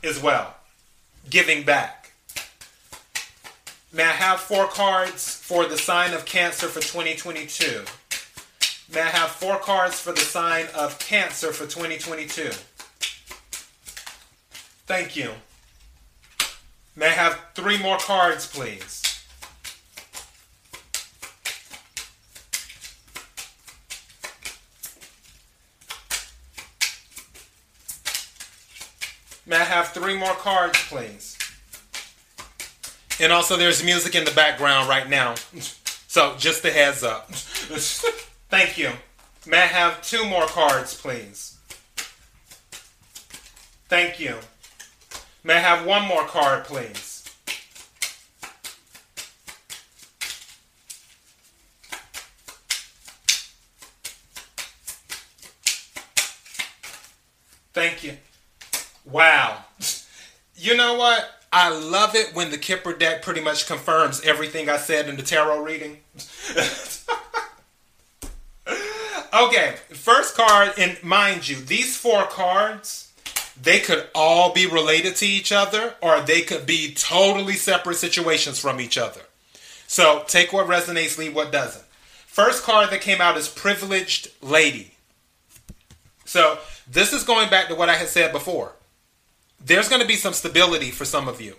as 0.04 0.22
well, 0.22 0.56
giving 1.30 1.64
back. 1.64 2.05
May 3.96 4.04
I 4.04 4.08
have 4.08 4.42
four 4.42 4.68
cards 4.68 5.34
for 5.38 5.68
the 5.68 5.78
sign 5.78 6.14
of 6.14 6.26
Cancer 6.26 6.68
for 6.68 6.82
2022? 6.82 7.86
May 8.94 9.00
I 9.00 9.06
have 9.06 9.30
four 9.30 9.58
cards 9.58 10.02
for 10.02 10.12
the 10.12 10.20
sign 10.20 10.66
of 10.76 11.00
Cancer 11.00 11.54
for 11.54 11.64
2022? 11.64 12.50
Thank 14.86 15.16
you. 15.16 15.32
May 16.98 17.06
I 17.06 17.12
have 17.12 17.40
three 17.56 17.82
more 17.82 17.98
cards, 17.98 18.46
please? 18.48 19.02
May 29.46 29.56
I 29.56 29.64
have 29.64 29.88
three 29.94 30.18
more 30.18 30.34
cards, 30.34 30.78
please? 30.90 31.35
And 33.20 33.32
also, 33.32 33.56
there's 33.56 33.84
music 33.84 34.16
in 34.16 34.26
the 34.26 34.32
background 34.32 34.90
right 34.90 35.10
now. 35.10 35.36
So, 36.08 36.36
just 36.38 36.66
a 36.66 36.72
heads 36.72 37.04
up. 37.04 37.30
Thank 38.50 38.78
you. 38.78 38.92
May 39.48 39.58
I 39.58 39.68
have 39.68 40.02
two 40.02 40.26
more 40.26 40.46
cards, 40.48 41.00
please? 41.00 41.58
Thank 43.88 44.20
you. 44.20 44.36
May 45.44 45.56
I 45.56 45.60
have 45.60 45.86
one 45.86 46.04
more 46.04 46.26
card, 46.26 46.66
please? 46.66 47.16
Thank 57.74 58.04
you. 58.04 58.14
Wow. 59.04 59.66
You 60.56 60.78
know 60.78 60.96
what? 60.96 61.35
I 61.58 61.70
love 61.70 62.16
it 62.16 62.36
when 62.36 62.52
the 62.52 62.58
Kipper 62.58 62.92
deck 62.92 63.22
pretty 63.22 63.40
much 63.40 63.66
confirms 63.66 64.20
everything 64.26 64.68
I 64.68 64.76
said 64.76 65.08
in 65.08 65.16
the 65.16 65.24
tarot 65.24 65.64
reading. 65.64 66.00
okay, 69.34 69.76
first 69.94 70.36
card, 70.36 70.74
and 70.78 71.02
mind 71.02 71.48
you, 71.48 71.56
these 71.56 71.96
four 71.96 72.24
cards, 72.24 73.10
they 73.60 73.80
could 73.80 74.06
all 74.14 74.52
be 74.52 74.66
related 74.66 75.16
to 75.16 75.26
each 75.26 75.54
other 75.54 75.96
or 76.02 76.20
they 76.20 76.42
could 76.42 76.66
be 76.66 76.94
totally 76.94 77.54
separate 77.54 77.96
situations 77.96 78.60
from 78.60 78.82
each 78.82 78.98
other. 78.98 79.22
So 79.88 80.26
take 80.28 80.52
what 80.52 80.68
resonates, 80.68 81.18
leave 81.18 81.34
what 81.34 81.54
doesn't. 81.54 81.86
First 82.28 82.64
card 82.64 82.90
that 82.90 83.00
came 83.00 83.22
out 83.22 83.38
is 83.38 83.48
Privileged 83.48 84.28
Lady. 84.42 84.92
So 86.26 86.60
this 86.86 87.14
is 87.14 87.24
going 87.24 87.50
back 87.50 87.70
to 87.70 87.76
what 87.76 87.88
I 87.88 87.96
had 87.96 88.10
said 88.10 88.34
before 88.34 88.74
there's 89.66 89.90
going 89.90 90.02
to 90.02 90.08
be 90.08 90.16
some 90.16 90.34
stability 90.34 90.92
for 90.92 91.06
some 91.06 91.28
of 91.28 91.42
you. 91.42 91.56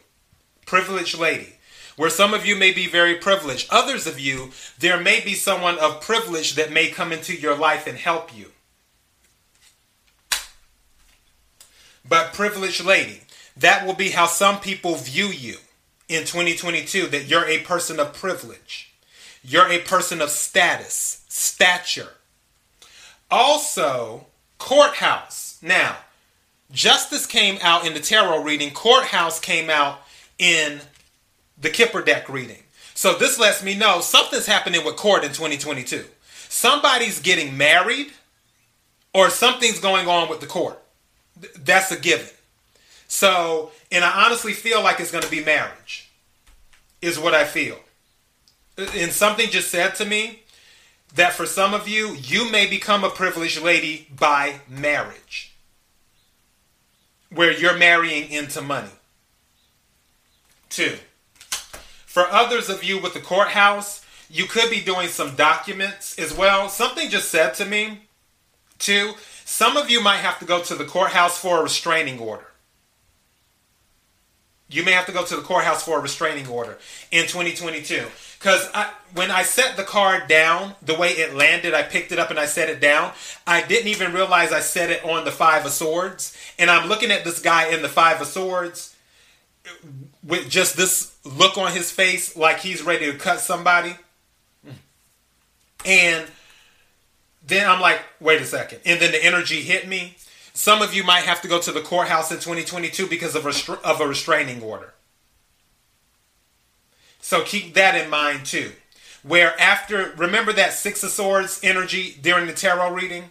Privileged 0.64 1.18
lady. 1.18 1.54
Where 1.96 2.11
some 2.11 2.34
of 2.34 2.46
you 2.46 2.57
may 2.57 2.72
be 2.72 2.86
very 2.86 3.16
privileged, 3.16 3.68
others 3.70 4.07
of 4.07 4.20
you, 4.20 4.50
there 4.78 5.00
may 5.00 5.20
be 5.20 5.34
someone 5.34 5.78
of 5.78 6.02
privilege 6.02 6.54
that 6.54 6.70
may 6.70 6.88
come 6.88 7.11
into 7.11 7.34
your 7.34 7.57
life 7.57 7.86
and 7.86 7.96
help 7.98 8.36
you. 8.36 8.52
But 12.09 12.32
privileged 12.32 12.84
lady. 12.84 13.22
that 13.57 13.86
will 13.86 13.94
be 13.94 14.11
how 14.11 14.26
some 14.26 14.61
people 14.61 14.96
view 14.96 15.28
you 15.28 15.57
in 16.09 16.24
2022 16.24 17.07
that 17.07 17.24
you're 17.24 17.46
a 17.46 17.62
person 17.62 17.98
of 17.98 18.12
privilege, 18.12 18.92
you're 19.42 19.70
a 19.70 19.80
person 19.80 20.20
of 20.20 20.28
status, 20.28 21.24
stature. 21.28 22.12
Also, 23.30 24.26
courthouse. 24.59 25.59
Now, 25.62 25.96
justice 26.72 27.26
came 27.26 27.58
out 27.62 27.86
in 27.86 27.94
the 27.94 28.00
tarot 28.00 28.42
reading, 28.42 28.72
courthouse 28.72 29.40
came 29.40 29.70
out 29.70 30.00
in 30.38 30.80
the 31.58 31.70
Kipper 31.70 32.02
deck 32.02 32.28
reading. 32.28 32.62
So 32.94 33.14
this 33.14 33.38
lets 33.38 33.62
me 33.62 33.76
know 33.76 34.00
something's 34.00 34.46
happening 34.46 34.84
with 34.84 34.96
court 34.96 35.22
in 35.24 35.30
2022. 35.30 36.04
Somebody's 36.48 37.20
getting 37.20 37.56
married 37.56 38.12
or 39.12 39.30
something's 39.30 39.80
going 39.80 40.08
on 40.08 40.28
with 40.28 40.40
the 40.40 40.46
court. 40.46 40.78
That's 41.58 41.90
a 41.90 41.98
given. 41.98 42.28
So, 43.08 43.70
and 43.92 44.04
I 44.04 44.24
honestly 44.24 44.52
feel 44.52 44.82
like 44.82 45.00
it's 45.00 45.10
going 45.10 45.24
to 45.24 45.30
be 45.30 45.44
marriage, 45.44 46.10
is 47.00 47.18
what 47.18 47.34
I 47.34 47.44
feel. 47.44 47.78
And 48.76 49.12
something 49.12 49.48
just 49.48 49.70
said 49.70 49.94
to 49.96 50.04
me 50.04 50.42
that 51.14 51.32
for 51.32 51.46
some 51.46 51.72
of 51.72 51.88
you, 51.88 52.14
you 52.14 52.50
may 52.50 52.66
become 52.66 53.04
a 53.04 53.10
privileged 53.10 53.62
lady 53.62 54.08
by 54.14 54.60
marriage, 54.68 55.54
where 57.31 57.53
you're 57.53 57.77
marrying 57.77 58.31
into 58.31 58.61
money. 58.62 58.91
Two, 60.68 60.97
for 62.07 62.27
others 62.31 62.68
of 62.68 62.85
you 62.85 63.01
with 63.01 63.14
the 63.14 63.20
courthouse, 63.20 64.05
you 64.29 64.45
could 64.47 64.70
be 64.70 64.81
doing 64.81 65.09
some 65.09 65.37
documents 65.37 66.18
as 66.18 66.35
well. 66.37 66.68
Something 66.68 67.09
just 67.09 67.31
said 67.31 67.55
to 67.55 67.64
me, 67.64 68.01
too. 68.79 69.14
Some 69.45 69.77
of 69.77 69.91
you 69.91 70.03
might 70.03 70.18
have 70.18 70.39
to 70.41 70.45
go 70.45 70.62
to 70.62 70.74
the 70.74 70.85
courthouse 70.85 71.39
for 71.39 71.61
a 71.61 71.62
restraining 71.62 72.18
order. 72.18 72.47
You 74.68 74.82
may 74.82 74.92
have 74.92 75.06
to 75.06 75.12
go 75.12 75.24
to 75.24 75.36
the 75.36 75.42
courthouse 75.42 75.84
for 75.84 75.98
a 75.98 76.02
restraining 76.02 76.48
order 76.48 76.78
in 77.12 77.22
2022. 77.22 78.04
Because 78.38 78.68
when 79.14 79.30
I 79.30 79.42
set 79.42 79.76
the 79.76 79.84
card 79.84 80.26
down, 80.28 80.74
the 80.82 80.94
way 80.94 81.10
it 81.10 81.34
landed, 81.34 81.72
I 81.72 81.82
picked 81.82 82.12
it 82.12 82.18
up 82.18 82.30
and 82.30 82.38
I 82.38 82.46
set 82.46 82.68
it 82.68 82.80
down. 82.80 83.12
I 83.46 83.62
didn't 83.62 83.88
even 83.88 84.12
realize 84.12 84.52
I 84.52 84.60
set 84.60 84.90
it 84.90 85.04
on 85.04 85.24
the 85.24 85.30
Five 85.30 85.64
of 85.64 85.72
Swords. 85.72 86.36
And 86.58 86.68
I'm 86.70 86.88
looking 86.88 87.10
at 87.10 87.24
this 87.24 87.40
guy 87.40 87.68
in 87.68 87.82
the 87.82 87.88
Five 87.88 88.20
of 88.20 88.26
Swords 88.26 88.94
with 90.22 90.48
just 90.48 90.76
this 90.76 91.16
look 91.24 91.56
on 91.56 91.72
his 91.72 91.90
face 91.90 92.36
like 92.36 92.58
he's 92.58 92.82
ready 92.82 93.10
to 93.10 93.16
cut 93.16 93.40
somebody. 93.40 93.96
And 95.84 96.26
then 97.46 97.70
I'm 97.70 97.80
like, 97.80 98.00
wait 98.20 98.42
a 98.42 98.44
second. 98.44 98.80
And 98.84 99.00
then 99.00 99.12
the 99.12 99.24
energy 99.24 99.62
hit 99.62 99.86
me. 99.86 100.16
Some 100.57 100.80
of 100.80 100.94
you 100.94 101.04
might 101.04 101.24
have 101.24 101.42
to 101.42 101.48
go 101.48 101.61
to 101.61 101.70
the 101.70 101.82
courthouse 101.82 102.30
in 102.30 102.38
2022 102.38 103.09
because 103.09 103.34
of, 103.34 103.42
restra- 103.42 103.80
of 103.82 104.00
a 104.00 104.09
restraining 104.09 104.62
order. 104.62 104.94
So 107.20 107.42
keep 107.42 107.74
that 107.74 107.94
in 107.94 108.09
mind 108.09 108.46
too. 108.46 108.72
Where 109.22 109.54
after, 109.61 110.14
remember 110.16 110.54
that 110.54 110.72
Six 110.72 111.02
of 111.02 111.11
Swords 111.11 111.61
energy 111.62 112.16
during 112.22 112.46
the 112.46 112.54
tarot 112.54 112.94
reading? 112.94 113.30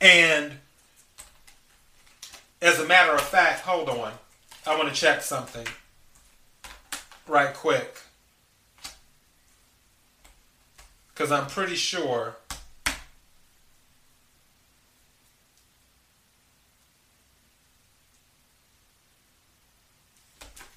And 0.00 0.52
as 2.62 2.80
a 2.80 2.86
matter 2.86 3.12
of 3.12 3.20
fact, 3.20 3.60
hold 3.60 3.90
on. 3.90 4.14
I 4.66 4.74
want 4.74 4.88
to 4.88 4.94
check 4.94 5.20
something 5.20 5.66
right 7.28 7.52
quick. 7.52 7.98
Because 11.12 11.30
I'm 11.30 11.46
pretty 11.46 11.76
sure 11.76 12.36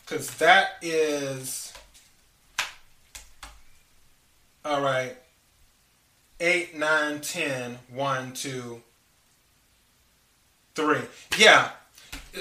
Because 0.06 0.30
that 0.38 0.76
is. 0.82 1.74
All 4.64 4.82
right. 4.82 5.16
8, 6.39 6.78
9, 6.78 7.22
10, 7.22 7.78
1, 7.93 8.34
2, 8.34 8.82
3. 10.76 10.97
Yeah. 11.38 11.70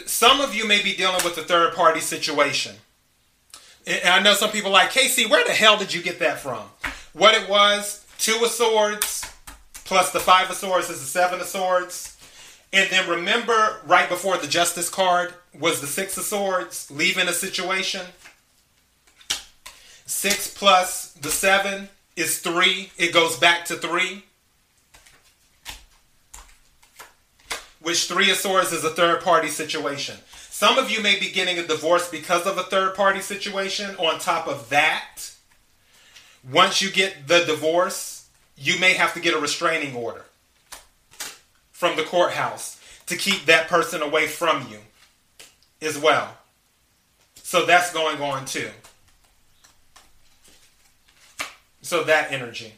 Some 0.07 0.41
of 0.41 0.55
you 0.55 0.67
may 0.67 0.83
be 0.83 0.95
dealing 0.95 1.25
with 1.25 1.39
a 1.39 1.43
third 1.43 1.75
party 1.75 2.01
situation. 2.01 2.77
And 3.87 4.09
I 4.09 4.21
know 4.21 4.35
some 4.35 4.51
people 4.51 4.71
like, 4.71 4.91
Casey, 4.91 5.27
where 5.27 5.45
the 5.45 5.53
hell 5.53 5.77
did 5.77 5.93
you 5.93 6.03
get 6.03 6.19
that 6.19 6.39
from? 6.39 6.63
What 7.13 7.35
it 7.35 7.49
was, 7.49 8.05
two 8.19 8.43
of 8.43 8.51
swords, 8.51 9.31
plus 9.85 10.11
the 10.11 10.21
five 10.21 10.51
of 10.51 10.57
swords 10.57 10.91
is 10.91 11.01
the 11.01 11.07
seven 11.07 11.41
of 11.41 11.47
swords. 11.47 12.14
And 12.75 12.91
then 12.91 13.09
remember, 13.09 13.77
right 13.87 14.09
before 14.09 14.37
the 14.37 14.49
justice 14.49 14.91
card 14.91 15.33
was 15.57 15.81
the 15.81 15.87
six 15.87 16.19
of 16.19 16.25
swords, 16.25 16.91
leaving 16.91 17.29
a 17.29 17.33
situation. 17.33 18.05
Six 20.07 20.53
plus 20.53 21.13
the 21.13 21.31
seven 21.31 21.89
is 22.17 22.41
three. 22.41 22.91
It 22.99 23.15
goes 23.15 23.39
back 23.39 23.65
to 23.67 23.77
three. 23.77 24.25
Which 27.81 28.09
three 28.09 28.33
of 28.33 28.39
swords 28.39 28.73
is 28.73 28.83
a 28.83 28.91
third 28.91 29.21
party 29.21 29.49
situation. 29.49 30.17
Some 30.51 30.77
of 30.77 30.91
you 30.91 31.01
may 31.01 31.17
be 31.21 31.31
getting 31.31 31.61
a 31.61 31.67
divorce 31.67 32.11
because 32.11 32.45
of 32.45 32.59
a 32.59 32.65
third 32.65 32.97
party 32.97 33.21
situation. 33.21 33.95
On 33.99 34.19
top 34.19 34.49
of 34.49 34.69
that, 34.71 35.31
once 36.51 36.83
you 36.83 36.91
get 36.91 37.29
the 37.29 37.45
divorce, 37.45 38.29
you 38.57 38.81
may 38.81 38.95
have 38.95 39.15
to 39.15 39.21
get 39.21 39.33
a 39.33 39.39
restraining 39.39 39.95
order 39.95 40.25
from 41.75 41.97
the 41.97 42.05
courthouse 42.05 42.81
to 43.07 43.17
keep 43.17 43.45
that 43.45 43.69
person 43.69 44.01
away 44.01 44.27
from 44.27 44.67
you 44.71 44.79
as 45.83 45.99
well. 45.99 46.39
So 47.35 47.67
that's 47.67 47.93
going 47.93 48.23
on 48.23 48.47
too. 48.47 48.71
So 51.83 52.05
that 52.05 52.33
energy. 52.33 52.73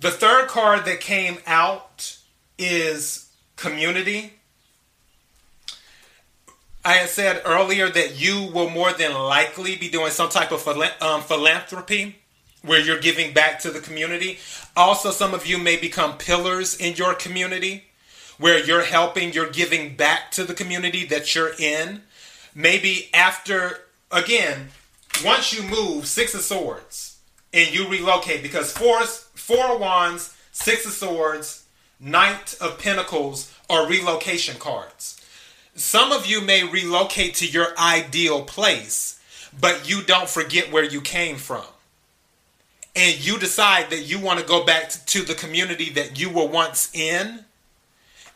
The 0.00 0.10
third 0.10 0.48
card 0.48 0.86
that 0.86 1.00
came 1.00 1.38
out 1.46 2.16
is 2.58 3.30
community. 3.56 4.32
I 6.82 6.94
had 6.94 7.10
said 7.10 7.42
earlier 7.44 7.90
that 7.90 8.18
you 8.18 8.50
will 8.52 8.70
more 8.70 8.92
than 8.94 9.12
likely 9.12 9.76
be 9.76 9.90
doing 9.90 10.10
some 10.10 10.30
type 10.30 10.50
of 10.50 10.66
um, 10.66 11.20
philanthropy 11.20 12.16
where 12.62 12.80
you're 12.80 12.98
giving 13.00 13.32
back 13.32 13.60
to 13.60 13.70
the 13.70 13.80
community. 13.80 14.38
Also, 14.76 15.10
some 15.10 15.34
of 15.34 15.46
you 15.46 15.58
may 15.58 15.76
become 15.76 16.16
pillars 16.16 16.76
in 16.76 16.96
your 16.96 17.14
community 17.14 17.84
where 18.38 18.64
you're 18.64 18.84
helping, 18.84 19.32
you're 19.32 19.50
giving 19.50 19.96
back 19.96 20.30
to 20.30 20.44
the 20.44 20.54
community 20.54 21.04
that 21.04 21.34
you're 21.34 21.52
in. 21.58 22.02
Maybe 22.54 23.10
after, 23.12 23.80
again, 24.10 24.68
once 25.24 25.52
you 25.52 25.62
move, 25.62 26.06
Six 26.06 26.34
of 26.34 26.40
Swords, 26.40 27.18
and 27.52 27.74
you 27.74 27.88
relocate, 27.88 28.42
because 28.42 28.72
four, 28.72 29.02
four 29.02 29.74
of 29.74 29.80
Wands, 29.80 30.34
Six 30.52 30.86
of 30.86 30.92
Swords, 30.92 31.64
Knight 31.98 32.56
of 32.60 32.78
Pentacles 32.78 33.52
are 33.68 33.86
relocation 33.86 34.56
cards. 34.56 35.20
Some 35.74 36.12
of 36.12 36.26
you 36.26 36.40
may 36.40 36.64
relocate 36.64 37.34
to 37.36 37.46
your 37.46 37.78
ideal 37.78 38.42
place, 38.44 39.20
but 39.58 39.88
you 39.88 40.02
don't 40.02 40.28
forget 40.28 40.72
where 40.72 40.84
you 40.84 41.00
came 41.00 41.36
from 41.36 41.64
and 42.96 43.24
you 43.24 43.38
decide 43.38 43.90
that 43.90 44.02
you 44.02 44.18
want 44.18 44.40
to 44.40 44.46
go 44.46 44.64
back 44.64 44.90
to 44.90 45.22
the 45.22 45.34
community 45.34 45.90
that 45.90 46.18
you 46.18 46.28
were 46.30 46.46
once 46.46 46.90
in 46.94 47.44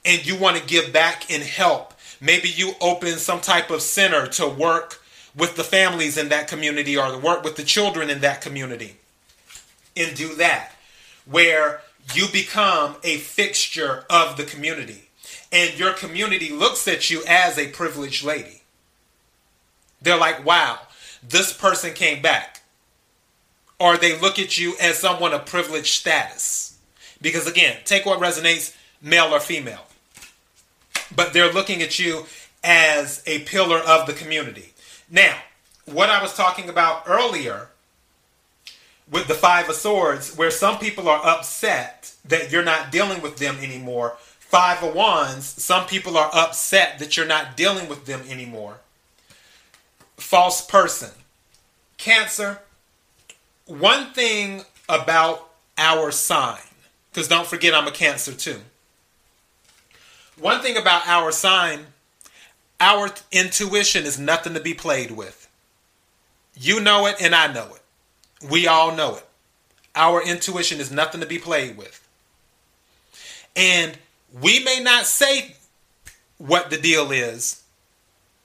and 0.05 0.27
you 0.27 0.37
want 0.37 0.57
to 0.57 0.67
give 0.67 0.93
back 0.93 1.31
and 1.31 1.43
help, 1.43 1.95
maybe 2.21 2.49
you 2.49 2.73
open 2.81 3.17
some 3.17 3.41
type 3.41 3.71
of 3.71 3.83
center 3.83 4.27
to 4.27 4.49
work 4.49 5.01
with 5.37 5.57
the 5.57 5.65
families 5.65 6.17
in 6.17 6.29
that 6.29 6.47
community 6.47 6.97
or 6.97 7.19
work 7.19 7.43
with 7.43 7.57
the 7.57 7.65
children 7.65 8.09
in 8.11 8.21
that 8.21 8.41
community 8.41 8.97
and 9.97 10.17
do 10.17 10.35
that 10.37 10.73
where 11.25 11.81
you 12.13 12.27
become 12.33 12.97
a 13.03 13.17
fixture 13.17 14.05
of 14.11 14.37
the 14.37 14.45
community 14.45 15.09
and 15.51 15.79
your 15.79 15.93
community 15.93 16.51
looks 16.51 16.87
at 16.87 17.11
you 17.11 17.23
as 17.27 17.59
a 17.59 17.69
privileged 17.69 18.25
lady. 18.25 18.63
They're 20.03 20.19
like, 20.19 20.45
wow, 20.45 20.81
this 21.27 21.53
person 21.53 21.95
came 21.95 22.21
back 22.21 22.61
or 23.85 23.99
they 23.99 24.19
look 24.19 24.39
at 24.39 24.57
you 24.57 24.75
as 24.81 24.99
someone 24.99 25.35
of 25.35 25.45
privileged 25.45 25.93
status. 25.93 26.79
Because 27.21 27.47
again, 27.47 27.77
take 27.85 28.07
what 28.07 28.19
resonates, 28.19 28.75
male 29.03 29.35
or 29.35 29.41
female. 29.41 29.87
But 31.15 31.35
they're 31.35 31.53
looking 31.53 31.83
at 31.83 31.99
you 31.99 32.25
as 32.63 33.23
a 33.27 33.41
pillar 33.41 33.77
of 33.77 34.07
the 34.07 34.15
community. 34.15 34.73
Now, 35.11 35.37
what 35.85 36.09
I 36.09 36.23
was 36.23 36.33
talking 36.33 36.71
about 36.71 37.03
earlier 37.07 37.69
with 39.11 39.29
the 39.29 39.35
Five 39.35 39.69
of 39.69 39.75
Swords, 39.75 40.35
where 40.35 40.51
some 40.51 40.79
people 40.79 41.07
are 41.07 41.23
upset 41.23 42.15
that 42.25 42.51
you're 42.51 42.65
not 42.65 42.91
dealing 42.91 43.21
with 43.21 43.37
them 43.37 43.59
anymore. 43.61 44.17
Five 44.39 44.83
of 44.83 44.95
Wands, 44.95 45.45
some 45.63 45.87
people 45.87 46.17
are 46.17 46.31
upset 46.33 46.99
that 47.01 47.19
you're 47.19 47.27
not 47.27 47.55
dealing 47.55 47.87
with 47.91 48.07
them 48.07 48.23
anymore. 48.31 48.79
False 50.17 50.65
person. 50.65 51.11
Cancer, 51.99 52.61
one 53.67 54.13
thing 54.13 54.65
about 54.89 55.51
our 55.79 56.11
sign, 56.11 56.61
because 57.11 57.29
don't 57.29 57.47
forget 57.47 57.75
I'm 57.75 57.87
a 57.87 57.93
Cancer 57.93 58.33
too. 58.33 58.61
One 60.39 60.61
thing 60.63 60.77
about 60.77 61.07
our 61.07 61.31
sign 61.31 61.87
our 62.81 63.11
intuition 63.33 64.05
is 64.05 64.19
nothing 64.19 64.55
to 64.55 64.61
be 64.61 64.75
played 64.75 65.11
with. 65.11 65.49
You 66.55 66.81
know 66.81 67.07
it, 67.07 67.17
and 67.21 67.35
I 67.35 67.53
know 67.53 67.69
it. 67.75 68.47
We 68.51 68.67
all 68.67 68.95
know 68.95 69.17
it. 69.17 69.27
Our 69.95 70.23
intuition 70.23 70.81
is 70.81 70.91
nothing 70.91 71.21
to 71.21 71.27
be 71.27 71.39
played 71.39 71.77
with. 71.77 72.07
And 73.57 73.97
we 74.41 74.63
may 74.65 74.81
not 74.83 75.07
say 75.07 75.55
what 76.39 76.71
the 76.71 76.77
deal 76.77 77.13
is, 77.13 77.63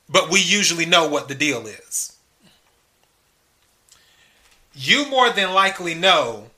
but 0.08 0.30
we 0.30 0.40
usually 0.40 0.86
know 0.86 1.10
what 1.10 1.28
the 1.28 1.36
deal 1.36 1.66
is. 1.66 2.16
You 4.74 5.08
more 5.08 5.32
than 5.32 5.54
likely 5.54 5.94
know 5.94 6.52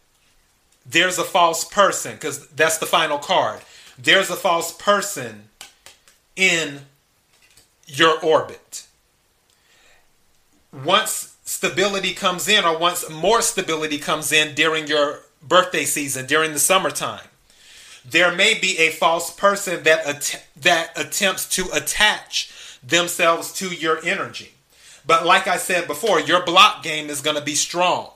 there's 0.85 1.17
a 1.17 1.23
false 1.23 1.63
person 1.63 2.13
because 2.13 2.47
that's 2.49 2.77
the 2.77 2.85
final 2.85 3.17
card. 3.17 3.61
There's 3.97 4.29
a 4.29 4.35
false 4.35 4.73
person 4.73 5.49
in 6.35 6.81
your 7.85 8.19
orbit. 8.19 8.85
Once 10.71 11.35
stability 11.45 12.13
comes 12.13 12.47
in, 12.47 12.63
or 12.63 12.77
once 12.77 13.09
more 13.09 13.41
stability 13.41 13.97
comes 13.97 14.31
in 14.31 14.55
during 14.55 14.87
your 14.87 15.21
birthday 15.41 15.85
season, 15.85 16.25
during 16.25 16.53
the 16.53 16.59
summertime, 16.59 17.27
there 18.09 18.33
may 18.33 18.53
be 18.53 18.77
a 18.79 18.89
false 18.89 19.31
person 19.31 19.83
that 19.83 20.05
att- 20.05 20.43
that 20.55 20.91
attempts 20.95 21.45
to 21.45 21.69
attach 21.71 22.49
themselves 22.81 23.51
to 23.53 23.67
your 23.69 24.03
energy. 24.03 24.53
But 25.05 25.25
like 25.25 25.47
I 25.47 25.57
said 25.57 25.87
before, 25.87 26.19
your 26.19 26.43
block 26.45 26.83
game 26.83 27.09
is 27.09 27.21
going 27.21 27.37
to 27.37 27.43
be 27.43 27.55
strong 27.55 28.11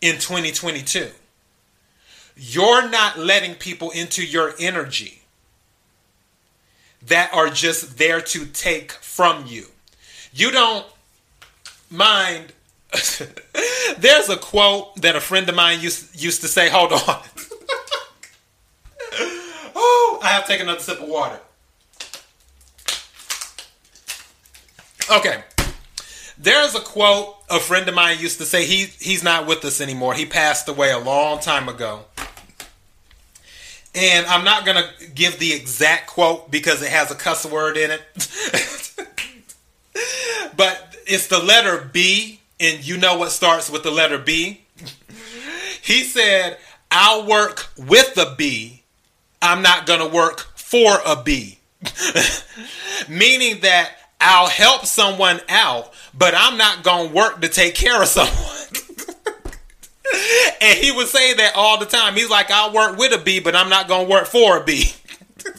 in 0.00 0.14
2022. 0.14 1.08
You're 2.36 2.88
not 2.88 3.18
letting 3.18 3.54
people 3.54 3.90
into 3.90 4.24
your 4.24 4.54
energy 4.60 5.22
that 7.06 7.32
are 7.32 7.48
just 7.48 7.98
there 7.98 8.20
to 8.20 8.46
take 8.46 8.92
from 8.92 9.46
you. 9.46 9.66
You 10.32 10.50
don't 10.50 10.86
mind. 11.90 12.52
There's 13.98 14.28
a 14.28 14.36
quote 14.36 14.96
that 15.02 15.16
a 15.16 15.20
friend 15.20 15.48
of 15.48 15.54
mine 15.54 15.80
used, 15.80 16.20
used 16.20 16.40
to 16.42 16.48
say, 16.48 16.68
hold 16.68 16.92
on. 16.92 17.00
oh, 19.74 20.20
I 20.22 20.28
have 20.28 20.46
to 20.46 20.52
take 20.52 20.60
another 20.60 20.80
sip 20.80 21.00
of 21.00 21.08
water. 21.08 21.40
Okay. 25.10 25.42
There's 26.38 26.74
a 26.74 26.80
quote 26.80 27.34
a 27.50 27.58
friend 27.58 27.88
of 27.88 27.94
mine 27.94 28.18
used 28.18 28.38
to 28.38 28.44
say. 28.44 28.64
He 28.64 28.84
he's 28.84 29.22
not 29.22 29.46
with 29.46 29.64
us 29.64 29.80
anymore. 29.80 30.14
He 30.14 30.26
passed 30.26 30.68
away 30.68 30.90
a 30.90 30.98
long 30.98 31.40
time 31.40 31.68
ago. 31.68 32.04
And 33.94 34.26
I'm 34.26 34.44
not 34.44 34.64
gonna 34.64 34.88
give 35.14 35.38
the 35.38 35.52
exact 35.52 36.08
quote 36.08 36.50
because 36.50 36.82
it 36.82 36.90
has 36.90 37.10
a 37.10 37.14
cuss 37.14 37.44
word 37.46 37.76
in 37.76 37.90
it. 37.90 38.02
but 40.56 40.96
it's 41.06 41.26
the 41.26 41.38
letter 41.38 41.88
B, 41.92 42.40
and 42.60 42.86
you 42.86 42.98
know 42.98 43.18
what 43.18 43.30
starts 43.30 43.70
with 43.70 43.82
the 43.82 43.90
letter 43.90 44.18
B. 44.18 44.60
he 45.82 46.04
said, 46.04 46.58
I'll 46.90 47.26
work 47.26 47.68
with 47.76 48.16
a 48.16 48.34
B. 48.36 48.82
I'm 49.40 49.62
not 49.62 49.86
gonna 49.86 50.08
work 50.08 50.46
for 50.54 50.98
a 51.04 51.20
B. 51.20 51.58
Meaning 53.08 53.60
that 53.60 53.97
I'll 54.20 54.48
help 54.48 54.84
someone 54.84 55.40
out, 55.48 55.92
but 56.16 56.34
I'm 56.36 56.58
not 56.58 56.82
going 56.82 57.08
to 57.08 57.14
work 57.14 57.40
to 57.40 57.48
take 57.48 57.74
care 57.74 58.02
of 58.02 58.08
someone. 58.08 58.34
and 60.60 60.78
he 60.78 60.90
would 60.90 61.06
say 61.06 61.34
that 61.34 61.52
all 61.54 61.78
the 61.78 61.86
time. 61.86 62.14
He's 62.14 62.30
like, 62.30 62.50
I'll 62.50 62.72
work 62.72 62.98
with 62.98 63.12
a 63.12 63.18
bee, 63.22 63.40
but 63.40 63.54
I'm 63.54 63.68
not 63.68 63.86
going 63.86 64.06
to 64.06 64.10
work 64.10 64.26
for 64.26 64.58
a 64.58 64.64
bee. 64.64 64.92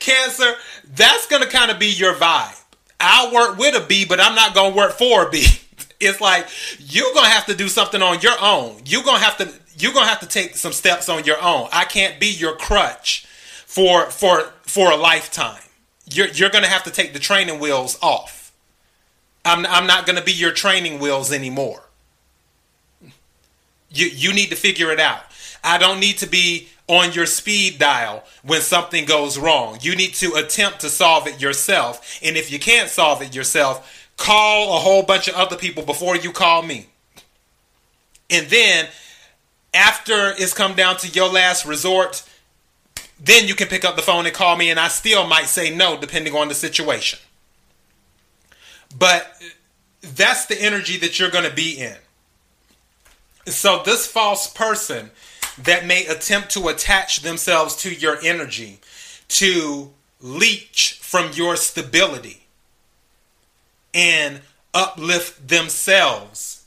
Cancer, 0.00 0.52
that's 0.94 1.26
going 1.28 1.42
to 1.42 1.48
kind 1.48 1.70
of 1.70 1.78
be 1.78 1.86
your 1.86 2.14
vibe. 2.14 2.56
I'll 2.98 3.32
work 3.32 3.56
with 3.56 3.74
a 3.74 3.86
bee, 3.86 4.04
but 4.04 4.20
I'm 4.20 4.34
not 4.34 4.54
going 4.54 4.72
to 4.72 4.76
work 4.76 4.92
for 4.92 5.26
a 5.26 5.30
bee. 5.30 5.46
It's 6.02 6.18
like 6.18 6.46
you're 6.78 7.12
going 7.12 7.26
to 7.26 7.30
have 7.30 7.44
to 7.44 7.54
do 7.54 7.68
something 7.68 8.00
on 8.00 8.22
your 8.22 8.32
own. 8.40 8.80
You're 8.86 9.02
going 9.02 9.18
to 9.18 9.22
have 9.22 9.36
to 9.36 9.52
you're 9.76 9.92
going 9.92 10.06
to 10.06 10.08
have 10.08 10.20
to 10.20 10.26
take 10.26 10.56
some 10.56 10.72
steps 10.72 11.10
on 11.10 11.24
your 11.24 11.36
own. 11.42 11.68
I 11.74 11.84
can't 11.84 12.18
be 12.18 12.28
your 12.28 12.56
crutch 12.56 13.26
for 13.66 14.06
for 14.06 14.50
for 14.62 14.90
a 14.90 14.96
lifetime 14.96 15.60
you're, 16.10 16.28
you're 16.28 16.50
to 16.64 16.70
have 16.70 16.84
to 16.84 16.90
take 16.90 17.12
the 17.12 17.18
training 17.18 17.60
wheels 17.60 17.98
off. 18.02 18.52
I'm, 19.44 19.64
I'm 19.66 19.86
not 19.86 20.06
to 20.18 20.24
be 20.24 20.32
your 20.32 20.52
training 20.52 20.98
wheels 20.98 21.32
anymore. 21.32 21.82
You, 23.92 24.06
you 24.06 24.32
need 24.32 24.50
to 24.50 24.56
figure 24.56 24.90
it 24.90 25.00
out. 25.00 25.22
I 25.64 25.78
don't 25.78 26.00
need 26.00 26.18
to 26.18 26.28
be 26.28 26.68
on 26.86 27.12
your 27.12 27.26
speed 27.26 27.78
dial 27.78 28.24
when 28.42 28.60
something 28.60 29.04
goes 29.04 29.38
wrong. 29.38 29.78
You 29.80 29.94
need 29.94 30.14
to 30.14 30.34
attempt 30.34 30.80
to 30.80 30.88
solve 30.88 31.26
it 31.26 31.40
yourself. 31.40 32.18
And 32.22 32.36
if 32.36 32.50
you 32.50 32.58
can't 32.58 32.88
solve 32.88 33.22
it 33.22 33.34
yourself, 33.34 34.08
call 34.16 34.76
a 34.76 34.80
whole 34.80 35.02
bunch 35.02 35.28
of 35.28 35.34
other 35.34 35.56
people 35.56 35.84
before 35.84 36.16
you 36.16 36.32
call 36.32 36.62
me. 36.62 36.86
And 38.28 38.46
then, 38.48 38.88
after 39.72 40.34
it's 40.36 40.52
come 40.52 40.74
down 40.74 40.96
to 40.98 41.08
your 41.08 41.28
last 41.28 41.64
resort, 41.64 42.28
then 43.22 43.46
you 43.46 43.54
can 43.54 43.68
pick 43.68 43.84
up 43.84 43.96
the 43.96 44.02
phone 44.02 44.24
and 44.24 44.34
call 44.34 44.56
me, 44.56 44.70
and 44.70 44.80
I 44.80 44.88
still 44.88 45.26
might 45.26 45.46
say 45.46 45.74
no, 45.74 45.98
depending 45.98 46.34
on 46.34 46.48
the 46.48 46.54
situation. 46.54 47.18
But 48.98 49.30
that's 50.00 50.46
the 50.46 50.60
energy 50.60 50.96
that 50.98 51.18
you're 51.18 51.30
going 51.30 51.48
to 51.48 51.54
be 51.54 51.78
in. 51.78 51.96
So, 53.46 53.82
this 53.84 54.06
false 54.06 54.50
person 54.52 55.10
that 55.58 55.86
may 55.86 56.06
attempt 56.06 56.50
to 56.52 56.68
attach 56.68 57.20
themselves 57.20 57.76
to 57.76 57.92
your 57.92 58.18
energy 58.22 58.78
to 59.28 59.90
leech 60.20 60.98
from 61.02 61.32
your 61.32 61.56
stability 61.56 62.46
and 63.92 64.40
uplift 64.72 65.48
themselves, 65.48 66.64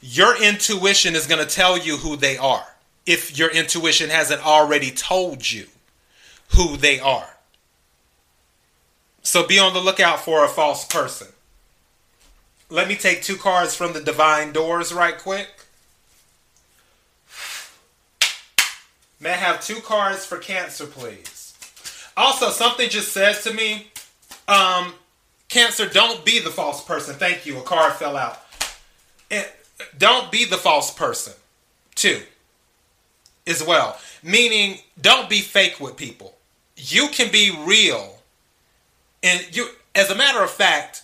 your 0.00 0.40
intuition 0.42 1.14
is 1.14 1.26
going 1.26 1.44
to 1.44 1.54
tell 1.54 1.78
you 1.78 1.96
who 1.96 2.16
they 2.16 2.36
are 2.36 2.71
if 3.06 3.36
your 3.36 3.50
intuition 3.50 4.10
hasn't 4.10 4.46
already 4.46 4.90
told 4.90 5.50
you 5.50 5.66
who 6.56 6.76
they 6.76 7.00
are. 7.00 7.36
So 9.22 9.46
be 9.46 9.58
on 9.58 9.72
the 9.72 9.80
lookout 9.80 10.20
for 10.20 10.44
a 10.44 10.48
false 10.48 10.84
person. 10.84 11.28
Let 12.68 12.88
me 12.88 12.96
take 12.96 13.22
two 13.22 13.36
cards 13.36 13.74
from 13.74 13.92
the 13.92 14.00
Divine 14.00 14.52
Doors 14.52 14.92
right 14.92 15.16
quick. 15.16 15.48
May 19.20 19.30
I 19.30 19.34
have 19.34 19.60
two 19.60 19.80
cards 19.80 20.24
for 20.24 20.38
Cancer, 20.38 20.86
please? 20.86 21.54
Also, 22.16 22.50
something 22.50 22.88
just 22.88 23.12
said 23.12 23.34
to 23.42 23.54
me, 23.54 23.92
um, 24.48 24.94
Cancer, 25.48 25.86
don't 25.86 26.24
be 26.24 26.40
the 26.40 26.50
false 26.50 26.82
person. 26.82 27.14
Thank 27.14 27.46
you. 27.46 27.58
A 27.58 27.62
card 27.62 27.92
fell 27.92 28.16
out. 28.16 28.42
And 29.30 29.46
don't 29.98 30.32
be 30.32 30.44
the 30.44 30.56
false 30.56 30.92
person. 30.92 31.34
Two 31.94 32.22
as 33.46 33.64
well. 33.64 33.98
Meaning, 34.22 34.78
don't 35.00 35.28
be 35.28 35.40
fake 35.40 35.80
with 35.80 35.96
people. 35.96 36.36
You 36.76 37.08
can 37.08 37.30
be 37.30 37.56
real. 37.66 38.18
And 39.22 39.54
you, 39.54 39.68
as 39.94 40.10
a 40.10 40.14
matter 40.14 40.42
of 40.42 40.50
fact, 40.50 41.02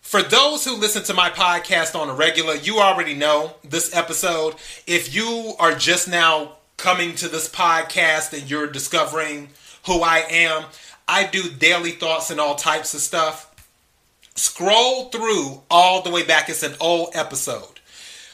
for 0.00 0.22
those 0.22 0.64
who 0.64 0.76
listen 0.76 1.04
to 1.04 1.14
my 1.14 1.30
podcast 1.30 1.98
on 1.98 2.08
a 2.08 2.14
regular, 2.14 2.54
you 2.54 2.78
already 2.78 3.14
know 3.14 3.54
this 3.62 3.94
episode. 3.94 4.54
If 4.86 5.14
you 5.14 5.54
are 5.58 5.74
just 5.74 6.08
now 6.08 6.56
coming 6.76 7.14
to 7.16 7.28
this 7.28 7.48
podcast 7.48 8.32
and 8.32 8.50
you're 8.50 8.66
discovering 8.66 9.50
who 9.86 10.00
I 10.00 10.24
am, 10.30 10.64
I 11.06 11.26
do 11.26 11.42
daily 11.50 11.92
thoughts 11.92 12.30
and 12.30 12.40
all 12.40 12.54
types 12.54 12.94
of 12.94 13.00
stuff. 13.00 13.46
Scroll 14.36 15.10
through 15.10 15.62
all 15.70 16.02
the 16.02 16.10
way 16.10 16.24
back. 16.24 16.48
It's 16.48 16.62
an 16.62 16.74
old 16.80 17.10
episode. 17.14 17.80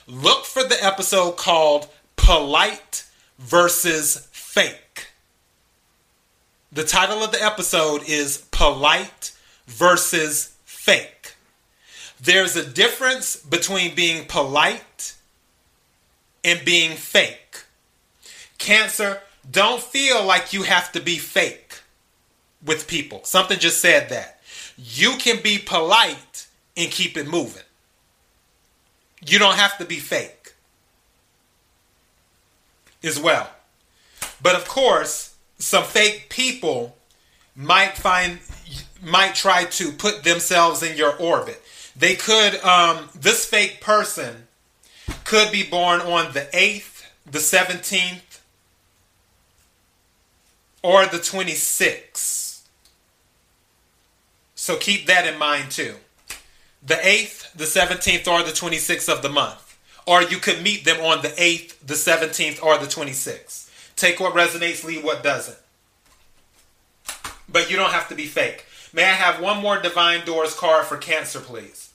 Look 0.07 0.45
for 0.45 0.63
the 0.63 0.83
episode 0.83 1.37
called 1.37 1.89
Polite 2.17 3.06
versus 3.39 4.29
fake. 4.33 5.09
The 6.73 6.85
title 6.85 7.23
of 7.23 7.33
the 7.33 7.43
episode 7.43 8.03
is 8.09 8.39
Polite 8.51 9.33
versus 9.67 10.57
Fake. 10.65 11.35
There's 12.21 12.57
a 12.57 12.67
difference 12.67 13.37
between 13.37 13.95
being 13.95 14.27
polite 14.27 15.15
and 16.45 16.65
being 16.65 16.97
fake. 16.97 17.65
Cancer, 18.59 19.21
don't 19.51 19.83
feel 19.83 20.25
like 20.25 20.53
you 20.53 20.63
have 20.63 20.93
to 20.93 21.01
be 21.01 21.19
fake 21.19 21.81
with 22.65 22.87
people. 22.87 23.21
Something 23.25 23.59
just 23.59 23.81
said 23.81 24.09
that. 24.11 24.41
You 24.77 25.17
can 25.19 25.43
be 25.43 25.59
polite 25.59 26.47
and 26.77 26.91
keep 26.91 27.17
it 27.17 27.29
moving. 27.29 27.63
You 29.25 29.39
don't 29.39 29.57
have 29.57 29.79
to 29.79 29.85
be 29.85 29.99
fake 29.99 30.36
as 33.07 33.19
well. 33.19 33.51
But 34.43 34.55
of 34.55 34.69
course, 34.69 35.35
some 35.59 35.85
fake 35.85 36.27
people 36.29 36.97
might 37.55 37.97
find 37.97 38.39
might 39.03 39.35
try 39.35 39.65
to 39.65 39.93
put 39.93 40.25
themselves 40.25 40.83
in 40.83 40.97
your 40.97 41.17
orbit. 41.17 41.63
They 41.97 42.15
could 42.15 42.57
um, 42.63 43.09
this 43.15 43.47
fake 43.47 43.81
person 43.81 44.49
could 45.25 45.51
be 45.51 45.63
born 45.63 46.01
on 46.01 46.33
the 46.33 46.49
8th, 46.53 47.05
the 47.25 47.39
17th, 47.39 48.41
or 50.83 51.07
the 51.07 51.19
26th. 51.19 52.63
So 54.55 54.77
keep 54.77 55.07
that 55.07 55.27
in 55.27 55.39
mind 55.39 55.71
too. 55.71 55.95
The 56.85 56.95
8th, 56.95 57.53
the 57.53 57.65
17th, 57.65 58.29
or 58.29 58.43
the 58.43 58.53
26th 58.53 59.09
of 59.09 59.23
the 59.23 59.29
month. 59.29 59.66
Or 60.07 60.23
you 60.23 60.39
could 60.39 60.63
meet 60.63 60.85
them 60.85 61.01
on 61.01 61.23
the 61.23 61.29
8th, 61.29 61.75
the 61.85 61.95
17th, 61.95 62.63
or 62.63 62.79
the 62.79 62.87
26th. 62.87 63.71
Take 63.97 64.21
what 64.21 64.35
resonates, 64.35 64.85
leave 64.85 65.03
what 65.03 65.23
doesn't. 65.23 65.59
But 67.49 67.71
you 67.71 67.77
don't 67.77 67.93
have 67.93 68.09
to 68.09 68.15
be 68.15 68.27
fake. 68.27 68.67
May 68.93 69.05
I 69.05 69.15
have 69.15 69.41
one 69.41 69.61
more 69.61 69.81
Divine 69.81 70.25
Doors 70.25 70.55
card 70.55 70.87
for 70.87 70.97
Cancer, 70.97 71.41
please? 71.41 71.91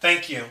Thank 0.00 0.30
you. 0.30 0.44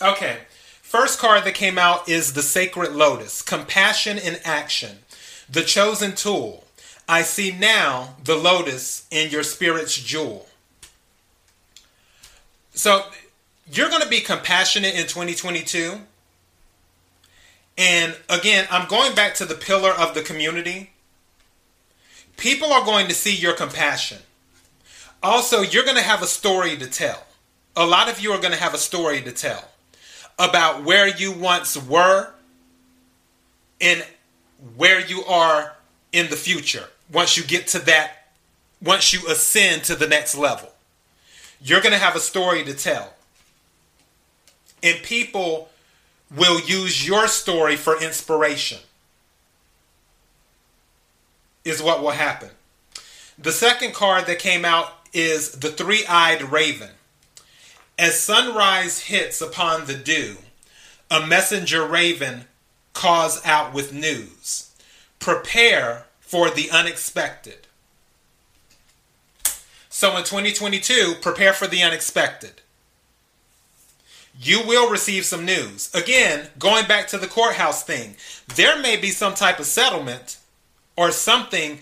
Okay. 0.00 0.38
First 0.82 1.20
card 1.20 1.44
that 1.44 1.54
came 1.54 1.78
out 1.78 2.08
is 2.08 2.32
the 2.32 2.42
Sacred 2.42 2.92
Lotus 2.92 3.40
Compassion 3.40 4.18
in 4.18 4.38
Action, 4.44 4.98
the 5.48 5.62
chosen 5.62 6.14
tool. 6.14 6.64
I 7.08 7.22
see 7.22 7.52
now 7.52 8.16
the 8.24 8.36
lotus 8.36 9.06
in 9.10 9.30
your 9.30 9.42
spirit's 9.42 9.96
jewel. 9.96 10.46
So 12.74 13.04
you're 13.70 13.88
going 13.88 14.02
to 14.02 14.08
be 14.08 14.20
compassionate 14.20 14.94
in 14.94 15.06
2022. 15.06 16.00
And 17.78 18.16
again, 18.28 18.66
I'm 18.70 18.88
going 18.88 19.14
back 19.14 19.34
to 19.36 19.44
the 19.44 19.54
pillar 19.54 19.90
of 19.90 20.14
the 20.14 20.22
community. 20.22 20.90
People 22.36 22.72
are 22.72 22.84
going 22.84 23.08
to 23.08 23.14
see 23.14 23.34
your 23.34 23.54
compassion. 23.54 24.18
Also, 25.22 25.60
you're 25.60 25.84
going 25.84 25.96
to 25.96 26.02
have 26.02 26.22
a 26.22 26.26
story 26.26 26.76
to 26.76 26.86
tell. 26.86 27.26
A 27.76 27.86
lot 27.86 28.10
of 28.10 28.20
you 28.20 28.32
are 28.32 28.38
going 28.38 28.52
to 28.52 28.58
have 28.58 28.74
a 28.74 28.78
story 28.78 29.22
to 29.22 29.32
tell 29.32 29.68
about 30.38 30.82
where 30.82 31.06
you 31.06 31.32
once 31.32 31.76
were 31.76 32.32
and 33.80 34.04
where 34.76 35.00
you 35.00 35.24
are 35.24 35.76
in 36.12 36.28
the 36.30 36.36
future 36.36 36.88
once 37.10 37.36
you 37.36 37.44
get 37.44 37.66
to 37.68 37.78
that, 37.80 38.28
once 38.82 39.12
you 39.12 39.20
ascend 39.28 39.84
to 39.84 39.94
the 39.94 40.06
next 40.06 40.36
level. 40.36 40.70
You're 41.60 41.80
going 41.80 41.92
to 41.92 41.98
have 41.98 42.16
a 42.16 42.20
story 42.20 42.64
to 42.64 42.74
tell. 42.74 43.14
And 44.82 45.02
people 45.02 45.70
will 46.34 46.60
use 46.60 47.06
your 47.06 47.28
story 47.28 47.76
for 47.76 48.00
inspiration, 48.00 48.78
is 51.64 51.82
what 51.82 52.02
will 52.02 52.10
happen. 52.10 52.50
The 53.38 53.52
second 53.52 53.94
card 53.94 54.26
that 54.26 54.38
came 54.38 54.64
out 54.64 54.92
is 55.12 55.52
the 55.52 55.70
three 55.70 56.04
eyed 56.06 56.42
raven. 56.50 56.90
As 57.98 58.18
sunrise 58.18 59.00
hits 59.00 59.40
upon 59.40 59.86
the 59.86 59.94
dew, 59.94 60.38
a 61.10 61.24
messenger 61.26 61.86
raven 61.86 62.46
calls 62.94 63.40
out 63.44 63.72
with 63.72 63.92
news. 63.92 64.71
Prepare 65.22 66.06
for 66.18 66.50
the 66.50 66.68
unexpected. 66.72 67.68
So 69.88 70.16
in 70.16 70.24
2022, 70.24 71.14
prepare 71.20 71.52
for 71.52 71.68
the 71.68 71.80
unexpected. 71.80 72.60
You 74.36 74.66
will 74.66 74.90
receive 74.90 75.24
some 75.24 75.44
news. 75.44 75.94
Again, 75.94 76.48
going 76.58 76.88
back 76.88 77.06
to 77.06 77.18
the 77.18 77.28
courthouse 77.28 77.84
thing, 77.84 78.16
there 78.56 78.76
may 78.80 78.96
be 78.96 79.10
some 79.10 79.34
type 79.34 79.60
of 79.60 79.66
settlement 79.66 80.38
or 80.96 81.12
something 81.12 81.78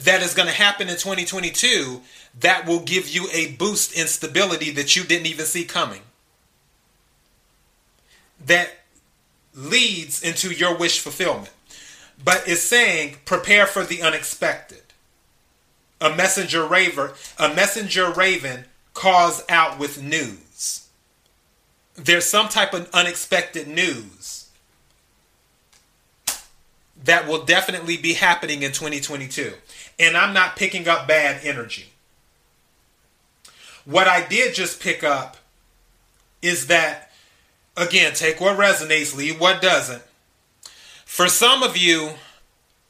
that 0.00 0.20
is 0.20 0.34
going 0.34 0.48
to 0.48 0.54
happen 0.54 0.88
in 0.88 0.96
2022 0.96 2.00
that 2.40 2.66
will 2.66 2.80
give 2.80 3.08
you 3.08 3.28
a 3.32 3.52
boost 3.52 3.96
in 3.96 4.08
stability 4.08 4.72
that 4.72 4.96
you 4.96 5.04
didn't 5.04 5.26
even 5.26 5.46
see 5.46 5.64
coming. 5.64 6.02
That 8.44 8.70
leads 9.54 10.20
into 10.20 10.50
your 10.50 10.76
wish 10.76 10.98
fulfillment. 10.98 11.52
But 12.22 12.44
it's 12.46 12.62
saying 12.62 13.16
prepare 13.24 13.66
for 13.66 13.84
the 13.84 14.02
unexpected. 14.02 14.82
A 16.00 16.14
messenger 16.14 16.66
raven, 16.66 17.10
a 17.38 17.54
messenger 17.54 18.10
raven 18.10 18.64
calls 18.94 19.42
out 19.48 19.78
with 19.78 20.02
news. 20.02 20.88
There's 21.94 22.26
some 22.26 22.48
type 22.48 22.74
of 22.74 22.90
unexpected 22.92 23.68
news 23.68 24.48
that 27.04 27.26
will 27.26 27.44
definitely 27.44 27.96
be 27.96 28.14
happening 28.14 28.62
in 28.62 28.72
2022. 28.72 29.54
And 29.98 30.16
I'm 30.16 30.34
not 30.34 30.56
picking 30.56 30.88
up 30.88 31.08
bad 31.08 31.40
energy. 31.44 31.86
What 33.84 34.08
I 34.08 34.26
did 34.26 34.54
just 34.54 34.80
pick 34.80 35.04
up 35.04 35.36
is 36.42 36.66
that, 36.66 37.12
again, 37.76 38.12
take 38.14 38.40
what 38.40 38.58
resonates, 38.58 39.16
leave 39.16 39.40
what 39.40 39.62
doesn't. 39.62 40.02
For 41.06 41.28
some 41.28 41.62
of 41.62 41.78
you, 41.78 42.10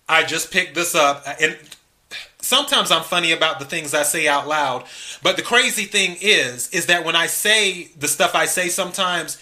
I 0.08 0.24
just 0.24 0.50
picked 0.50 0.74
this 0.74 0.96
up, 0.96 1.24
and 1.40 1.56
sometimes 2.40 2.90
I'm 2.90 3.04
funny 3.04 3.30
about 3.30 3.60
the 3.60 3.64
things 3.64 3.94
I 3.94 4.02
say 4.02 4.26
out 4.26 4.48
loud. 4.48 4.84
But 5.22 5.36
the 5.36 5.42
crazy 5.42 5.84
thing 5.84 6.16
is, 6.20 6.68
is 6.70 6.86
that 6.86 7.04
when 7.04 7.14
I 7.14 7.28
say 7.28 7.84
the 7.96 8.08
stuff 8.08 8.34
I 8.34 8.46
say 8.46 8.68
sometimes, 8.68 9.40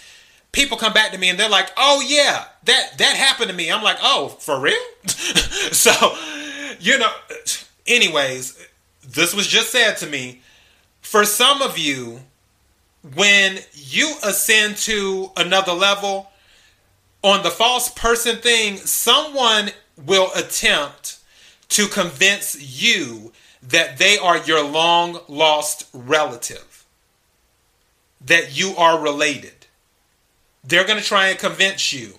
people 0.53 0.77
come 0.77 0.93
back 0.93 1.13
to 1.13 1.19
me 1.19 1.31
and 1.31 1.41
they're 1.41 1.49
like, 1.49 1.71
"Oh 1.79 2.05
yeah, 2.07 2.45
that 2.65 2.99
that 2.99 3.17
happened 3.17 3.49
to 3.49 3.57
me." 3.57 3.73
I'm 3.73 3.83
like, 3.83 3.99
"Oh, 4.03 4.29
for 4.41 4.61
real?" 4.61 4.77
so, 5.07 5.93
you 6.79 6.99
know, 6.99 7.11
anyways, 7.87 8.69
this 9.03 9.35
was 9.35 9.47
just 9.47 9.71
said 9.71 9.97
to 9.99 10.07
me 10.07 10.43
for 11.01 11.25
some 11.25 11.63
of 11.63 11.79
you, 11.79 12.21
when 13.15 13.59
you 13.73 14.15
ascend 14.25 14.77
to 14.79 15.31
another 15.37 15.73
level, 15.73 16.31
on 17.25 17.43
the 17.43 17.51
false 17.51 17.89
person 17.89 18.37
thing, 18.37 18.77
someone 18.77 19.71
will 20.05 20.31
attempt 20.37 21.19
to 21.71 21.89
convince 21.89 22.61
you 22.61 23.33
that 23.63 23.97
they 23.97 24.19
are 24.19 24.37
your 24.45 24.63
long 24.63 25.19
lost 25.27 25.89
relative, 25.95 26.85
that 28.21 28.57
you 28.57 28.77
are 28.77 29.01
related. 29.01 29.67
They're 30.63 30.87
going 30.87 31.01
to 31.01 31.05
try 31.05 31.29
and 31.29 31.39
convince 31.39 31.95
you 31.95 32.19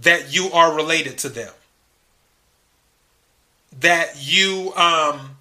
that 0.00 0.32
you 0.32 0.52
are 0.52 0.74
related 0.74 1.18
to 1.18 1.28
them, 1.28 1.52
that 3.80 4.14
you 4.16 4.72
um, 4.76 5.36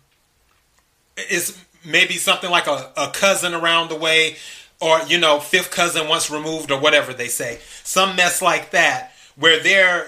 is 1.30 1.56
maybe 1.86 2.16
something 2.16 2.50
like 2.50 2.66
a, 2.66 2.92
a 2.98 3.12
cousin 3.14 3.54
around 3.54 3.90
the 3.90 3.96
way 3.96 4.38
or 4.84 5.02
you 5.08 5.18
know 5.18 5.40
fifth 5.40 5.72
cousin 5.72 6.08
once 6.10 6.30
removed 6.30 6.70
or 6.70 6.80
whatever 6.80 7.14
they 7.14 7.30
say. 7.30 7.60
Some 7.84 8.16
mess 8.16 8.42
like 8.42 8.72
that 8.72 9.14
where 9.38 9.62
they're 9.64 10.08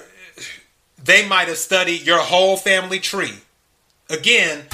they 1.01 1.27
might 1.27 1.47
have 1.47 1.57
studied 1.57 2.05
your 2.05 2.19
whole 2.19 2.57
family 2.57 2.99
tree. 2.99 3.39
Again 4.09 4.65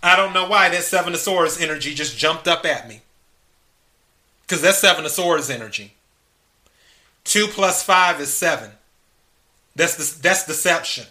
i 0.00 0.14
don't 0.14 0.32
know 0.32 0.48
why 0.48 0.68
that 0.68 0.84
seven 0.84 1.12
of 1.12 1.18
swords 1.18 1.60
energy 1.60 1.92
just 1.92 2.16
jumped 2.16 2.46
up 2.46 2.64
at 2.64 2.88
me. 2.88 3.00
Because 4.42 4.62
that's 4.62 4.78
seven 4.78 5.04
of 5.04 5.10
swords 5.10 5.50
energy. 5.50 5.94
Two 7.24 7.48
plus 7.48 7.82
five 7.82 8.20
is 8.20 8.32
seven. 8.32 8.70
That's 9.76 9.96
the, 9.96 10.22
that's 10.22 10.46
deception. 10.46 11.06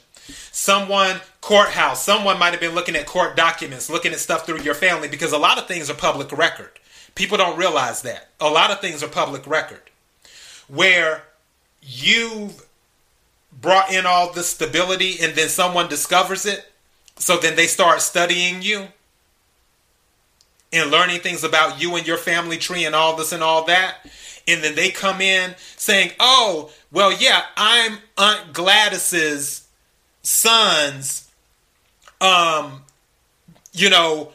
Someone 0.52 1.18
courthouse 1.42 2.04
someone 2.04 2.40
might 2.40 2.52
have 2.52 2.60
been 2.60 2.76
looking 2.76 2.96
at 2.96 3.06
court 3.06 3.38
documents 3.38 3.90
looking 3.90 4.12
at 4.12 4.20
stuff 4.20 4.46
through 4.46 4.62
your 4.64 4.74
family 4.74 5.08
because 5.08 5.32
a 5.32 5.38
lot 5.38 5.58
of 5.58 5.66
things 5.66 5.90
are 5.90 5.94
public 5.94 6.30
record 6.34 6.72
people 7.18 7.38
don't 7.38 7.58
realize 7.58 8.02
that. 8.04 8.30
A 8.40 8.50
lot 8.50 8.72
of 8.72 8.80
things 8.80 9.04
are 9.04 9.08
public 9.08 9.46
record. 9.48 9.82
Where 10.68 11.24
you've 11.82 12.66
brought 13.62 13.92
in 13.92 14.06
all 14.06 14.32
this 14.34 14.48
stability 14.48 15.16
and 15.22 15.34
then 15.36 15.50
someone 15.50 15.90
discovers 15.90 16.46
it 16.46 16.72
so 17.16 17.38
then 17.38 17.56
they 17.56 17.66
start 17.66 18.02
studying 18.02 18.62
you 18.62 18.88
and 20.72 20.92
learning 20.92 21.22
things 21.22 21.44
about 21.44 21.82
you 21.82 21.96
and 21.96 22.06
your 22.06 22.18
family 22.18 22.58
tree 22.58 22.86
and 22.86 22.94
all 22.94 23.16
this 23.16 23.32
and 23.32 23.42
all 23.42 23.66
that. 23.66 23.96
And 24.48 24.64
then 24.64 24.76
they 24.76 24.92
come 24.92 25.22
in 25.22 25.56
saying 25.76 26.12
oh 26.20 26.72
well 26.92 27.12
yeah 27.12 27.44
i'm 27.58 27.98
aunt 28.18 28.54
gladys's 28.54 29.68
sons, 30.28 31.30
um, 32.20 32.82
you 33.72 33.90
know, 33.90 34.34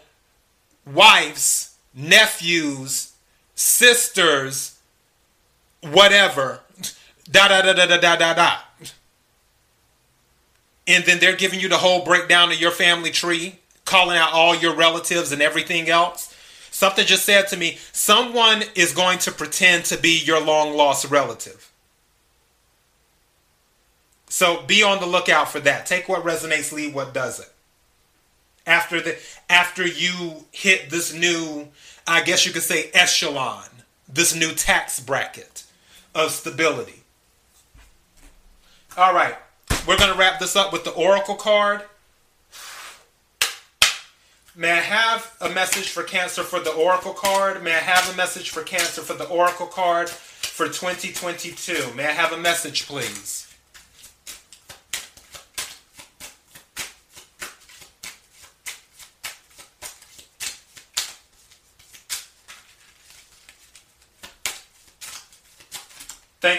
wives, 0.86 1.71
nephews, 1.94 3.12
sisters, 3.54 4.78
whatever, 5.82 6.60
da 7.30 7.48
da 7.48 7.62
da 7.62 7.72
da 7.72 7.86
da 7.86 7.98
da 7.98 8.16
da 8.16 8.34
da. 8.34 8.56
And 10.86 11.04
then 11.04 11.20
they're 11.20 11.36
giving 11.36 11.60
you 11.60 11.68
the 11.68 11.78
whole 11.78 12.04
breakdown 12.04 12.50
of 12.50 12.60
your 12.60 12.70
family 12.70 13.10
tree, 13.10 13.60
calling 13.84 14.16
out 14.16 14.32
all 14.32 14.54
your 14.54 14.74
relatives 14.74 15.30
and 15.30 15.40
everything 15.40 15.88
else. 15.88 16.34
Something 16.70 17.06
just 17.06 17.24
said 17.24 17.48
to 17.48 17.56
me, 17.56 17.78
someone 17.92 18.62
is 18.74 18.92
going 18.92 19.18
to 19.20 19.30
pretend 19.30 19.84
to 19.86 19.98
be 19.98 20.18
your 20.24 20.40
long 20.40 20.76
lost 20.76 21.08
relative. 21.10 21.70
So 24.28 24.62
be 24.62 24.82
on 24.82 24.98
the 24.98 25.06
lookout 25.06 25.50
for 25.50 25.60
that. 25.60 25.84
Take 25.84 26.08
what 26.08 26.24
resonates, 26.24 26.72
leave 26.72 26.94
what 26.94 27.12
doesn't. 27.12 27.51
After 28.66 29.00
the 29.00 29.18
after 29.50 29.86
you 29.86 30.44
hit 30.52 30.90
this 30.90 31.12
new, 31.12 31.68
I 32.06 32.22
guess 32.22 32.46
you 32.46 32.52
could 32.52 32.62
say 32.62 32.90
echelon, 32.94 33.68
this 34.08 34.34
new 34.34 34.52
tax 34.52 35.00
bracket 35.00 35.64
of 36.14 36.30
stability. 36.30 37.02
All 38.96 39.14
right, 39.14 39.34
we're 39.86 39.96
to 39.96 40.14
wrap 40.18 40.38
this 40.38 40.54
up 40.54 40.72
with 40.72 40.84
the 40.84 40.92
Oracle 40.92 41.34
card. 41.34 41.82
May 44.54 44.70
I 44.70 44.80
have 44.80 45.34
a 45.40 45.48
message 45.48 45.88
for 45.88 46.02
Cancer 46.02 46.42
for 46.42 46.60
the 46.60 46.72
Oracle 46.72 47.14
card? 47.14 47.64
May 47.64 47.72
I 47.72 47.78
have 47.78 48.12
a 48.12 48.16
message 48.16 48.50
for 48.50 48.62
Cancer 48.62 49.00
for 49.00 49.14
the 49.14 49.26
Oracle 49.26 49.66
card 49.66 50.10
for 50.10 50.66
2022? 50.66 51.94
May 51.94 52.06
I 52.06 52.10
have 52.10 52.32
a 52.32 52.36
message, 52.36 52.86
please? 52.86 53.51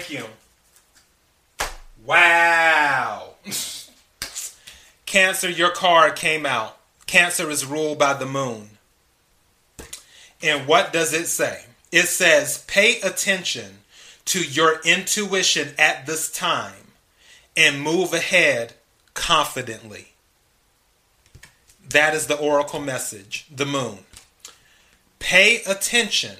You. 0.09 0.25
Wow. 2.05 3.35
Cancer, 5.05 5.49
your 5.49 5.71
card 5.71 6.15
came 6.15 6.45
out. 6.45 6.77
Cancer 7.05 7.49
is 7.49 7.65
ruled 7.65 7.99
by 7.99 8.13
the 8.13 8.25
moon. 8.25 8.69
And 10.41 10.67
what 10.67 10.91
does 10.91 11.13
it 11.13 11.27
say? 11.27 11.65
It 11.91 12.07
says, 12.07 12.65
pay 12.67 12.99
attention 13.01 13.79
to 14.25 14.43
your 14.43 14.81
intuition 14.83 15.69
at 15.77 16.05
this 16.05 16.31
time 16.31 16.87
and 17.55 17.81
move 17.81 18.13
ahead 18.13 18.73
confidently. 19.13 20.07
That 21.87 22.15
is 22.15 22.27
the 22.27 22.37
oracle 22.37 22.79
message, 22.79 23.45
the 23.53 23.65
moon. 23.65 23.99
Pay 25.19 25.61
attention 25.67 26.37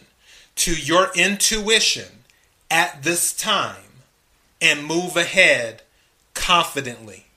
to 0.56 0.74
your 0.74 1.10
intuition 1.16 2.23
at 2.74 3.04
this 3.04 3.32
time 3.32 4.02
and 4.60 4.84
move 4.84 5.16
ahead 5.16 5.84
confidently. 6.34 7.28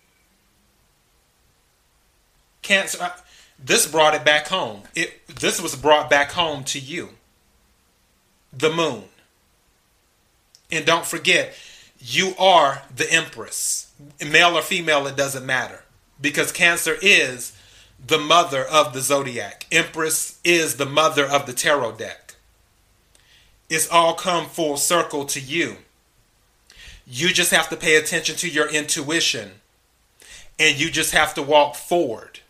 Cancer, 2.62 3.12
this 3.62 3.86
brought 3.86 4.14
it 4.14 4.24
back 4.24 4.48
home. 4.48 4.84
It 4.94 5.26
this 5.28 5.60
was 5.60 5.76
brought 5.76 6.08
back 6.08 6.32
home 6.32 6.64
to 6.64 6.80
you. 6.80 7.10
The 8.50 8.72
moon. 8.72 9.04
And 10.72 10.86
don't 10.86 11.04
forget, 11.04 11.54
you 12.00 12.32
are 12.38 12.82
the 12.94 13.12
empress. 13.12 13.92
Male 14.26 14.56
or 14.56 14.62
female, 14.62 15.06
it 15.06 15.16
doesn't 15.16 15.44
matter. 15.44 15.82
Because 16.18 16.50
Cancer 16.50 16.96
is 17.02 17.52
the 18.04 18.18
mother 18.18 18.64
of 18.64 18.94
the 18.94 19.00
zodiac. 19.00 19.66
Empress 19.70 20.40
is 20.42 20.76
the 20.76 20.86
mother 20.86 21.26
of 21.26 21.44
the 21.44 21.52
tarot 21.52 21.92
deck. 21.92 22.25
It's 23.68 23.88
all 23.90 24.14
come 24.14 24.46
full 24.46 24.76
circle 24.76 25.24
to 25.26 25.40
you. 25.40 25.76
You 27.06 27.28
just 27.28 27.50
have 27.52 27.68
to 27.70 27.76
pay 27.76 27.96
attention 27.96 28.36
to 28.36 28.48
your 28.48 28.68
intuition 28.68 29.52
and 30.58 30.78
you 30.78 30.90
just 30.90 31.12
have 31.12 31.34
to 31.34 31.42
walk 31.42 31.74
forward 31.74 32.40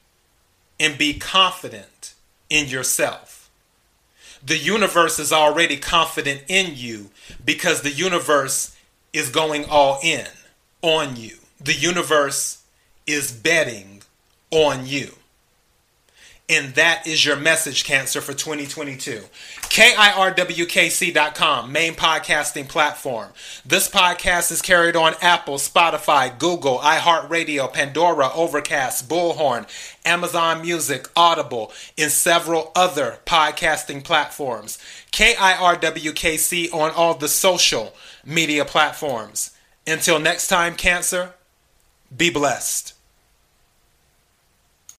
and 0.78 0.96
be 0.96 1.14
confident 1.14 2.14
in 2.48 2.68
yourself. 2.68 3.50
The 4.44 4.56
universe 4.56 5.18
is 5.18 5.32
already 5.32 5.76
confident 5.76 6.44
in 6.48 6.72
you 6.74 7.10
because 7.44 7.82
the 7.82 7.90
universe 7.90 8.76
is 9.12 9.30
going 9.30 9.64
all 9.64 9.98
in 10.02 10.26
on 10.82 11.16
you. 11.16 11.38
The 11.60 11.72
universe 11.72 12.62
is 13.06 13.32
betting 13.32 14.02
on 14.50 14.86
you. 14.86 15.14
And 16.48 16.76
that 16.76 17.08
is 17.08 17.24
your 17.24 17.34
message, 17.34 17.82
Cancer, 17.82 18.20
for 18.20 18.32
2022. 18.32 19.24
KIRWKC.com, 19.62 21.72
main 21.72 21.94
podcasting 21.94 22.68
platform. 22.68 23.30
This 23.64 23.88
podcast 23.88 24.52
is 24.52 24.62
carried 24.62 24.94
on 24.94 25.14
Apple, 25.20 25.56
Spotify, 25.56 26.38
Google, 26.38 26.78
iHeartRadio, 26.78 27.72
Pandora, 27.72 28.30
Overcast, 28.32 29.08
Bullhorn, 29.08 29.66
Amazon 30.04 30.62
Music, 30.62 31.08
Audible, 31.16 31.72
and 31.98 32.12
several 32.12 32.70
other 32.76 33.18
podcasting 33.26 34.04
platforms. 34.04 34.78
KIRWKC 35.10 36.72
on 36.72 36.92
all 36.92 37.14
the 37.14 37.28
social 37.28 37.92
media 38.24 38.64
platforms. 38.64 39.50
Until 39.84 40.20
next 40.20 40.46
time, 40.46 40.76
Cancer, 40.76 41.34
be 42.16 42.30
blessed. 42.30 42.95